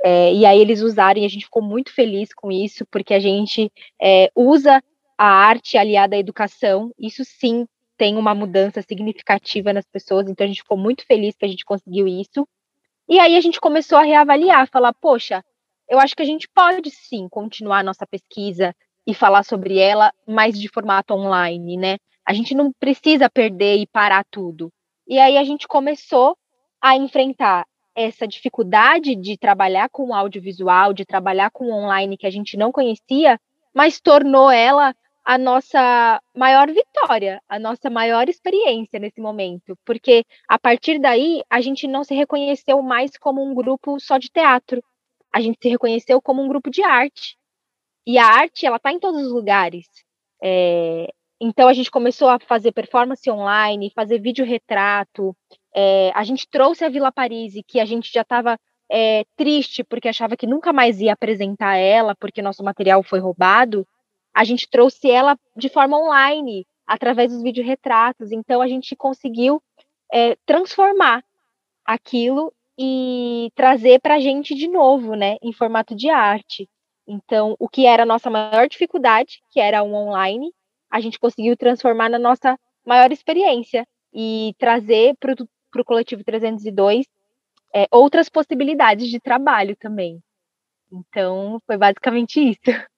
É, 0.00 0.32
e 0.32 0.46
aí 0.46 0.60
eles 0.60 0.80
usaram 0.80 1.20
e 1.20 1.24
a 1.24 1.28
gente 1.28 1.44
ficou 1.44 1.62
muito 1.62 1.92
feliz 1.92 2.32
com 2.32 2.52
isso, 2.52 2.86
porque 2.86 3.14
a 3.14 3.18
gente 3.18 3.70
é, 4.00 4.30
usa 4.34 4.82
a 5.16 5.26
arte 5.26 5.76
aliada 5.76 6.14
à 6.14 6.18
educação, 6.18 6.92
isso 6.96 7.24
sim 7.24 7.66
tem 7.96 8.16
uma 8.16 8.32
mudança 8.32 8.80
significativa 8.80 9.72
nas 9.72 9.84
pessoas, 9.84 10.28
então 10.28 10.44
a 10.44 10.48
gente 10.48 10.62
ficou 10.62 10.78
muito 10.78 11.04
feliz 11.04 11.34
que 11.36 11.44
a 11.44 11.48
gente 11.48 11.64
conseguiu 11.64 12.06
isso. 12.06 12.46
E 13.08 13.18
aí 13.18 13.36
a 13.36 13.40
gente 13.40 13.60
começou 13.60 13.98
a 13.98 14.02
reavaliar, 14.02 14.68
falar, 14.70 14.94
poxa, 14.94 15.44
eu 15.88 15.98
acho 15.98 16.14
que 16.14 16.22
a 16.22 16.26
gente 16.26 16.48
pode 16.54 16.90
sim 16.90 17.28
continuar 17.28 17.80
a 17.80 17.82
nossa 17.82 18.06
pesquisa 18.06 18.72
e 19.08 19.14
falar 19.14 19.42
sobre 19.42 19.78
ela, 19.78 20.12
mas 20.26 20.60
de 20.60 20.68
formato 20.68 21.14
online, 21.14 21.78
né? 21.78 21.96
A 22.26 22.34
gente 22.34 22.54
não 22.54 22.70
precisa 22.78 23.30
perder 23.30 23.78
e 23.78 23.86
parar 23.86 24.22
tudo. 24.30 24.70
E 25.08 25.18
aí 25.18 25.38
a 25.38 25.44
gente 25.44 25.66
começou 25.66 26.36
a 26.78 26.94
enfrentar 26.94 27.64
essa 27.96 28.28
dificuldade 28.28 29.16
de 29.16 29.38
trabalhar 29.38 29.88
com 29.88 30.14
audiovisual, 30.14 30.92
de 30.92 31.06
trabalhar 31.06 31.50
com 31.50 31.72
online 31.72 32.18
que 32.18 32.26
a 32.26 32.30
gente 32.30 32.58
não 32.58 32.70
conhecia, 32.70 33.40
mas 33.74 33.98
tornou 33.98 34.50
ela 34.50 34.94
a 35.24 35.38
nossa 35.38 36.20
maior 36.36 36.70
vitória, 36.70 37.40
a 37.48 37.58
nossa 37.58 37.88
maior 37.88 38.28
experiência 38.28 39.00
nesse 39.00 39.22
momento, 39.22 39.74
porque 39.86 40.22
a 40.46 40.58
partir 40.58 40.98
daí 40.98 41.42
a 41.48 41.62
gente 41.62 41.88
não 41.88 42.04
se 42.04 42.14
reconheceu 42.14 42.82
mais 42.82 43.16
como 43.16 43.42
um 43.42 43.54
grupo 43.54 43.98
só 43.98 44.18
de 44.18 44.28
teatro, 44.30 44.82
a 45.32 45.40
gente 45.40 45.58
se 45.62 45.68
reconheceu 45.70 46.20
como 46.20 46.42
um 46.42 46.48
grupo 46.48 46.70
de 46.70 46.82
arte. 46.82 47.37
E 48.08 48.16
a 48.16 48.24
arte, 48.24 48.64
ela 48.64 48.78
está 48.78 48.90
em 48.90 48.98
todos 48.98 49.26
os 49.26 49.30
lugares. 49.30 49.86
É, 50.42 51.12
então 51.38 51.68
a 51.68 51.74
gente 51.74 51.90
começou 51.90 52.28
a 52.28 52.40
fazer 52.40 52.72
performance 52.72 53.30
online, 53.30 53.92
fazer 53.94 54.18
vídeo 54.18 54.46
retrato, 54.46 55.36
é, 55.74 56.10
a 56.14 56.24
gente 56.24 56.48
trouxe 56.48 56.84
a 56.84 56.88
Vila 56.88 57.12
Paris, 57.12 57.54
que 57.66 57.78
a 57.78 57.84
gente 57.84 58.10
já 58.12 58.22
estava 58.22 58.58
é, 58.90 59.24
triste 59.36 59.84
porque 59.84 60.08
achava 60.08 60.36
que 60.36 60.46
nunca 60.46 60.72
mais 60.72 61.00
ia 61.00 61.12
apresentar 61.12 61.76
ela, 61.76 62.16
porque 62.16 62.42
nosso 62.42 62.64
material 62.64 63.02
foi 63.02 63.20
roubado. 63.20 63.86
A 64.34 64.42
gente 64.42 64.68
trouxe 64.68 65.10
ela 65.10 65.38
de 65.54 65.68
forma 65.68 65.98
online, 65.98 66.66
através 66.86 67.30
dos 67.30 67.42
videoretratos. 67.42 68.32
Então, 68.32 68.62
a 68.62 68.66
gente 68.66 68.96
conseguiu 68.96 69.62
é, 70.12 70.34
transformar 70.46 71.22
aquilo 71.84 72.52
e 72.78 73.52
trazer 73.54 74.00
para 74.00 74.14
a 74.14 74.18
gente 74.18 74.54
de 74.54 74.66
novo, 74.66 75.14
né, 75.14 75.36
em 75.42 75.52
formato 75.52 75.94
de 75.94 76.08
arte. 76.08 76.68
Então, 77.08 77.56
o 77.58 77.66
que 77.66 77.86
era 77.86 78.02
a 78.02 78.06
nossa 78.06 78.28
maior 78.28 78.68
dificuldade, 78.68 79.40
que 79.50 79.58
era 79.58 79.82
o 79.82 79.94
online, 79.94 80.52
a 80.90 81.00
gente 81.00 81.18
conseguiu 81.18 81.56
transformar 81.56 82.10
na 82.10 82.18
nossa 82.18 82.58
maior 82.84 83.10
experiência 83.10 83.86
e 84.12 84.54
trazer 84.58 85.16
para 85.18 85.34
o 85.80 85.84
coletivo 85.84 86.22
302 86.22 87.06
é, 87.74 87.86
outras 87.90 88.28
possibilidades 88.28 89.08
de 89.08 89.18
trabalho 89.18 89.74
também. 89.76 90.22
Então, 90.92 91.58
foi 91.66 91.78
basicamente 91.78 92.40
isso. 92.50 92.88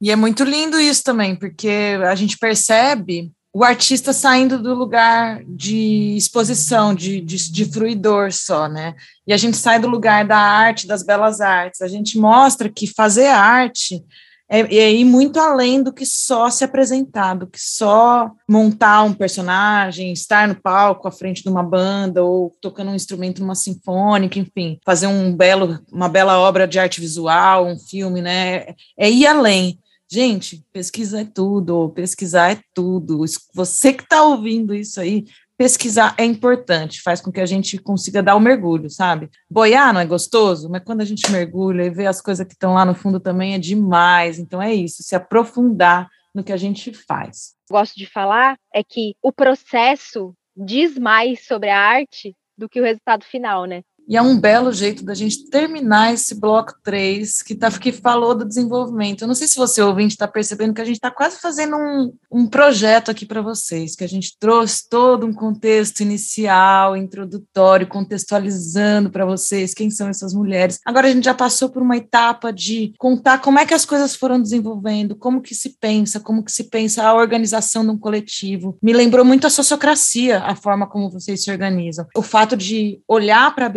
E 0.00 0.10
é 0.10 0.16
muito 0.16 0.42
lindo 0.42 0.80
isso 0.80 1.04
também, 1.04 1.36
porque 1.36 1.98
a 2.06 2.14
gente 2.14 2.38
percebe 2.38 3.30
o 3.52 3.64
artista 3.64 4.12
saindo 4.12 4.62
do 4.62 4.74
lugar 4.74 5.42
de 5.44 6.16
exposição, 6.16 6.94
de, 6.94 7.20
de, 7.20 7.50
de, 7.50 7.64
fruidor 7.64 8.32
só, 8.32 8.68
né? 8.68 8.94
E 9.26 9.32
a 9.32 9.36
gente 9.36 9.56
sai 9.56 9.80
do 9.80 9.88
lugar 9.88 10.24
da 10.24 10.38
arte, 10.38 10.86
das 10.86 11.02
belas 11.02 11.40
artes. 11.40 11.80
A 11.80 11.88
gente 11.88 12.16
mostra 12.16 12.68
que 12.68 12.86
fazer 12.86 13.26
arte 13.26 14.04
é, 14.48 14.60
é 14.60 14.92
ir 14.92 15.04
muito 15.04 15.38
além 15.38 15.80
do 15.80 15.92
que 15.92 16.06
só 16.06 16.48
se 16.48 16.62
apresentar, 16.62 17.34
do 17.34 17.46
que 17.46 17.60
só 17.60 18.30
montar 18.48 19.02
um 19.02 19.12
personagem, 19.12 20.12
estar 20.12 20.48
no 20.48 20.54
palco 20.54 21.06
à 21.06 21.12
frente 21.12 21.42
de 21.42 21.48
uma 21.48 21.62
banda 21.62 22.24
ou 22.24 22.56
tocando 22.60 22.90
um 22.90 22.96
instrumento 22.96 23.40
numa 23.40 23.54
sinfônica, 23.54 24.38
enfim, 24.40 24.78
fazer 24.84 25.06
um 25.06 25.34
belo, 25.34 25.80
uma 25.92 26.08
bela 26.08 26.38
obra 26.38 26.66
de 26.66 26.80
arte 26.80 27.00
visual, 27.00 27.66
um 27.66 27.78
filme, 27.78 28.20
né? 28.22 28.74
É 28.96 29.08
ir 29.10 29.26
além. 29.26 29.78
Gente, 30.12 30.64
pesquisa 30.72 31.20
é 31.20 31.24
tudo, 31.24 31.88
pesquisar 31.90 32.52
é 32.52 32.60
tudo. 32.74 33.24
Você 33.54 33.92
que 33.92 34.02
está 34.02 34.24
ouvindo 34.24 34.74
isso 34.74 35.00
aí, 35.00 35.24
pesquisar 35.56 36.16
é 36.18 36.24
importante, 36.24 37.00
faz 37.00 37.20
com 37.20 37.30
que 37.30 37.40
a 37.40 37.46
gente 37.46 37.78
consiga 37.78 38.20
dar 38.20 38.34
o 38.34 38.40
mergulho, 38.40 38.90
sabe? 38.90 39.30
Boiar 39.48 39.92
não 39.94 40.00
é 40.00 40.06
gostoso, 40.06 40.68
mas 40.68 40.82
quando 40.82 41.02
a 41.02 41.04
gente 41.04 41.30
mergulha 41.30 41.84
e 41.84 41.90
vê 41.90 42.06
as 42.06 42.20
coisas 42.20 42.44
que 42.44 42.54
estão 42.54 42.74
lá 42.74 42.84
no 42.84 42.94
fundo 42.94 43.20
também 43.20 43.54
é 43.54 43.58
demais. 43.58 44.40
Então 44.40 44.60
é 44.60 44.74
isso, 44.74 45.02
se 45.04 45.14
aprofundar 45.14 46.08
no 46.34 46.42
que 46.42 46.52
a 46.52 46.56
gente 46.56 46.92
faz. 46.92 47.54
Gosto 47.70 47.96
de 47.96 48.06
falar 48.06 48.56
é 48.74 48.82
que 48.82 49.14
o 49.22 49.30
processo 49.30 50.34
diz 50.56 50.98
mais 50.98 51.46
sobre 51.46 51.70
a 51.70 51.78
arte 51.78 52.34
do 52.58 52.68
que 52.68 52.80
o 52.80 52.84
resultado 52.84 53.24
final, 53.24 53.64
né? 53.64 53.82
E 54.08 54.16
é 54.16 54.22
um 54.22 54.38
belo 54.38 54.72
jeito 54.72 55.04
da 55.04 55.14
gente 55.14 55.48
terminar 55.48 56.12
esse 56.12 56.34
bloco 56.34 56.74
3, 56.82 57.42
que, 57.42 57.54
tá, 57.54 57.70
que 57.70 57.92
falou 57.92 58.34
do 58.34 58.44
desenvolvimento. 58.44 59.22
Eu 59.22 59.28
não 59.28 59.34
sei 59.34 59.46
se 59.46 59.56
você, 59.56 59.80
ouvinte, 59.80 60.14
está 60.14 60.26
percebendo 60.26 60.74
que 60.74 60.80
a 60.80 60.84
gente 60.84 60.96
está 60.96 61.10
quase 61.10 61.40
fazendo 61.40 61.76
um, 61.76 62.12
um 62.30 62.46
projeto 62.46 63.10
aqui 63.10 63.24
para 63.24 63.40
vocês, 63.40 63.94
que 63.94 64.04
a 64.04 64.08
gente 64.08 64.36
trouxe 64.38 64.88
todo 64.88 65.26
um 65.26 65.32
contexto 65.32 66.00
inicial, 66.00 66.96
introdutório, 66.96 67.86
contextualizando 67.86 69.10
para 69.10 69.24
vocês 69.24 69.74
quem 69.74 69.90
são 69.90 70.08
essas 70.08 70.34
mulheres. 70.34 70.80
Agora 70.84 71.08
a 71.08 71.12
gente 71.12 71.24
já 71.24 71.34
passou 71.34 71.68
por 71.68 71.82
uma 71.82 71.96
etapa 71.96 72.52
de 72.52 72.92
contar 72.98 73.38
como 73.38 73.58
é 73.58 73.66
que 73.66 73.74
as 73.74 73.84
coisas 73.84 74.14
foram 74.16 74.40
desenvolvendo, 74.40 75.14
como 75.14 75.40
que 75.40 75.54
se 75.54 75.76
pensa, 75.80 76.20
como 76.20 76.42
que 76.42 76.52
se 76.52 76.64
pensa 76.64 77.04
a 77.04 77.14
organização 77.14 77.84
de 77.84 77.90
um 77.90 77.98
coletivo. 77.98 78.76
Me 78.82 78.92
lembrou 78.92 79.24
muito 79.24 79.46
a 79.46 79.50
sociocracia, 79.50 80.40
a 80.40 80.54
forma 80.54 80.86
como 80.86 81.10
vocês 81.10 81.42
se 81.42 81.50
organizam. 81.50 82.06
O 82.16 82.22
fato 82.22 82.56
de 82.56 83.00
olhar 83.06 83.54
para 83.54 83.66
a 83.66 83.68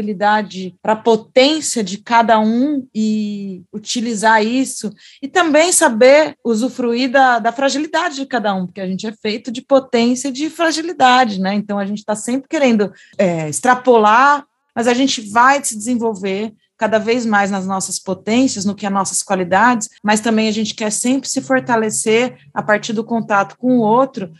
para 0.81 0.93
a 0.93 0.97
potência 0.97 1.83
de 1.83 1.97
cada 1.97 2.39
um 2.39 2.87
e 2.93 3.63
utilizar 3.73 4.43
isso, 4.43 4.91
e 5.21 5.27
também 5.27 5.71
saber 5.71 6.35
usufruir 6.43 7.11
da, 7.11 7.39
da 7.39 7.51
fragilidade 7.51 8.15
de 8.15 8.25
cada 8.25 8.53
um, 8.53 8.65
porque 8.65 8.81
a 8.81 8.87
gente 8.87 9.05
é 9.05 9.11
feito 9.11 9.51
de 9.51 9.61
potência 9.61 10.29
e 10.29 10.31
de 10.31 10.49
fragilidade, 10.49 11.39
né? 11.39 11.53
Então 11.53 11.77
a 11.77 11.85
gente 11.85 11.99
está 11.99 12.15
sempre 12.15 12.47
querendo 12.47 12.91
é, 13.17 13.49
extrapolar, 13.49 14.45
mas 14.75 14.87
a 14.87 14.93
gente 14.93 15.21
vai 15.29 15.63
se 15.63 15.77
desenvolver 15.77 16.53
cada 16.77 16.97
vez 16.97 17.25
mais 17.25 17.51
nas 17.51 17.65
nossas 17.65 17.99
potências, 17.99 18.65
no 18.65 18.75
que 18.75 18.85
é 18.85 18.89
nossas 18.89 19.21
qualidades, 19.21 19.89
mas 20.03 20.19
também 20.19 20.47
a 20.47 20.51
gente 20.51 20.73
quer 20.73 20.91
sempre 20.91 21.29
se 21.29 21.41
fortalecer 21.41 22.37
a 22.53 22.61
partir 22.61 22.93
do 22.93 23.03
contato 23.03 23.57
com 23.57 23.77
o 23.77 23.81
outro 23.81 24.31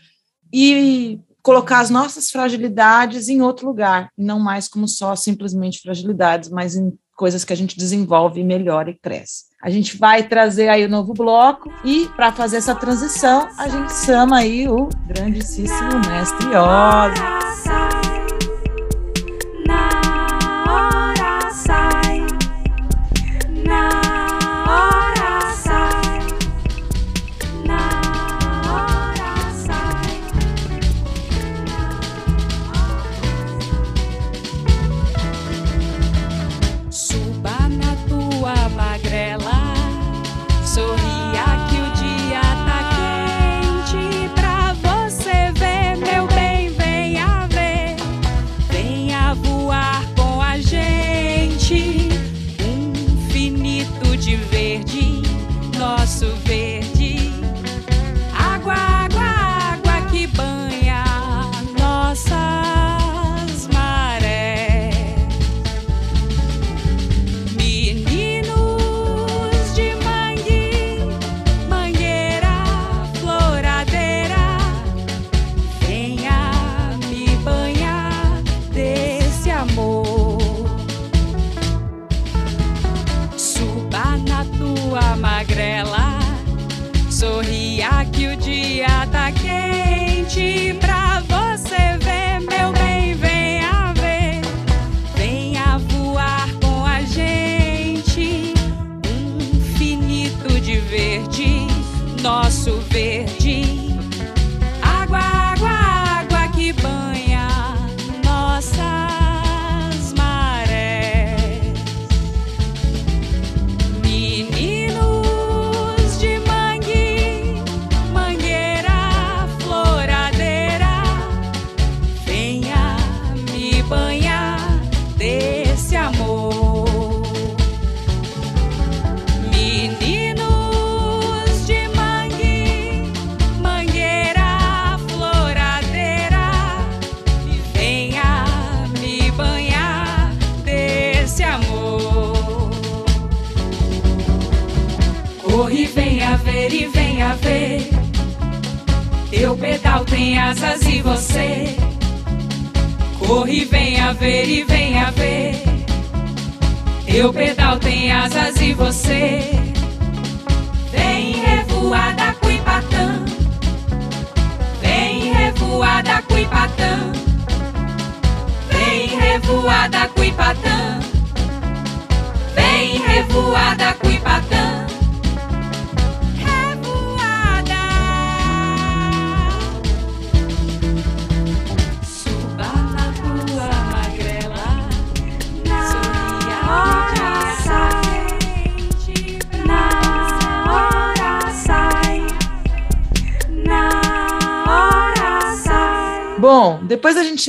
e 0.52 1.18
colocar 1.44 1.80
as 1.80 1.90
nossas 1.90 2.30
fragilidades 2.30 3.28
em 3.28 3.42
outro 3.42 3.66
lugar, 3.66 4.08
não 4.16 4.40
mais 4.40 4.66
como 4.66 4.88
só 4.88 5.14
simplesmente 5.14 5.82
fragilidades, 5.82 6.48
mas 6.48 6.74
em 6.74 6.90
coisas 7.14 7.44
que 7.44 7.52
a 7.52 7.56
gente 7.56 7.76
desenvolve, 7.76 8.42
melhora 8.42 8.90
e 8.90 8.94
cresce. 8.94 9.44
A 9.62 9.68
gente 9.68 9.96
vai 9.96 10.26
trazer 10.26 10.68
aí 10.68 10.84
o 10.84 10.88
novo 10.88 11.12
bloco 11.12 11.70
e 11.84 12.08
para 12.16 12.32
fazer 12.32 12.56
essa 12.56 12.74
transição, 12.74 13.46
a 13.58 13.68
gente 13.68 13.92
chama 13.92 14.38
aí 14.38 14.66
o 14.66 14.88
grandíssimo 15.06 16.00
mestre 16.08 16.48
Ozzy. 16.56 17.83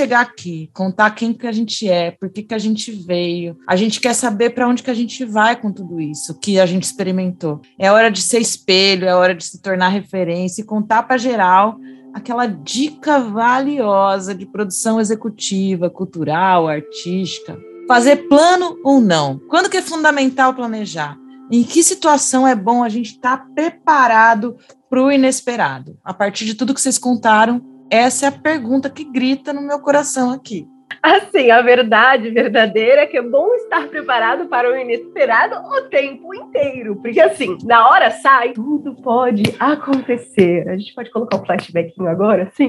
Chegar 0.06 0.22
aqui, 0.22 0.70
contar 0.72 1.10
quem 1.12 1.34
que 1.34 1.47
a 1.47 1.51
gente 1.51 1.89
é, 1.89 2.12
por 2.12 2.30
que 2.30 2.43
que 2.43 2.53
a 2.53 2.60
gente 2.60 2.91
veio, 2.91 3.58
a 3.68 3.76
gente 3.76 3.99
quer 3.99 4.14
saber 4.14 4.51
para 4.51 4.68
onde 4.68 4.84
que 4.84 4.91
a 4.91 4.93
gente 4.93 5.26
vai 5.26 5.56
com 5.56 5.72
tudo 5.72 5.99
isso 5.99 6.39
que 6.39 6.60
a 6.60 6.66
gente 6.66 6.84
experimentou. 6.84 7.60
É 7.80 7.91
hora 7.91 8.12
de 8.12 8.22
ser 8.22 8.39
espelho, 8.39 9.08
é 9.08 9.16
hora 9.16 9.34
de 9.34 9.43
se 9.43 9.60
tornar 9.62 9.89
referência 9.89 10.62
e 10.62 10.66
contar 10.66 11.03
para 11.03 11.18
geral 11.18 11.80
aquela 12.14 12.45
dica 12.45 13.20
valiosa 13.20 14.36
de 14.36 14.45
produção 14.45 15.01
executiva, 15.01 15.89
cultural, 15.89 16.68
artística. 16.68 17.58
Fazer 17.88 18.28
plano 18.28 18.80
ou 18.84 19.01
não? 19.01 19.39
Quando 19.49 19.70
que 19.70 19.78
é 19.78 19.82
fundamental 19.82 20.53
planejar? 20.53 21.18
Em 21.51 21.64
que 21.64 21.84
situação 21.84 22.47
é 22.47 22.56
bom 22.56 22.84
a 22.84 22.89
gente 22.89 23.12
estar 23.12 23.38
tá 23.38 23.47
preparado 23.53 24.56
para 24.89 25.03
o 25.03 25.12
inesperado? 25.12 25.97
A 26.03 26.14
partir 26.14 26.45
de 26.45 26.56
tudo 26.56 26.74
que 26.74 26.82
vocês 26.82 26.97
contaram, 26.97 27.74
essa 27.89 28.25
é 28.25 28.29
a 28.29 28.31
pergunta 28.31 28.89
que 28.89 29.03
grita 29.03 29.53
no 29.53 29.61
meu 29.61 29.79
coração 29.79 30.31
aqui. 30.31 30.67
Assim, 31.01 31.51
a 31.51 31.61
verdade 31.61 32.31
verdadeira 32.31 33.01
é 33.01 33.05
que 33.05 33.17
é 33.17 33.21
bom 33.21 33.53
estar 33.53 33.88
preparado 33.88 34.47
para 34.47 34.71
o 34.71 34.75
inesperado 34.75 35.55
o 35.55 35.81
tempo 35.83 36.33
inteiro. 36.33 36.95
Porque, 36.95 37.19
assim, 37.19 37.57
na 37.63 37.88
hora 37.88 38.09
sai, 38.09 38.53
tudo 38.53 38.95
pode 38.95 39.43
acontecer. 39.59 40.67
A 40.67 40.75
gente 40.75 40.95
pode 40.95 41.11
colocar 41.11 41.38
um 41.38 41.45
flashbackinho 41.45 42.07
agora, 42.07 42.43
assim, 42.43 42.65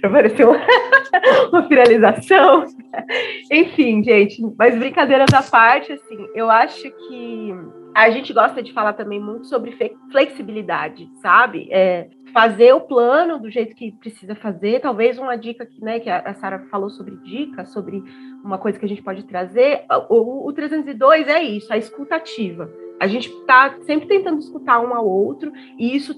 para 0.00 0.10
parecer 0.10 0.46
uma, 0.46 0.58
uma 1.50 1.66
finalização. 1.66 2.66
Enfim, 3.50 4.04
gente, 4.04 4.42
mas 4.58 4.76
brincadeiras 4.78 5.32
à 5.32 5.42
parte, 5.42 5.92
assim, 5.92 6.26
eu 6.34 6.50
acho 6.50 6.82
que 6.82 7.54
a 7.94 8.10
gente 8.10 8.32
gosta 8.32 8.62
de 8.62 8.72
falar 8.72 8.92
também 8.92 9.18
muito 9.18 9.46
sobre 9.46 9.76
flexibilidade, 10.12 11.08
sabe? 11.22 11.68
É, 11.70 12.08
fazer 12.38 12.72
o 12.72 12.80
plano 12.80 13.36
do 13.36 13.50
jeito 13.50 13.74
que 13.74 13.90
precisa 13.90 14.32
fazer. 14.36 14.78
Talvez 14.78 15.18
uma 15.18 15.34
dica 15.34 15.66
que, 15.66 15.82
né, 15.82 15.98
que 15.98 16.08
a 16.08 16.32
Sara 16.34 16.60
falou 16.70 16.88
sobre 16.88 17.16
dica, 17.16 17.66
sobre 17.66 18.00
uma 18.44 18.56
coisa 18.56 18.78
que 18.78 18.84
a 18.84 18.88
gente 18.88 19.02
pode 19.02 19.24
trazer. 19.24 19.84
O, 20.08 20.46
o 20.48 20.52
302 20.52 21.26
é 21.26 21.42
isso, 21.42 21.72
a 21.72 21.76
escutativa. 21.76 22.70
A 23.00 23.08
gente 23.08 23.28
está 23.28 23.74
sempre 23.80 24.06
tentando 24.06 24.38
escutar 24.38 24.78
um 24.78 24.94
ao 24.94 25.04
outro, 25.04 25.52
e 25.76 25.96
isso 25.96 26.14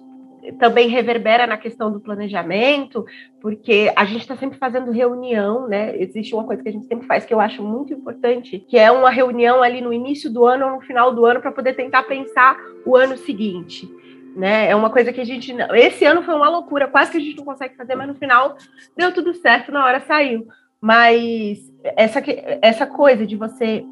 também 0.59 0.89
reverbera 0.89 1.47
na 1.47 1.57
questão 1.57 1.91
do 1.91 2.01
planejamento, 2.01 3.07
porque 3.41 3.91
a 3.97 4.05
gente 4.05 4.21
está 4.21 4.37
sempre 4.37 4.59
fazendo 4.59 4.91
reunião, 4.91 5.67
né? 5.67 5.99
Existe 5.99 6.35
uma 6.35 6.45
coisa 6.45 6.63
que 6.63 6.69
a 6.69 6.73
gente 6.73 6.87
sempre 6.87 7.07
faz 7.07 7.25
que 7.25 7.33
eu 7.33 7.41
acho 7.41 7.63
muito 7.63 7.95
importante, 7.95 8.59
que 8.59 8.77
é 8.77 8.91
uma 8.93 9.09
reunião 9.09 9.63
ali 9.63 9.81
no 9.81 9.91
início 9.91 10.31
do 10.31 10.45
ano 10.45 10.67
ou 10.67 10.73
no 10.73 10.81
final 10.83 11.15
do 11.15 11.25
ano 11.25 11.41
para 11.41 11.51
poder 11.51 11.73
tentar 11.73 12.03
pensar 12.03 12.59
o 12.85 12.95
ano 12.95 13.17
seguinte. 13.17 13.89
Né? 14.37 14.71
É 14.71 14.77
uma 14.77 14.91
coisa 14.91 15.13
que 15.13 15.21
a 15.21 15.25
gente. 15.25 15.53
Esse 15.75 16.05
ano 16.05 16.23
foi 16.23 16.35
uma 16.35 16.49
loucura, 16.49 16.89
quase 16.89 17.11
que 17.11 17.19
a 17.19 17.21
gente 17.21 17.37
não 17.37 17.45
consegue 17.45 17.77
fazer, 17.77 17.95
mas 17.95 18.09
no 18.09 18.15
final 18.15 18.57
deu 18.97 19.13
tudo 19.13 19.35
certo, 19.35 19.73
na 19.73 19.85
hora 19.85 20.01
saiu. 20.01 20.47
Mas 20.81 21.59
essa, 21.83 22.23
essa 22.63 22.87
coisa 22.87 23.27
de 23.27 23.37
você 23.37 23.85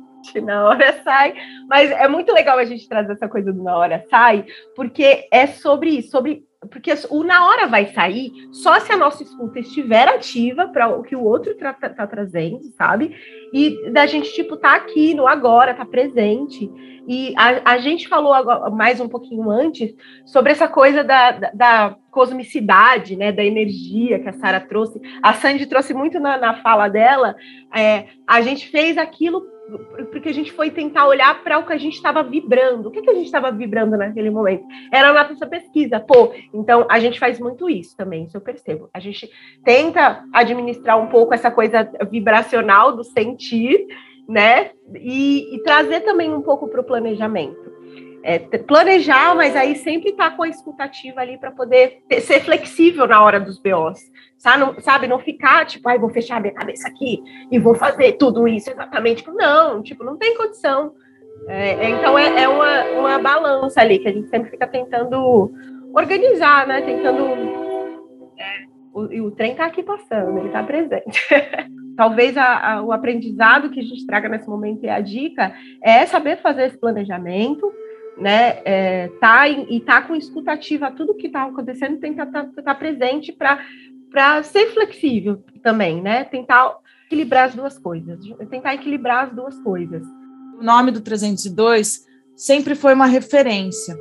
na 0.42 0.64
hora 0.64 1.00
sai, 1.04 1.34
mas 1.68 1.90
é 1.90 2.08
muito 2.08 2.32
legal 2.32 2.58
a 2.58 2.64
gente 2.64 2.88
trazer 2.88 3.12
essa 3.12 3.28
coisa 3.28 3.52
do 3.52 3.62
na 3.62 3.76
hora 3.76 4.04
sai, 4.10 4.44
porque 4.74 5.28
é 5.30 5.46
sobre 5.46 5.90
isso, 5.90 6.10
sobre 6.10 6.47
porque 6.70 6.92
o 7.10 7.22
na 7.22 7.46
hora 7.46 7.66
vai 7.66 7.86
sair 7.86 8.32
só 8.50 8.80
se 8.80 8.92
a 8.92 8.96
nossa 8.96 9.22
escuta 9.22 9.60
estiver 9.60 10.08
ativa 10.08 10.66
para 10.68 10.88
o 10.88 11.02
que 11.02 11.14
o 11.14 11.22
outro 11.22 11.52
está 11.52 11.72
tá 11.72 12.06
trazendo, 12.06 12.60
sabe? 12.76 13.14
E 13.52 13.90
da 13.92 14.06
gente, 14.06 14.32
tipo, 14.34 14.56
tá 14.56 14.74
aqui 14.74 15.14
no 15.14 15.26
agora, 15.26 15.74
tá 15.74 15.84
presente. 15.84 16.68
E 17.06 17.32
a, 17.38 17.72
a 17.72 17.78
gente 17.78 18.08
falou 18.08 18.34
agora, 18.34 18.68
mais 18.70 19.00
um 19.00 19.08
pouquinho 19.08 19.48
antes 19.50 19.94
sobre 20.26 20.52
essa 20.52 20.68
coisa 20.68 21.04
da, 21.04 21.30
da, 21.30 21.50
da 21.54 21.96
cosmicidade, 22.10 23.16
né, 23.16 23.32
da 23.32 23.44
energia 23.44 24.18
que 24.18 24.28
a 24.28 24.32
Sara 24.32 24.60
trouxe. 24.60 25.00
A 25.22 25.32
Sandy 25.32 25.64
trouxe 25.64 25.94
muito 25.94 26.18
na, 26.18 26.36
na 26.36 26.54
fala 26.56 26.88
dela. 26.88 27.36
É, 27.74 28.06
a 28.26 28.42
gente 28.42 28.68
fez 28.68 28.98
aquilo 28.98 29.46
porque 30.10 30.28
a 30.28 30.34
gente 30.34 30.52
foi 30.52 30.70
tentar 30.70 31.06
olhar 31.06 31.42
para 31.42 31.58
o 31.58 31.66
que 31.66 31.72
a 31.72 31.78
gente 31.78 31.94
estava 31.94 32.22
vibrando. 32.22 32.88
O 32.88 32.90
que, 32.90 33.02
que 33.02 33.10
a 33.10 33.14
gente 33.14 33.26
estava 33.26 33.50
vibrando 33.50 33.96
naquele 33.96 34.30
momento? 34.30 34.64
Era 34.92 35.10
a 35.10 35.28
nossa 35.28 35.46
pesquisa. 35.46 36.00
Pô, 36.00 36.32
então 36.52 36.86
a 36.88 36.98
gente 36.98 37.18
faz 37.18 37.38
muito 37.38 37.68
isso 37.68 37.96
também, 37.96 38.24
isso 38.24 38.36
eu 38.36 38.40
percebo. 38.40 38.88
A 38.92 39.00
gente 39.00 39.30
tenta 39.64 40.24
administrar 40.32 40.98
um 40.98 41.08
pouco 41.08 41.34
essa 41.34 41.50
coisa 41.50 41.90
vibracional 42.10 42.96
do 42.96 43.04
sentir, 43.04 43.86
né? 44.28 44.70
E, 44.94 45.54
e 45.54 45.62
trazer 45.62 46.00
também 46.00 46.32
um 46.32 46.42
pouco 46.42 46.68
para 46.68 46.80
o 46.80 46.84
planejamento 46.84 47.77
é, 48.22 48.38
planejar, 48.38 49.34
mas 49.34 49.54
aí 49.54 49.76
sempre 49.76 50.10
estar 50.10 50.30
tá 50.30 50.36
com 50.36 50.42
a 50.42 50.48
escutativa 50.48 51.20
ali 51.20 51.38
para 51.38 51.50
poder 51.50 52.02
ter, 52.08 52.20
ser 52.20 52.40
flexível 52.40 53.06
na 53.06 53.22
hora 53.22 53.38
dos 53.38 53.58
BOs. 53.58 54.00
Sabe 54.36 54.58
não, 54.58 54.80
sabe? 54.80 55.06
não 55.06 55.18
ficar 55.18 55.66
tipo, 55.66 55.88
ai, 55.88 55.98
vou 55.98 56.10
fechar 56.10 56.40
minha 56.40 56.54
cabeça 56.54 56.88
aqui 56.88 57.22
e 57.50 57.58
vou 57.58 57.74
fazer 57.74 58.12
tudo 58.12 58.46
isso 58.46 58.70
exatamente. 58.70 59.24
Não, 59.28 59.82
tipo, 59.82 60.04
não 60.04 60.16
tem 60.16 60.36
condição. 60.36 60.92
É, 61.46 61.70
é, 61.70 61.90
então 61.90 62.18
é, 62.18 62.42
é, 62.42 62.48
uma, 62.48 62.84
uma 62.98 63.18
balança 63.18 63.80
ali 63.80 63.98
que 63.98 64.08
a 64.08 64.12
gente 64.12 64.28
sempre 64.28 64.50
fica 64.50 64.66
tentando 64.66 65.52
organizar, 65.94 66.66
né? 66.66 66.82
Tentando. 66.82 67.24
É, 68.38 68.64
o, 68.92 69.26
o 69.26 69.30
trem 69.30 69.52
está 69.52 69.66
aqui 69.66 69.82
passando, 69.82 70.38
ele 70.38 70.48
está 70.48 70.62
presente. 70.62 71.20
Talvez 71.96 72.36
a, 72.36 72.74
a, 72.74 72.82
o 72.82 72.92
aprendizado 72.92 73.70
que 73.70 73.80
a 73.80 73.82
gente 73.82 74.06
traga 74.06 74.28
nesse 74.28 74.48
momento 74.48 74.84
e 74.84 74.88
a 74.88 75.00
dica 75.00 75.52
é 75.82 76.06
saber 76.06 76.36
fazer 76.36 76.66
esse 76.66 76.78
planejamento, 76.78 77.72
né, 78.20 78.60
é, 78.64 79.08
tá 79.20 79.48
e 79.48 79.80
tá 79.80 80.02
com 80.02 80.14
escutativa 80.14 80.90
tudo 80.90 81.14
que 81.14 81.28
está 81.28 81.44
acontecendo, 81.44 81.98
tentar 81.98 82.24
estar 82.24 82.44
tá, 82.44 82.62
tá 82.62 82.74
presente 82.74 83.32
para 83.32 84.42
ser 84.42 84.72
flexível 84.72 85.42
também, 85.62 86.02
né? 86.02 86.24
Tentar 86.24 86.76
equilibrar 87.06 87.48
as 87.48 87.54
duas 87.54 87.78
coisas, 87.78 88.18
tentar 88.50 88.74
equilibrar 88.74 89.24
as 89.26 89.32
duas 89.32 89.58
coisas. 89.60 90.02
O 90.58 90.62
nome 90.62 90.90
do 90.90 91.00
302 91.00 92.06
sempre 92.34 92.74
foi 92.74 92.94
uma 92.94 93.06
referência, 93.06 93.96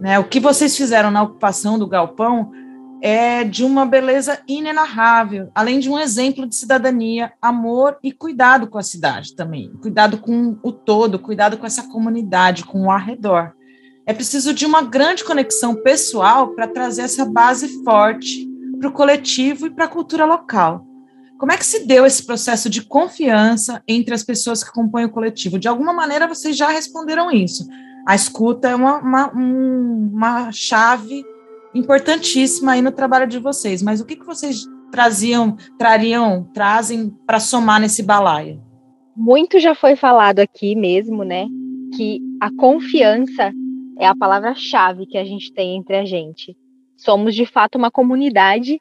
né? 0.00 0.18
O 0.18 0.24
que 0.24 0.38
vocês 0.38 0.76
fizeram 0.76 1.10
na 1.10 1.22
ocupação 1.22 1.78
do 1.78 1.86
galpão 1.86 2.52
é 3.06 3.44
de 3.44 3.62
uma 3.62 3.84
beleza 3.84 4.40
inenarrável, 4.48 5.50
além 5.54 5.78
de 5.78 5.90
um 5.90 5.98
exemplo 5.98 6.46
de 6.46 6.56
cidadania, 6.56 7.34
amor 7.40 7.98
e 8.02 8.10
cuidado 8.10 8.66
com 8.66 8.78
a 8.78 8.82
cidade 8.82 9.36
também, 9.36 9.70
cuidado 9.82 10.16
com 10.16 10.56
o 10.62 10.72
todo, 10.72 11.18
cuidado 11.18 11.58
com 11.58 11.66
essa 11.66 11.82
comunidade, 11.82 12.64
com 12.64 12.86
o 12.86 12.90
arredor. 12.90 13.52
É 14.06 14.14
preciso 14.14 14.54
de 14.54 14.64
uma 14.64 14.80
grande 14.80 15.22
conexão 15.22 15.74
pessoal 15.74 16.54
para 16.54 16.66
trazer 16.66 17.02
essa 17.02 17.26
base 17.26 17.84
forte 17.84 18.48
para 18.80 18.88
o 18.88 18.92
coletivo 18.92 19.66
e 19.66 19.70
para 19.70 19.84
a 19.84 19.88
cultura 19.88 20.24
local. 20.24 20.86
Como 21.38 21.52
é 21.52 21.58
que 21.58 21.66
se 21.66 21.86
deu 21.86 22.06
esse 22.06 22.24
processo 22.24 22.70
de 22.70 22.80
confiança 22.80 23.82
entre 23.86 24.14
as 24.14 24.22
pessoas 24.22 24.64
que 24.64 24.72
compõem 24.72 25.04
o 25.04 25.10
coletivo? 25.10 25.58
De 25.58 25.68
alguma 25.68 25.92
maneira, 25.92 26.26
vocês 26.26 26.56
já 26.56 26.70
responderam 26.70 27.30
isso. 27.30 27.68
A 28.08 28.14
escuta 28.14 28.70
é 28.70 28.74
uma, 28.74 28.96
uma, 28.96 29.30
uma 29.30 30.52
chave 30.52 31.22
importantíssima 31.74 32.72
aí 32.72 32.82
no 32.82 32.92
trabalho 32.92 33.26
de 33.26 33.38
vocês, 33.38 33.82
mas 33.82 34.00
o 34.00 34.06
que, 34.06 34.16
que 34.16 34.24
vocês 34.24 34.66
traziam, 34.90 35.56
trariam, 35.78 36.44
trazem 36.54 37.10
para 37.26 37.40
somar 37.40 37.80
nesse 37.80 38.02
balaio? 38.02 38.62
Muito 39.16 39.58
já 39.58 39.74
foi 39.74 39.96
falado 39.96 40.40
aqui 40.40 40.74
mesmo, 40.74 41.24
né? 41.24 41.46
Que 41.96 42.20
a 42.40 42.50
confiança 42.54 43.52
é 43.98 44.06
a 44.06 44.14
palavra-chave 44.14 45.06
que 45.06 45.18
a 45.18 45.24
gente 45.24 45.52
tem 45.52 45.76
entre 45.76 45.96
a 45.96 46.04
gente. 46.04 46.56
Somos 46.96 47.34
de 47.34 47.46
fato 47.46 47.76
uma 47.76 47.90
comunidade, 47.90 48.80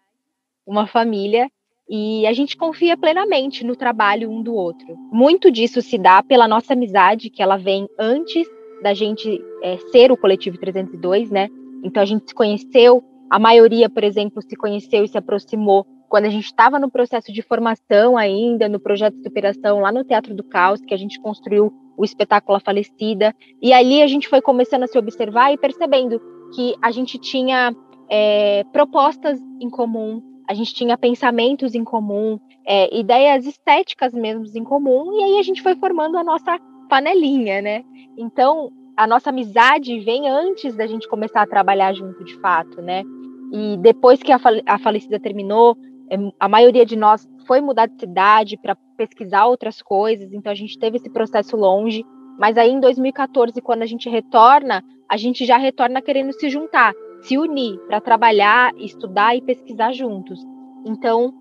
uma 0.65 0.87
família, 0.87 1.49
e 1.89 2.25
a 2.25 2.33
gente 2.33 2.55
confia 2.55 2.97
plenamente 2.97 3.63
no 3.63 3.75
trabalho 3.75 4.31
um 4.31 4.41
do 4.41 4.53
outro. 4.53 4.95
Muito 5.11 5.51
disso 5.51 5.81
se 5.81 5.97
dá 5.97 6.23
pela 6.23 6.47
nossa 6.47 6.73
amizade, 6.73 7.29
que 7.29 7.41
ela 7.41 7.57
vem 7.57 7.87
antes 7.99 8.47
da 8.81 8.93
gente 8.93 9.41
é, 9.61 9.77
ser 9.91 10.11
o 10.11 10.17
Coletivo 10.17 10.57
302, 10.57 11.29
né? 11.29 11.49
Então 11.83 12.01
a 12.01 12.05
gente 12.05 12.27
se 12.27 12.33
conheceu, 12.33 13.03
a 13.29 13.37
maioria, 13.37 13.89
por 13.89 14.03
exemplo, 14.03 14.41
se 14.41 14.55
conheceu 14.55 15.03
e 15.03 15.07
se 15.07 15.17
aproximou 15.17 15.85
quando 16.07 16.25
a 16.25 16.29
gente 16.29 16.45
estava 16.45 16.79
no 16.79 16.91
processo 16.91 17.33
de 17.33 17.41
formação 17.41 18.15
ainda, 18.15 18.69
no 18.69 18.79
projeto 18.79 19.15
de 19.15 19.23
superação 19.23 19.79
lá 19.79 19.91
no 19.91 20.03
Teatro 20.03 20.35
do 20.35 20.43
Caos, 20.43 20.79
que 20.79 20.93
a 20.93 20.97
gente 20.97 21.19
construiu 21.19 21.73
o 21.97 22.05
espetáculo 22.05 22.55
A 22.55 22.59
Falecida. 22.59 23.35
E 23.59 23.73
ali 23.73 24.01
a 24.01 24.07
gente 24.07 24.29
foi 24.29 24.39
começando 24.39 24.83
a 24.83 24.87
se 24.87 24.97
observar 24.97 25.51
e 25.51 25.57
percebendo 25.57 26.21
que 26.53 26.75
a 26.81 26.91
gente 26.91 27.17
tinha 27.17 27.75
é, 28.09 28.63
propostas 28.71 29.39
em 29.59 29.69
comum, 29.69 30.21
a 30.47 30.53
gente 30.53 30.75
tinha 30.75 30.97
pensamentos 30.97 31.73
em 31.73 31.83
comum, 31.83 32.39
é, 32.65 32.95
ideias 32.95 33.47
estéticas 33.47 34.13
mesmo 34.13 34.45
em 34.55 34.63
comum, 34.63 35.19
e 35.19 35.23
aí 35.23 35.39
a 35.39 35.43
gente 35.43 35.63
foi 35.63 35.75
formando 35.75 36.17
a 36.17 36.23
nossa 36.23 36.59
panelinha, 36.89 37.59
né? 37.61 37.83
Então, 38.15 38.71
a 38.95 39.07
nossa 39.07 39.29
amizade 39.29 39.99
vem 39.99 40.29
antes 40.29 40.75
da 40.75 40.85
gente 40.85 41.07
começar 41.07 41.41
a 41.41 41.47
trabalhar 41.47 41.93
junto 41.93 42.23
de 42.23 42.35
fato, 42.39 42.81
né? 42.81 43.03
E 43.51 43.77
depois 43.77 44.21
que 44.21 44.31
a, 44.31 44.39
a 44.65 44.79
falecida 44.79 45.19
terminou, 45.19 45.77
é, 46.09 46.17
a 46.39 46.47
maioria 46.47 46.85
de 46.85 46.95
nós 46.95 47.27
foi 47.45 47.61
mudar 47.61 47.87
de 47.87 47.99
cidade 47.99 48.57
para 48.57 48.75
pesquisar 48.97 49.45
outras 49.45 49.81
coisas, 49.81 50.31
então 50.31 50.51
a 50.51 50.55
gente 50.55 50.77
teve 50.77 50.97
esse 50.97 51.09
processo 51.09 51.55
longe. 51.55 52.05
Mas 52.39 52.57
aí 52.57 52.71
em 52.71 52.79
2014, 52.79 53.61
quando 53.61 53.83
a 53.83 53.85
gente 53.85 54.09
retorna, 54.09 54.83
a 55.09 55.17
gente 55.17 55.45
já 55.45 55.57
retorna 55.57 56.01
querendo 56.01 56.33
se 56.33 56.49
juntar, 56.49 56.93
se 57.21 57.37
unir 57.37 57.77
para 57.87 58.01
trabalhar, 58.01 58.71
estudar 58.77 59.35
e 59.35 59.41
pesquisar 59.41 59.91
juntos. 59.91 60.39
Então, 60.85 61.33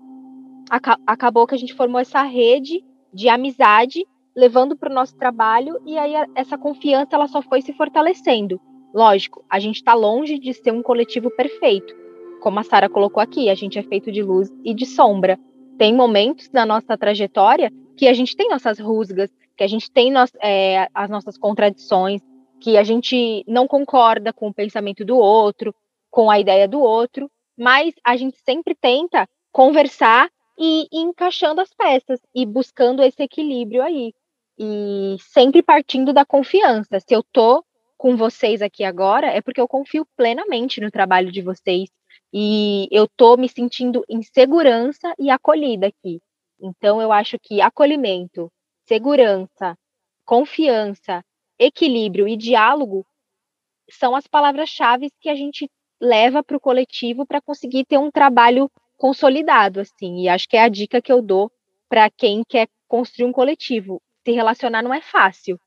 aca 0.69 0.97
acabou 1.05 1.47
que 1.47 1.55
a 1.55 1.57
gente 1.57 1.73
formou 1.73 1.99
essa 1.99 2.21
rede 2.21 2.83
de 3.13 3.29
amizade, 3.29 4.05
levando 4.35 4.75
para 4.75 4.91
o 4.91 4.93
nosso 4.93 5.15
trabalho, 5.15 5.79
e 5.85 5.97
aí 5.97 6.15
a, 6.15 6.27
essa 6.35 6.57
confiança 6.57 7.15
ela 7.15 7.27
só 7.27 7.41
foi 7.41 7.61
se 7.61 7.73
fortalecendo. 7.73 8.59
Lógico, 8.93 9.43
a 9.49 9.59
gente 9.59 9.77
está 9.77 9.93
longe 9.93 10.37
de 10.37 10.53
ser 10.53 10.71
um 10.71 10.83
coletivo 10.83 11.29
perfeito. 11.31 11.95
Como 12.41 12.59
a 12.59 12.63
Sara 12.63 12.89
colocou 12.89 13.21
aqui, 13.21 13.49
a 13.49 13.55
gente 13.55 13.79
é 13.79 13.83
feito 13.83 14.11
de 14.11 14.21
luz 14.21 14.51
e 14.63 14.73
de 14.73 14.85
sombra. 14.85 15.39
Tem 15.77 15.93
momentos 15.93 16.49
na 16.51 16.65
nossa 16.65 16.97
trajetória 16.97 17.71
que 17.97 18.07
a 18.07 18.13
gente 18.13 18.35
tem 18.35 18.49
nossas 18.49 18.79
rusgas, 18.79 19.29
que 19.55 19.63
a 19.63 19.67
gente 19.67 19.89
tem 19.91 20.11
é, 20.41 20.87
as 20.93 21.09
nossas 21.09 21.37
contradições, 21.37 22.21
que 22.59 22.77
a 22.77 22.83
gente 22.83 23.43
não 23.47 23.67
concorda 23.67 24.31
com 24.31 24.47
o 24.47 24.53
pensamento 24.53 25.03
do 25.03 25.17
outro, 25.17 25.73
com 26.09 26.29
a 26.29 26.39
ideia 26.39 26.67
do 26.67 26.79
outro, 26.79 27.29
mas 27.57 27.93
a 28.03 28.15
gente 28.15 28.37
sempre 28.45 28.75
tenta 28.75 29.27
conversar 29.51 30.29
e, 30.57 30.87
e 30.91 30.99
encaixando 30.99 31.61
as 31.61 31.73
peças 31.73 32.19
e 32.33 32.45
buscando 32.45 33.01
esse 33.03 33.21
equilíbrio 33.21 33.81
aí. 33.81 34.13
E 34.57 35.15
sempre 35.19 35.63
partindo 35.63 36.13
da 36.13 36.25
confiança. 36.25 36.99
Se 36.99 37.13
eu 37.13 37.23
tô 37.23 37.63
com 37.97 38.15
vocês 38.15 38.61
aqui 38.61 38.83
agora, 38.83 39.27
é 39.27 39.41
porque 39.41 39.61
eu 39.61 39.67
confio 39.67 40.05
plenamente 40.15 40.81
no 40.81 40.91
trabalho 40.91 41.31
de 41.31 41.41
vocês 41.41 41.89
e 42.33 42.87
eu 42.91 43.07
tô 43.07 43.37
me 43.37 43.47
sentindo 43.47 44.03
em 44.09 44.21
segurança 44.21 45.13
e 45.17 45.29
acolhida 45.29 45.87
aqui. 45.87 46.19
Então 46.59 47.01
eu 47.01 47.11
acho 47.11 47.37
que 47.39 47.61
acolhimento, 47.61 48.51
segurança, 48.87 49.77
confiança, 50.25 51.23
equilíbrio 51.59 52.27
e 52.27 52.35
diálogo 52.35 53.05
são 53.89 54.15
as 54.15 54.27
palavras-chave 54.27 55.11
que 55.19 55.29
a 55.29 55.35
gente 55.35 55.69
leva 56.01 56.43
para 56.43 56.57
o 56.57 56.59
coletivo 56.59 57.25
para 57.25 57.41
conseguir 57.41 57.85
ter 57.85 57.97
um 57.97 58.11
trabalho 58.11 58.69
consolidado, 58.97 59.79
assim. 59.79 60.21
E 60.21 60.29
acho 60.29 60.47
que 60.47 60.57
é 60.57 60.61
a 60.61 60.69
dica 60.69 61.01
que 61.01 61.11
eu 61.11 61.21
dou 61.21 61.51
para 61.87 62.09
quem 62.09 62.43
quer 62.47 62.67
construir 62.87 63.25
um 63.25 63.31
coletivo. 63.31 64.01
Se 64.25 64.31
relacionar 64.31 64.81
não 64.81 64.93
é 64.93 65.01
fácil, 65.01 65.59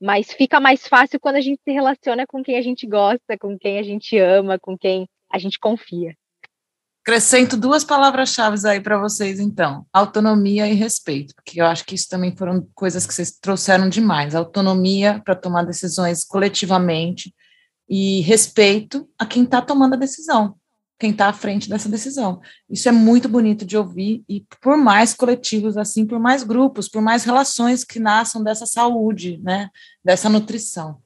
mas 0.00 0.32
fica 0.32 0.58
mais 0.58 0.86
fácil 0.86 1.20
quando 1.20 1.36
a 1.36 1.40
gente 1.40 1.60
se 1.62 1.70
relaciona 1.70 2.26
com 2.26 2.42
quem 2.42 2.56
a 2.56 2.62
gente 2.62 2.86
gosta, 2.86 3.38
com 3.38 3.58
quem 3.58 3.78
a 3.78 3.82
gente 3.82 4.18
ama, 4.18 4.58
com 4.58 4.76
quem 4.76 5.08
a 5.30 5.38
gente 5.38 5.58
confia. 5.58 6.14
Acrescento 7.02 7.56
duas 7.56 7.82
palavras-chave 7.82 8.66
aí 8.68 8.80
para 8.80 8.98
vocês, 8.98 9.40
então: 9.40 9.86
autonomia 9.92 10.68
e 10.68 10.74
respeito, 10.74 11.34
porque 11.34 11.60
eu 11.60 11.66
acho 11.66 11.84
que 11.84 11.94
isso 11.94 12.08
também 12.08 12.36
foram 12.36 12.66
coisas 12.74 13.06
que 13.06 13.14
vocês 13.14 13.32
trouxeram 13.38 13.88
demais. 13.88 14.34
Autonomia 14.34 15.20
para 15.24 15.34
tomar 15.34 15.64
decisões 15.64 16.24
coletivamente 16.24 17.34
e 17.88 18.20
respeito 18.20 19.08
a 19.18 19.24
quem 19.24 19.44
está 19.44 19.62
tomando 19.62 19.94
a 19.94 19.98
decisão, 19.98 20.54
quem 21.00 21.12
está 21.12 21.28
à 21.28 21.32
frente 21.32 21.68
dessa 21.68 21.88
decisão. 21.88 22.42
Isso 22.68 22.86
é 22.86 22.92
muito 22.92 23.26
bonito 23.26 23.64
de 23.64 23.76
ouvir, 23.76 24.22
e 24.28 24.44
por 24.60 24.76
mais 24.76 25.14
coletivos 25.14 25.78
assim, 25.78 26.06
por 26.06 26.20
mais 26.20 26.42
grupos, 26.42 26.88
por 26.88 27.00
mais 27.00 27.24
relações 27.24 27.82
que 27.82 27.98
nasçam 27.98 28.44
dessa 28.44 28.66
saúde, 28.66 29.40
né, 29.42 29.70
dessa 30.04 30.28
nutrição. 30.28 30.98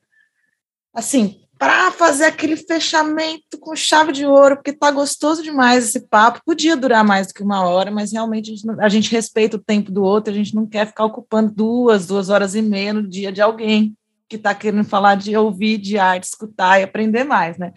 Assim, 0.93 1.41
para 1.57 1.93
fazer 1.93 2.25
aquele 2.25 2.57
fechamento 2.57 3.59
com 3.61 3.77
chave 3.77 4.11
de 4.11 4.27
ouro, 4.27 4.57
porque 4.57 4.73
tá 4.73 4.91
gostoso 4.91 5.43
demais 5.43 5.85
esse 5.85 6.01
papo. 6.09 6.41
Podia 6.45 6.77
durar 6.77 7.05
mais 7.05 7.29
do 7.29 7.35
que 7.35 7.43
uma 7.43 7.65
hora, 7.65 7.91
mas 7.91 8.13
realmente 8.13 8.51
a 8.51 8.55
gente, 8.55 8.81
a 8.81 8.89
gente 8.89 9.13
respeita 9.13 9.57
o 9.57 9.63
tempo 9.63 9.93
do 9.93 10.03
outro, 10.03 10.33
a 10.33 10.37
gente 10.37 10.55
não 10.55 10.67
quer 10.67 10.87
ficar 10.87 11.05
ocupando 11.05 11.53
duas, 11.55 12.07
duas 12.07 12.29
horas 12.29 12.57
e 12.57 12.63
meia 12.63 12.93
no 12.93 13.09
dia 13.09 13.31
de 13.31 13.41
alguém 13.41 13.97
que 14.29 14.37
está 14.37 14.55
querendo 14.55 14.85
falar 14.85 15.15
de 15.15 15.37
ouvir, 15.37 15.79
de 15.79 15.97
arte, 15.97 16.25
escutar 16.25 16.81
e 16.81 16.83
aprender 16.83 17.23
mais, 17.23 17.57
né? 17.57 17.73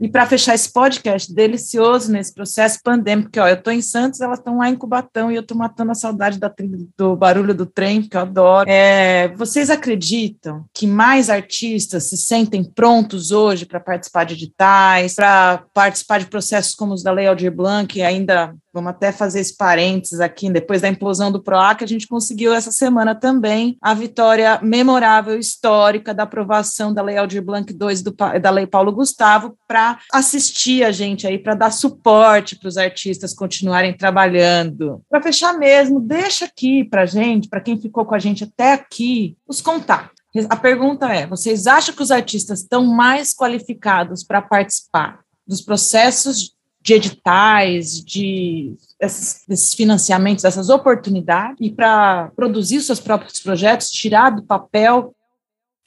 E 0.00 0.08
para 0.08 0.26
fechar 0.26 0.54
esse 0.54 0.72
podcast 0.72 1.32
delicioso 1.34 2.12
nesse 2.12 2.32
processo 2.32 2.78
pandêmico, 2.84 3.30
que 3.30 3.40
ó, 3.40 3.48
eu 3.48 3.54
estou 3.54 3.72
em 3.72 3.82
Santos, 3.82 4.20
elas 4.20 4.38
estão 4.38 4.58
lá 4.58 4.68
em 4.68 4.76
Cubatão 4.76 5.30
e 5.30 5.34
eu 5.34 5.40
estou 5.40 5.56
matando 5.56 5.90
a 5.90 5.94
saudade 5.94 6.38
da, 6.38 6.52
do 6.96 7.16
barulho 7.16 7.52
do 7.52 7.66
trem, 7.66 8.02
que 8.02 8.16
eu 8.16 8.20
adoro. 8.20 8.68
É, 8.70 9.28
vocês 9.34 9.70
acreditam 9.70 10.64
que 10.72 10.86
mais 10.86 11.28
artistas 11.28 12.04
se 12.04 12.16
sentem 12.16 12.62
prontos 12.62 13.32
hoje 13.32 13.66
para 13.66 13.80
participar 13.80 14.24
de 14.24 14.34
editais, 14.34 15.16
para 15.16 15.64
participar 15.74 16.18
de 16.20 16.26
processos 16.26 16.76
como 16.76 16.94
os 16.94 17.02
da 17.02 17.10
Lei 17.10 17.26
Aldir 17.26 17.50
Blanc, 17.50 18.00
ainda 18.00 18.54
Vamos 18.78 18.90
até 18.90 19.10
fazer 19.10 19.40
esse 19.40 19.56
parênteses 19.56 20.20
aqui, 20.20 20.48
depois 20.48 20.82
da 20.82 20.88
implosão 20.88 21.32
do 21.32 21.42
PROAC, 21.42 21.82
a 21.82 21.86
gente 21.86 22.06
conseguiu 22.06 22.54
essa 22.54 22.70
semana 22.70 23.12
também 23.12 23.76
a 23.82 23.92
vitória 23.92 24.60
memorável, 24.62 25.36
histórica, 25.36 26.14
da 26.14 26.22
aprovação 26.22 26.94
da 26.94 27.02
Lei 27.02 27.16
Aldir 27.16 27.42
Blanc 27.42 27.72
II 27.72 28.02
do, 28.04 28.14
da 28.40 28.50
Lei 28.50 28.68
Paulo 28.68 28.92
Gustavo, 28.92 29.58
para 29.66 29.98
assistir 30.12 30.84
a 30.84 30.92
gente 30.92 31.26
aí, 31.26 31.40
para 31.40 31.56
dar 31.56 31.72
suporte 31.72 32.54
para 32.54 32.68
os 32.68 32.76
artistas 32.76 33.34
continuarem 33.34 33.96
trabalhando. 33.96 35.02
Para 35.10 35.22
fechar 35.22 35.58
mesmo, 35.58 35.98
deixa 35.98 36.44
aqui 36.44 36.84
para 36.84 37.04
gente, 37.04 37.48
para 37.48 37.60
quem 37.60 37.80
ficou 37.80 38.06
com 38.06 38.14
a 38.14 38.18
gente 38.20 38.44
até 38.44 38.74
aqui, 38.74 39.36
os 39.48 39.60
contatos. 39.60 40.16
A 40.48 40.54
pergunta 40.54 41.12
é: 41.12 41.26
vocês 41.26 41.66
acham 41.66 41.92
que 41.92 42.02
os 42.02 42.12
artistas 42.12 42.60
estão 42.60 42.86
mais 42.86 43.34
qualificados 43.34 44.22
para 44.22 44.40
participar 44.40 45.18
dos 45.44 45.62
processos 45.62 46.56
de 46.80 46.94
editais, 46.94 48.04
de 48.04 48.74
esses, 49.00 49.44
desses 49.46 49.74
financiamentos, 49.74 50.42
dessas 50.42 50.68
oportunidades, 50.68 51.56
e 51.60 51.70
para 51.70 52.30
produzir 52.34 52.80
seus 52.80 53.00
próprios 53.00 53.40
projetos, 53.40 53.90
tirar 53.90 54.30
do 54.30 54.42
papel? 54.42 55.14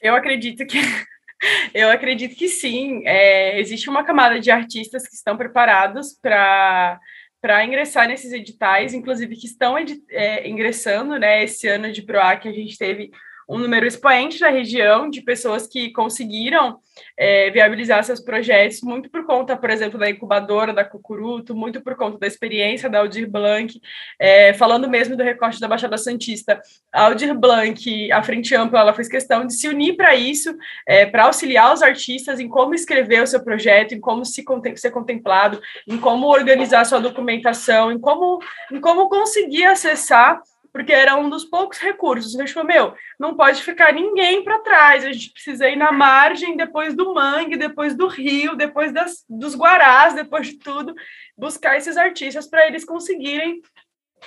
Eu 0.00 0.14
acredito 0.14 0.66
que 0.66 0.78
eu 1.74 1.90
acredito 1.90 2.36
que 2.36 2.48
sim. 2.48 3.02
É, 3.06 3.58
existe 3.60 3.88
uma 3.88 4.04
camada 4.04 4.38
de 4.40 4.50
artistas 4.50 5.06
que 5.06 5.14
estão 5.14 5.36
preparados 5.36 6.18
para 6.20 7.00
para 7.40 7.64
ingressar 7.64 8.06
nesses 8.06 8.32
editais, 8.32 8.94
inclusive 8.94 9.34
que 9.34 9.46
estão 9.46 9.76
é, 9.76 10.48
ingressando, 10.48 11.18
né? 11.18 11.42
Esse 11.42 11.66
ano 11.66 11.90
de 11.90 12.00
PROAC 12.00 12.46
a 12.46 12.52
gente 12.52 12.78
teve 12.78 13.10
um 13.48 13.58
número 13.58 13.86
expoente 13.86 14.40
na 14.40 14.48
região 14.48 15.08
de 15.08 15.20
pessoas 15.20 15.66
que 15.66 15.92
conseguiram 15.92 16.78
é, 17.16 17.50
viabilizar 17.50 18.02
seus 18.04 18.20
projetos, 18.20 18.82
muito 18.82 19.10
por 19.10 19.24
conta, 19.24 19.56
por 19.56 19.70
exemplo, 19.70 19.98
da 19.98 20.10
incubadora 20.10 20.72
da 20.72 20.84
Cucuruto, 20.84 21.54
muito 21.54 21.80
por 21.80 21.96
conta 21.96 22.18
da 22.18 22.26
experiência 22.26 22.88
da 22.88 22.98
Aldir 22.98 23.30
Blanc, 23.30 23.80
é, 24.18 24.52
falando 24.54 24.88
mesmo 24.88 25.16
do 25.16 25.22
recorte 25.22 25.60
da 25.60 25.68
Baixada 25.68 25.96
Santista. 25.98 26.60
A 26.92 27.04
Aldir 27.04 27.34
Blanc, 27.34 28.12
a 28.12 28.22
Frente 28.22 28.54
Ampla, 28.54 28.80
ela 28.80 28.94
fez 28.94 29.08
questão 29.08 29.46
de 29.46 29.54
se 29.54 29.68
unir 29.68 29.96
para 29.96 30.14
isso, 30.14 30.54
é, 30.86 31.06
para 31.06 31.24
auxiliar 31.24 31.72
os 31.72 31.82
artistas 31.82 32.40
em 32.40 32.48
como 32.48 32.74
escrever 32.74 33.22
o 33.22 33.26
seu 33.26 33.42
projeto, 33.42 33.94
em 33.94 34.00
como 34.00 34.24
se 34.24 34.44
ser 34.76 34.90
contemplado, 34.90 35.60
em 35.86 35.98
como 35.98 36.26
organizar 36.26 36.84
sua 36.84 37.00
documentação, 37.00 37.92
em 37.92 37.98
como, 37.98 38.38
em 38.70 38.80
como 38.80 39.08
conseguir 39.08 39.64
acessar 39.64 40.40
porque 40.72 40.92
era 40.92 41.16
um 41.16 41.28
dos 41.28 41.44
poucos 41.44 41.78
recursos. 41.78 42.34
A 42.34 42.38
gente 42.38 42.54
falou, 42.54 42.68
meu, 42.68 42.94
não 43.18 43.36
pode 43.36 43.62
ficar 43.62 43.92
ninguém 43.92 44.42
para 44.42 44.60
trás, 44.60 45.04
a 45.04 45.12
gente 45.12 45.32
precisa 45.32 45.68
ir 45.68 45.76
na 45.76 45.92
margem, 45.92 46.56
depois 46.56 46.94
do 46.94 47.12
mangue, 47.12 47.56
depois 47.56 47.94
do 47.94 48.06
rio, 48.06 48.56
depois 48.56 48.92
das, 48.92 49.24
dos 49.28 49.54
guarás, 49.54 50.14
depois 50.14 50.46
de 50.46 50.58
tudo, 50.58 50.94
buscar 51.36 51.76
esses 51.76 51.96
artistas 51.96 52.46
para 52.46 52.66
eles 52.66 52.84
conseguirem 52.84 53.60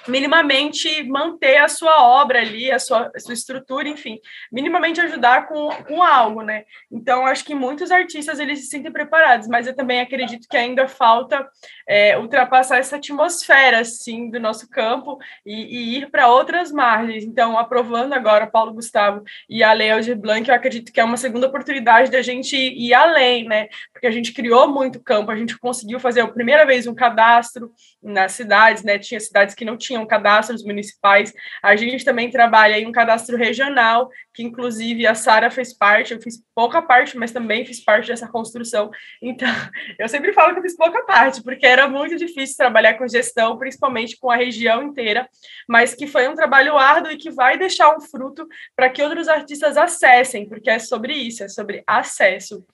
minimamente 0.08 1.04
manter 1.04 1.58
a 1.58 1.68
sua 1.68 2.04
obra 2.04 2.40
ali, 2.40 2.72
a 2.72 2.80
sua, 2.80 3.12
a 3.16 3.20
sua 3.20 3.34
estrutura, 3.34 3.88
enfim, 3.88 4.20
minimamente 4.52 5.02
ajudar 5.02 5.48
com, 5.48 5.70
com 5.88 6.04
algo, 6.04 6.42
né? 6.42 6.64
Então, 6.92 7.26
acho 7.26 7.44
que 7.44 7.56
muitos 7.56 7.92
artistas 7.92 8.40
eles 8.40 8.60
se 8.60 8.68
sentem 8.68 8.92
preparados, 8.92 9.48
mas 9.48 9.68
eu 9.68 9.76
também 9.76 10.02
acredito 10.02 10.48
que 10.50 10.58
ainda 10.58 10.88
falta 10.88 11.48
é, 11.88 12.18
ultrapassar 12.18 12.78
essa 12.78 12.98
atmosfera, 12.98 13.80
assim, 13.80 14.30
do 14.30 14.40
nosso 14.40 14.70
campo 14.70 15.18
e, 15.46 15.54
e 15.54 15.98
ir 15.98 16.10
para 16.10 16.28
outras 16.28 16.72
margens. 16.72 17.24
Então, 17.24 17.58
aprovando 17.58 18.14
agora 18.14 18.48
Paulo 18.48 18.74
Gustavo 18.74 19.24
e 19.50 19.64
a 19.64 19.74
Lei 19.74 19.92
Aldir 19.92 20.18
Blanc, 20.18 20.48
eu 20.48 20.56
acredito 20.56 20.92
que 20.92 21.00
é 21.00 21.04
uma 21.04 21.18
segunda 21.18 21.48
oportunidade 21.48 22.12
da 22.12 22.22
gente 22.22 22.56
ir 22.56 22.94
além, 22.94 23.46
né? 23.46 23.68
Porque 23.94 24.08
a 24.08 24.12
gente 24.12 24.34
criou 24.34 24.68
muito 24.68 25.00
campo, 25.00 25.32
a 25.32 25.36
gente 25.36 25.58
conseguiu 25.58 26.00
fazer 26.00 26.22
a 26.22 26.28
primeira 26.28 26.66
vez 26.66 26.88
um 26.88 26.96
cadastro 26.96 27.72
nas 28.02 28.34
cidades, 28.34 28.84
né? 28.84 28.98
Tinha 29.00 29.20
cidades 29.20 29.56
que 29.56 29.66
não 29.66 29.78
cadastros 30.06 30.64
municipais. 30.64 31.34
A 31.62 31.76
gente 31.76 32.04
também 32.04 32.30
trabalha 32.30 32.80
em 32.80 32.88
um 32.88 32.92
cadastro 32.92 33.38
regional, 33.38 34.10
que 34.34 34.44
inclusive 34.44 35.06
a 35.06 35.14
Sara 35.14 35.52
fez 35.52 35.74
parte, 35.74 36.14
eu 36.14 36.22
fiz 36.22 36.42
pouca 36.56 36.82
parte, 36.82 37.18
mas 37.18 37.32
também 37.32 37.66
fiz 37.66 37.84
parte 37.84 38.08
dessa 38.08 38.28
construção. 38.28 38.90
Então, 39.22 39.48
eu 40.00 40.08
sempre 40.08 40.34
falo 40.34 40.54
que 40.54 40.60
eu 40.60 40.64
fiz 40.64 40.76
pouca 40.76 41.04
parte, 41.04 41.44
porque 41.44 41.66
era 41.66 41.88
muito 41.88 42.16
difícil 42.16 42.58
trabalhar 42.58 42.96
com 42.96 43.08
gestão, 43.08 43.58
principalmente 43.58 44.18
com 44.18 44.32
a 44.32 44.36
região 44.36 44.82
inteira, 44.82 45.30
mas 45.68 45.94
que 45.94 46.08
foi 46.08 46.28
um 46.28 46.36
trabalho 46.36 46.78
árduo 46.78 47.12
e 47.12 47.18
que 47.18 47.30
vai 47.30 47.58
deixar 47.58 47.96
um 47.96 48.02
fruto 48.02 48.48
para 48.76 48.90
que 48.90 49.04
outros 49.04 49.28
artistas 49.28 49.78
acessem, 49.78 50.48
porque 50.48 50.70
é 50.70 50.80
sobre 50.80 51.14
isso, 51.14 51.44
é 51.44 51.50
sobre 51.50 51.84
acesso. 51.86 52.66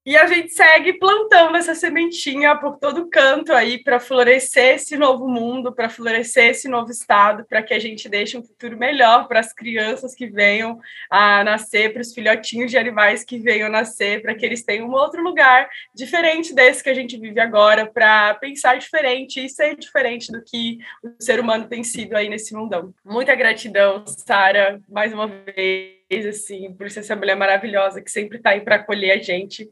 e 0.09 0.17
a 0.17 0.27
gente 0.27 0.55
segue 0.55 0.95
plantando 0.95 1.55
essa 1.59 1.75
sementinha 1.75 2.57
por 2.57 2.79
todo 2.79 3.11
canto 3.11 3.53
aí 3.53 3.77
para 3.77 4.01
florescer 4.01 4.77
esse 4.77 4.97
novo 4.97 5.29
mundo, 5.29 5.71
para 5.71 5.91
florescer 5.91 6.49
esse 6.49 6.67
novo 6.67 6.91
estado, 6.91 7.45
para 7.45 7.63
que 7.63 7.75
a 7.75 7.79
gente 7.79 8.09
deixe 8.09 8.39
um 8.39 8.43
futuro 8.43 8.79
melhor 8.79 9.29
para 9.29 9.41
as 9.41 9.53
crianças 9.53 10.15
que 10.15 10.27
venham 10.27 10.81
a 11.11 11.45
nascer, 11.45 11.93
para 11.93 12.01
os 12.01 12.15
filhotinhos 12.15 12.71
de 12.71 12.79
animais 12.79 13.23
que 13.23 13.39
venham 13.39 13.69
nascer, 13.69 14.23
para 14.23 14.35
que 14.35 14.47
eles 14.47 14.63
tenham 14.63 14.89
um 14.89 14.95
outro 14.95 15.23
lugar 15.23 15.69
diferente 15.95 16.55
desse 16.55 16.83
que 16.83 16.89
a 16.89 16.95
gente 16.95 17.19
vive 17.19 17.39
agora, 17.39 17.85
para 17.85 18.33
pensar 18.33 18.79
diferente 18.79 19.45
e 19.45 19.51
ser 19.51 19.77
diferente 19.77 20.33
do 20.33 20.43
que 20.43 20.79
o 21.05 21.23
ser 21.23 21.39
humano 21.39 21.69
tem 21.69 21.85
sido 21.85 22.17
aí 22.17 22.31
nesse 22.31 22.55
mundão. 22.55 22.95
Muita 23.05 23.35
gratidão, 23.35 24.03
Sara, 24.07 24.81
mais 24.89 25.13
uma 25.13 25.27
vez 25.27 25.98
assim, 26.11 26.73
por 26.75 26.91
ser 26.91 27.01
essa 27.01 27.17
mulher 27.17 27.37
maravilhosa 27.37 28.01
que 28.01 28.11
sempre 28.11 28.39
está 28.39 28.51
aí 28.51 28.61
para 28.61 28.77
acolher 28.77 29.13
a 29.13 29.23
gente. 29.23 29.69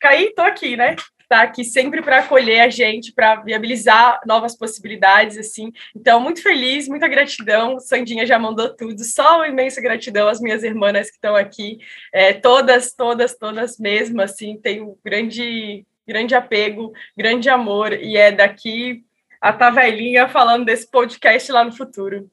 Caí, 0.00 0.32
tô 0.34 0.42
aqui, 0.42 0.76
né? 0.76 0.96
Tá 1.28 1.42
aqui 1.42 1.62
sempre 1.62 2.00
para 2.00 2.20
acolher 2.20 2.60
a 2.60 2.70
gente, 2.70 3.12
para 3.12 3.36
viabilizar 3.36 4.18
novas 4.26 4.56
possibilidades, 4.56 5.36
assim. 5.36 5.70
Então, 5.94 6.20
muito 6.20 6.42
feliz, 6.42 6.88
muita 6.88 7.06
gratidão. 7.06 7.78
Sandinha 7.78 8.24
já 8.24 8.38
mandou 8.38 8.74
tudo, 8.74 9.04
só 9.04 9.36
uma 9.36 9.48
imensa 9.48 9.80
gratidão 9.80 10.28
às 10.28 10.40
minhas 10.40 10.62
irmãs 10.62 11.10
que 11.10 11.16
estão 11.16 11.36
aqui, 11.36 11.78
é, 12.12 12.32
todas, 12.32 12.94
todas, 12.94 13.36
todas 13.36 13.78
mesmo, 13.78 14.22
assim, 14.22 14.56
tenho 14.56 14.98
grande, 15.04 15.84
grande 16.06 16.34
apego, 16.34 16.92
grande 17.16 17.50
amor, 17.50 17.92
e 17.92 18.16
é 18.16 18.32
daqui 18.32 19.04
a 19.40 19.52
Tavelinha 19.52 20.28
falando 20.28 20.64
desse 20.64 20.90
podcast 20.90 21.52
lá 21.52 21.62
no 21.62 21.72
futuro. 21.72 22.30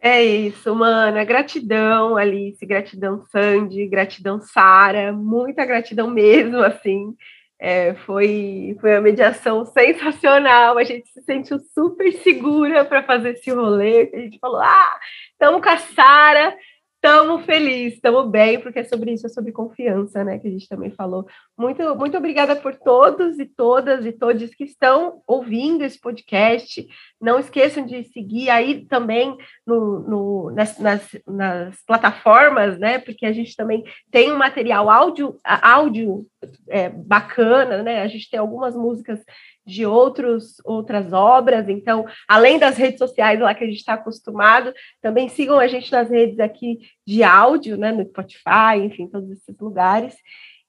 É 0.00 0.22
isso, 0.22 0.74
mana. 0.74 1.24
Gratidão, 1.24 2.16
Alice, 2.16 2.64
gratidão, 2.64 3.24
Sandy, 3.26 3.86
gratidão, 3.88 4.40
Sara. 4.40 5.12
Muita 5.12 5.64
gratidão 5.64 6.08
mesmo, 6.08 6.58
assim. 6.62 7.16
É, 7.60 7.94
foi, 7.94 8.76
foi 8.80 8.92
uma 8.92 9.00
mediação 9.00 9.64
sensacional. 9.66 10.78
A 10.78 10.84
gente 10.84 11.10
se 11.10 11.20
sentiu 11.22 11.58
super 11.74 12.12
segura 12.22 12.84
para 12.84 13.02
fazer 13.02 13.30
esse 13.30 13.50
rolê. 13.50 14.08
A 14.14 14.18
gente 14.20 14.38
falou: 14.38 14.60
ah, 14.60 15.00
estamos 15.32 15.60
com 15.60 15.68
a 15.68 15.76
Sara, 15.78 16.56
Estamos 17.00 17.46
felizes, 17.46 17.94
estamos 17.94 18.28
bem, 18.28 18.58
porque 18.58 18.80
é 18.80 18.84
sobre 18.84 19.12
isso, 19.12 19.24
é 19.24 19.28
sobre 19.28 19.52
confiança, 19.52 20.24
né? 20.24 20.36
Que 20.36 20.48
a 20.48 20.50
gente 20.50 20.68
também 20.68 20.90
falou. 20.90 21.28
Muito, 21.56 21.94
muito 21.94 22.16
obrigada 22.16 22.56
por 22.56 22.74
todos 22.74 23.38
e 23.38 23.46
todas 23.46 24.04
e 24.04 24.10
todos 24.10 24.52
que 24.52 24.64
estão 24.64 25.22
ouvindo 25.24 25.84
esse 25.84 26.00
podcast. 26.00 26.84
Não 27.20 27.38
esqueçam 27.38 27.86
de 27.86 28.02
seguir 28.02 28.50
aí 28.50 28.84
também 28.84 29.38
no, 29.64 30.00
no 30.00 30.50
nas, 30.50 30.76
nas, 30.80 31.08
nas, 31.24 31.80
plataformas, 31.86 32.80
né? 32.80 32.98
Porque 32.98 33.26
a 33.26 33.32
gente 33.32 33.54
também 33.54 33.84
tem 34.10 34.32
um 34.32 34.36
material 34.36 34.90
áudio, 34.90 35.38
áudio 35.44 36.26
é, 36.68 36.88
bacana, 36.88 37.80
né? 37.80 38.02
A 38.02 38.08
gente 38.08 38.28
tem 38.28 38.40
algumas 38.40 38.74
músicas 38.74 39.20
de 39.68 39.84
outros, 39.84 40.56
outras 40.64 41.12
obras. 41.12 41.68
Então, 41.68 42.06
além 42.26 42.58
das 42.58 42.76
redes 42.78 42.98
sociais 42.98 43.38
lá 43.38 43.54
que 43.54 43.62
a 43.62 43.66
gente 43.66 43.76
está 43.76 43.94
acostumado, 43.94 44.72
também 45.02 45.28
sigam 45.28 45.58
a 45.58 45.68
gente 45.68 45.92
nas 45.92 46.08
redes 46.08 46.40
aqui 46.40 46.78
de 47.06 47.22
áudio, 47.22 47.76
né, 47.76 47.92
no 47.92 48.04
Spotify, 48.04 48.78
enfim, 48.82 49.06
todos 49.06 49.30
esses 49.30 49.56
lugares. 49.60 50.16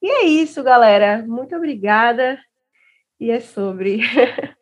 E 0.02 0.10
é 0.10 0.26
isso, 0.26 0.62
galera. 0.62 1.24
Muito 1.26 1.56
obrigada. 1.56 2.38
E 3.20 3.32
é 3.32 3.40
sobre. 3.40 4.00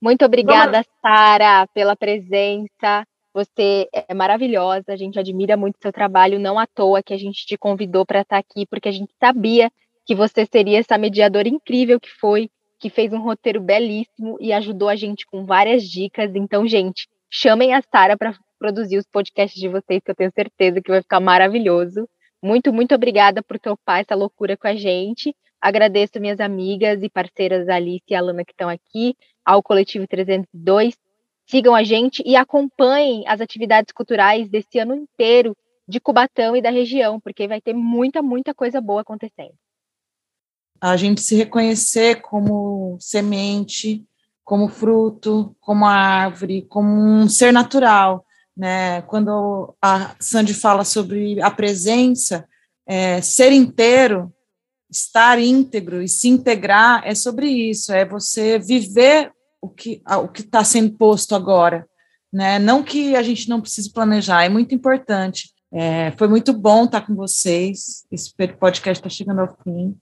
Muito 0.00 0.24
obrigada, 0.24 0.84
Sara, 1.02 1.66
pela 1.74 1.96
presença. 1.96 3.04
Você 3.34 3.88
é 3.92 4.14
maravilhosa, 4.14 4.84
a 4.88 4.96
gente 4.96 5.18
admira 5.18 5.56
muito 5.56 5.78
seu 5.82 5.92
trabalho, 5.92 6.38
não 6.38 6.58
à 6.58 6.66
toa 6.66 7.02
que 7.02 7.12
a 7.12 7.18
gente 7.18 7.44
te 7.44 7.58
convidou 7.58 8.06
para 8.06 8.20
estar 8.20 8.38
aqui, 8.38 8.64
porque 8.66 8.88
a 8.88 8.92
gente 8.92 9.12
sabia 9.20 9.70
que 10.06 10.14
você 10.14 10.46
seria 10.46 10.78
essa 10.78 10.96
mediadora 10.96 11.48
incrível 11.48 12.00
que 12.00 12.08
foi 12.08 12.48
que 12.78 12.88
fez 12.88 13.12
um 13.12 13.20
roteiro 13.20 13.60
belíssimo 13.60 14.36
e 14.40 14.52
ajudou 14.52 14.88
a 14.88 14.96
gente 14.96 15.26
com 15.26 15.44
várias 15.44 15.82
dicas. 15.82 16.34
Então, 16.34 16.66
gente, 16.66 17.08
chamem 17.30 17.74
a 17.74 17.82
Sara 17.82 18.16
para 18.16 18.34
produzir 18.58 18.98
os 18.98 19.06
podcasts 19.06 19.60
de 19.60 19.68
vocês, 19.68 20.02
que 20.02 20.10
eu 20.10 20.14
tenho 20.14 20.32
certeza 20.32 20.80
que 20.80 20.90
vai 20.90 21.02
ficar 21.02 21.20
maravilhoso. 21.20 22.08
Muito, 22.42 22.72
muito 22.72 22.94
obrigada 22.94 23.42
por 23.42 23.58
topar 23.58 24.00
essa 24.00 24.14
loucura 24.14 24.56
com 24.56 24.68
a 24.68 24.74
gente. 24.74 25.34
Agradeço 25.60 26.20
minhas 26.20 26.38
amigas 26.38 27.02
e 27.02 27.10
parceiras 27.10 27.68
Alice 27.68 28.04
e 28.08 28.14
Alana 28.14 28.44
que 28.44 28.52
estão 28.52 28.68
aqui, 28.68 29.16
ao 29.44 29.62
Coletivo 29.62 30.06
302. 30.06 30.96
Sigam 31.46 31.74
a 31.74 31.82
gente 31.82 32.22
e 32.24 32.36
acompanhem 32.36 33.24
as 33.26 33.40
atividades 33.40 33.92
culturais 33.92 34.48
desse 34.48 34.78
ano 34.78 34.94
inteiro 34.94 35.56
de 35.88 35.98
Cubatão 35.98 36.54
e 36.54 36.62
da 36.62 36.70
região, 36.70 37.18
porque 37.18 37.48
vai 37.48 37.60
ter 37.60 37.72
muita, 37.72 38.22
muita 38.22 38.54
coisa 38.54 38.80
boa 38.80 39.00
acontecendo 39.00 39.54
a 40.80 40.96
gente 40.96 41.20
se 41.20 41.34
reconhecer 41.34 42.20
como 42.20 42.96
semente, 43.00 44.04
como 44.44 44.68
fruto, 44.68 45.54
como 45.60 45.84
árvore, 45.84 46.62
como 46.62 46.90
um 46.90 47.28
ser 47.28 47.52
natural, 47.52 48.24
né? 48.56 49.02
Quando 49.02 49.74
a 49.80 50.14
Sandy 50.18 50.54
fala 50.54 50.84
sobre 50.84 51.40
a 51.42 51.50
presença, 51.50 52.46
é, 52.86 53.20
ser 53.20 53.52
inteiro, 53.52 54.32
estar 54.90 55.38
íntegro 55.38 56.02
e 56.02 56.08
se 56.08 56.28
integrar 56.28 57.02
é 57.04 57.14
sobre 57.14 57.48
isso, 57.48 57.92
é 57.92 58.04
você 58.04 58.58
viver 58.58 59.30
o 59.60 59.68
que 59.68 60.00
o 60.06 60.28
que 60.28 60.40
está 60.40 60.64
sendo 60.64 60.96
posto 60.96 61.34
agora, 61.34 61.86
né? 62.32 62.58
Não 62.58 62.82
que 62.82 63.14
a 63.16 63.22
gente 63.22 63.48
não 63.48 63.60
precise 63.60 63.92
planejar, 63.92 64.44
é 64.44 64.48
muito 64.48 64.74
importante. 64.74 65.50
É, 65.70 66.12
foi 66.12 66.28
muito 66.28 66.52
bom 66.52 66.84
estar 66.84 67.02
com 67.02 67.14
vocês. 67.14 68.06
Esse 68.10 68.32
podcast 68.34 69.00
está 69.00 69.10
chegando 69.10 69.40
ao 69.40 69.56
fim. 69.62 69.94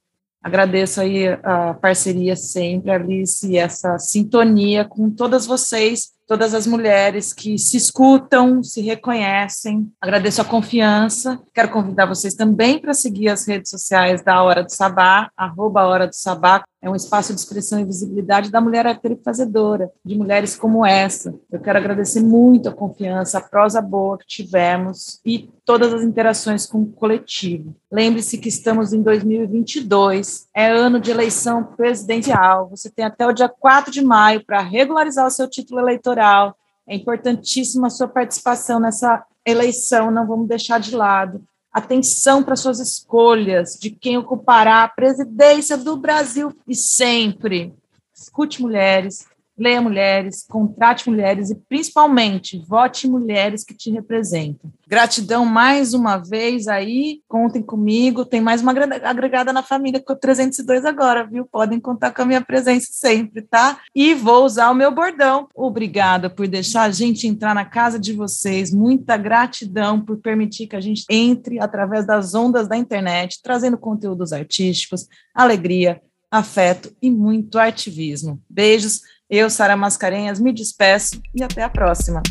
Agradeço 0.46 1.00
aí 1.00 1.26
a 1.42 1.74
parceria 1.74 2.36
sempre, 2.36 2.92
Alice, 2.92 3.50
e 3.50 3.56
essa 3.56 3.98
sintonia 3.98 4.84
com 4.84 5.10
todas 5.10 5.44
vocês, 5.44 6.12
todas 6.26 6.54
as 6.54 6.66
mulheres 6.66 7.32
que 7.32 7.56
se 7.56 7.76
escutam, 7.76 8.62
se 8.62 8.80
reconhecem. 8.80 9.90
Agradeço 10.00 10.42
a 10.42 10.44
confiança. 10.44 11.40
Quero 11.54 11.70
convidar 11.70 12.06
vocês 12.06 12.34
também 12.34 12.78
para 12.78 12.92
seguir 12.92 13.28
as 13.28 13.46
redes 13.46 13.70
sociais 13.70 14.22
da 14.22 14.42
Hora 14.42 14.62
do 14.62 14.72
Sabá, 14.72 15.30
arroba 15.36 15.84
Hora 15.84 16.06
do 16.06 16.14
Sabá, 16.14 16.64
é 16.86 16.90
um 16.90 16.94
espaço 16.94 17.34
de 17.34 17.40
expressão 17.40 17.80
e 17.80 17.84
visibilidade 17.84 18.48
da 18.48 18.60
mulher 18.60 18.86
arteira 18.86 19.18
fazedora, 19.24 19.90
de 20.04 20.16
mulheres 20.16 20.54
como 20.54 20.86
essa. 20.86 21.34
Eu 21.50 21.58
quero 21.58 21.78
agradecer 21.78 22.20
muito 22.20 22.68
a 22.68 22.72
confiança, 22.72 23.38
a 23.38 23.40
prosa 23.40 23.82
boa 23.82 24.16
que 24.16 24.26
tivemos 24.26 25.20
e 25.26 25.50
todas 25.64 25.92
as 25.92 26.02
interações 26.04 26.64
com 26.64 26.82
o 26.82 26.86
coletivo. 26.86 27.74
Lembre-se 27.90 28.38
que 28.38 28.48
estamos 28.48 28.92
em 28.92 29.02
2022, 29.02 30.46
é 30.54 30.68
ano 30.68 31.00
de 31.00 31.10
eleição 31.10 31.64
presidencial. 31.64 32.68
Você 32.68 32.88
tem 32.88 33.04
até 33.04 33.26
o 33.26 33.32
dia 33.32 33.48
4 33.48 33.90
de 33.90 34.04
maio 34.04 34.44
para 34.46 34.60
regularizar 34.60 35.26
o 35.26 35.30
seu 35.30 35.50
título 35.50 35.80
eleitoral. 36.16 36.56
É 36.86 36.94
importantíssima 36.94 37.88
a 37.88 37.90
sua 37.90 38.08
participação 38.08 38.80
nessa 38.80 39.24
eleição, 39.44 40.10
não 40.10 40.26
vamos 40.26 40.48
deixar 40.48 40.80
de 40.80 40.94
lado 40.94 41.44
atenção 41.76 42.42
para 42.42 42.56
suas 42.56 42.80
escolhas 42.80 43.76
de 43.78 43.90
quem 43.90 44.16
ocupará 44.16 44.82
a 44.82 44.88
presidência 44.88 45.76
do 45.76 45.94
Brasil 45.94 46.50
e 46.66 46.74
sempre. 46.74 47.74
Escute 48.14 48.62
mulheres, 48.62 49.26
leia 49.58 49.80
mulheres, 49.80 50.44
contrate 50.48 51.08
mulheres 51.08 51.50
e, 51.50 51.54
principalmente, 51.54 52.62
vote 52.68 53.08
mulheres 53.08 53.64
que 53.64 53.74
te 53.74 53.90
representam. 53.90 54.70
Gratidão 54.86 55.44
mais 55.44 55.94
uma 55.94 56.18
vez 56.18 56.68
aí, 56.68 57.20
contem 57.26 57.62
comigo, 57.62 58.24
tem 58.24 58.40
mais 58.40 58.60
uma 58.62 58.72
agregada 58.72 59.52
na 59.52 59.62
família 59.62 60.00
com 60.00 60.14
302 60.14 60.84
agora, 60.84 61.26
viu? 61.26 61.44
Podem 61.44 61.80
contar 61.80 62.12
com 62.12 62.22
a 62.22 62.26
minha 62.26 62.40
presença 62.40 62.88
sempre, 62.92 63.42
tá? 63.42 63.80
E 63.94 64.14
vou 64.14 64.44
usar 64.44 64.70
o 64.70 64.74
meu 64.74 64.92
bordão. 64.92 65.48
Obrigada 65.54 66.30
por 66.30 66.46
deixar 66.46 66.82
a 66.82 66.90
gente 66.90 67.26
entrar 67.26 67.54
na 67.54 67.64
casa 67.64 67.98
de 67.98 68.12
vocês, 68.12 68.72
muita 68.72 69.16
gratidão 69.16 70.00
por 70.00 70.18
permitir 70.18 70.66
que 70.66 70.76
a 70.76 70.80
gente 70.80 71.04
entre 71.10 71.58
através 71.58 72.06
das 72.06 72.34
ondas 72.34 72.68
da 72.68 72.76
internet, 72.76 73.40
trazendo 73.42 73.78
conteúdos 73.78 74.32
artísticos, 74.32 75.08
alegria, 75.34 76.00
afeto 76.30 76.94
e 77.00 77.10
muito 77.10 77.58
ativismo. 77.58 78.40
Beijos, 78.48 79.00
eu, 79.28 79.50
Sara 79.50 79.76
Mascarenhas, 79.76 80.38
me 80.38 80.52
despeço 80.52 81.20
e 81.34 81.42
até 81.42 81.62
a 81.62 81.68
próxima. 81.68 82.22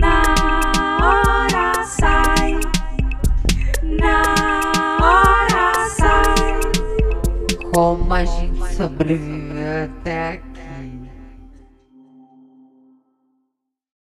Na 0.00 0.22
hora 1.00 1.84
sai, 1.84 2.58
na 3.84 4.22
hora 5.00 5.88
sai. 5.90 6.60
Como 7.72 8.12
a 8.12 8.24
gente 8.24 8.74
sobreviveu 8.74 9.84
até 9.84 10.28
aqui? 10.32 10.49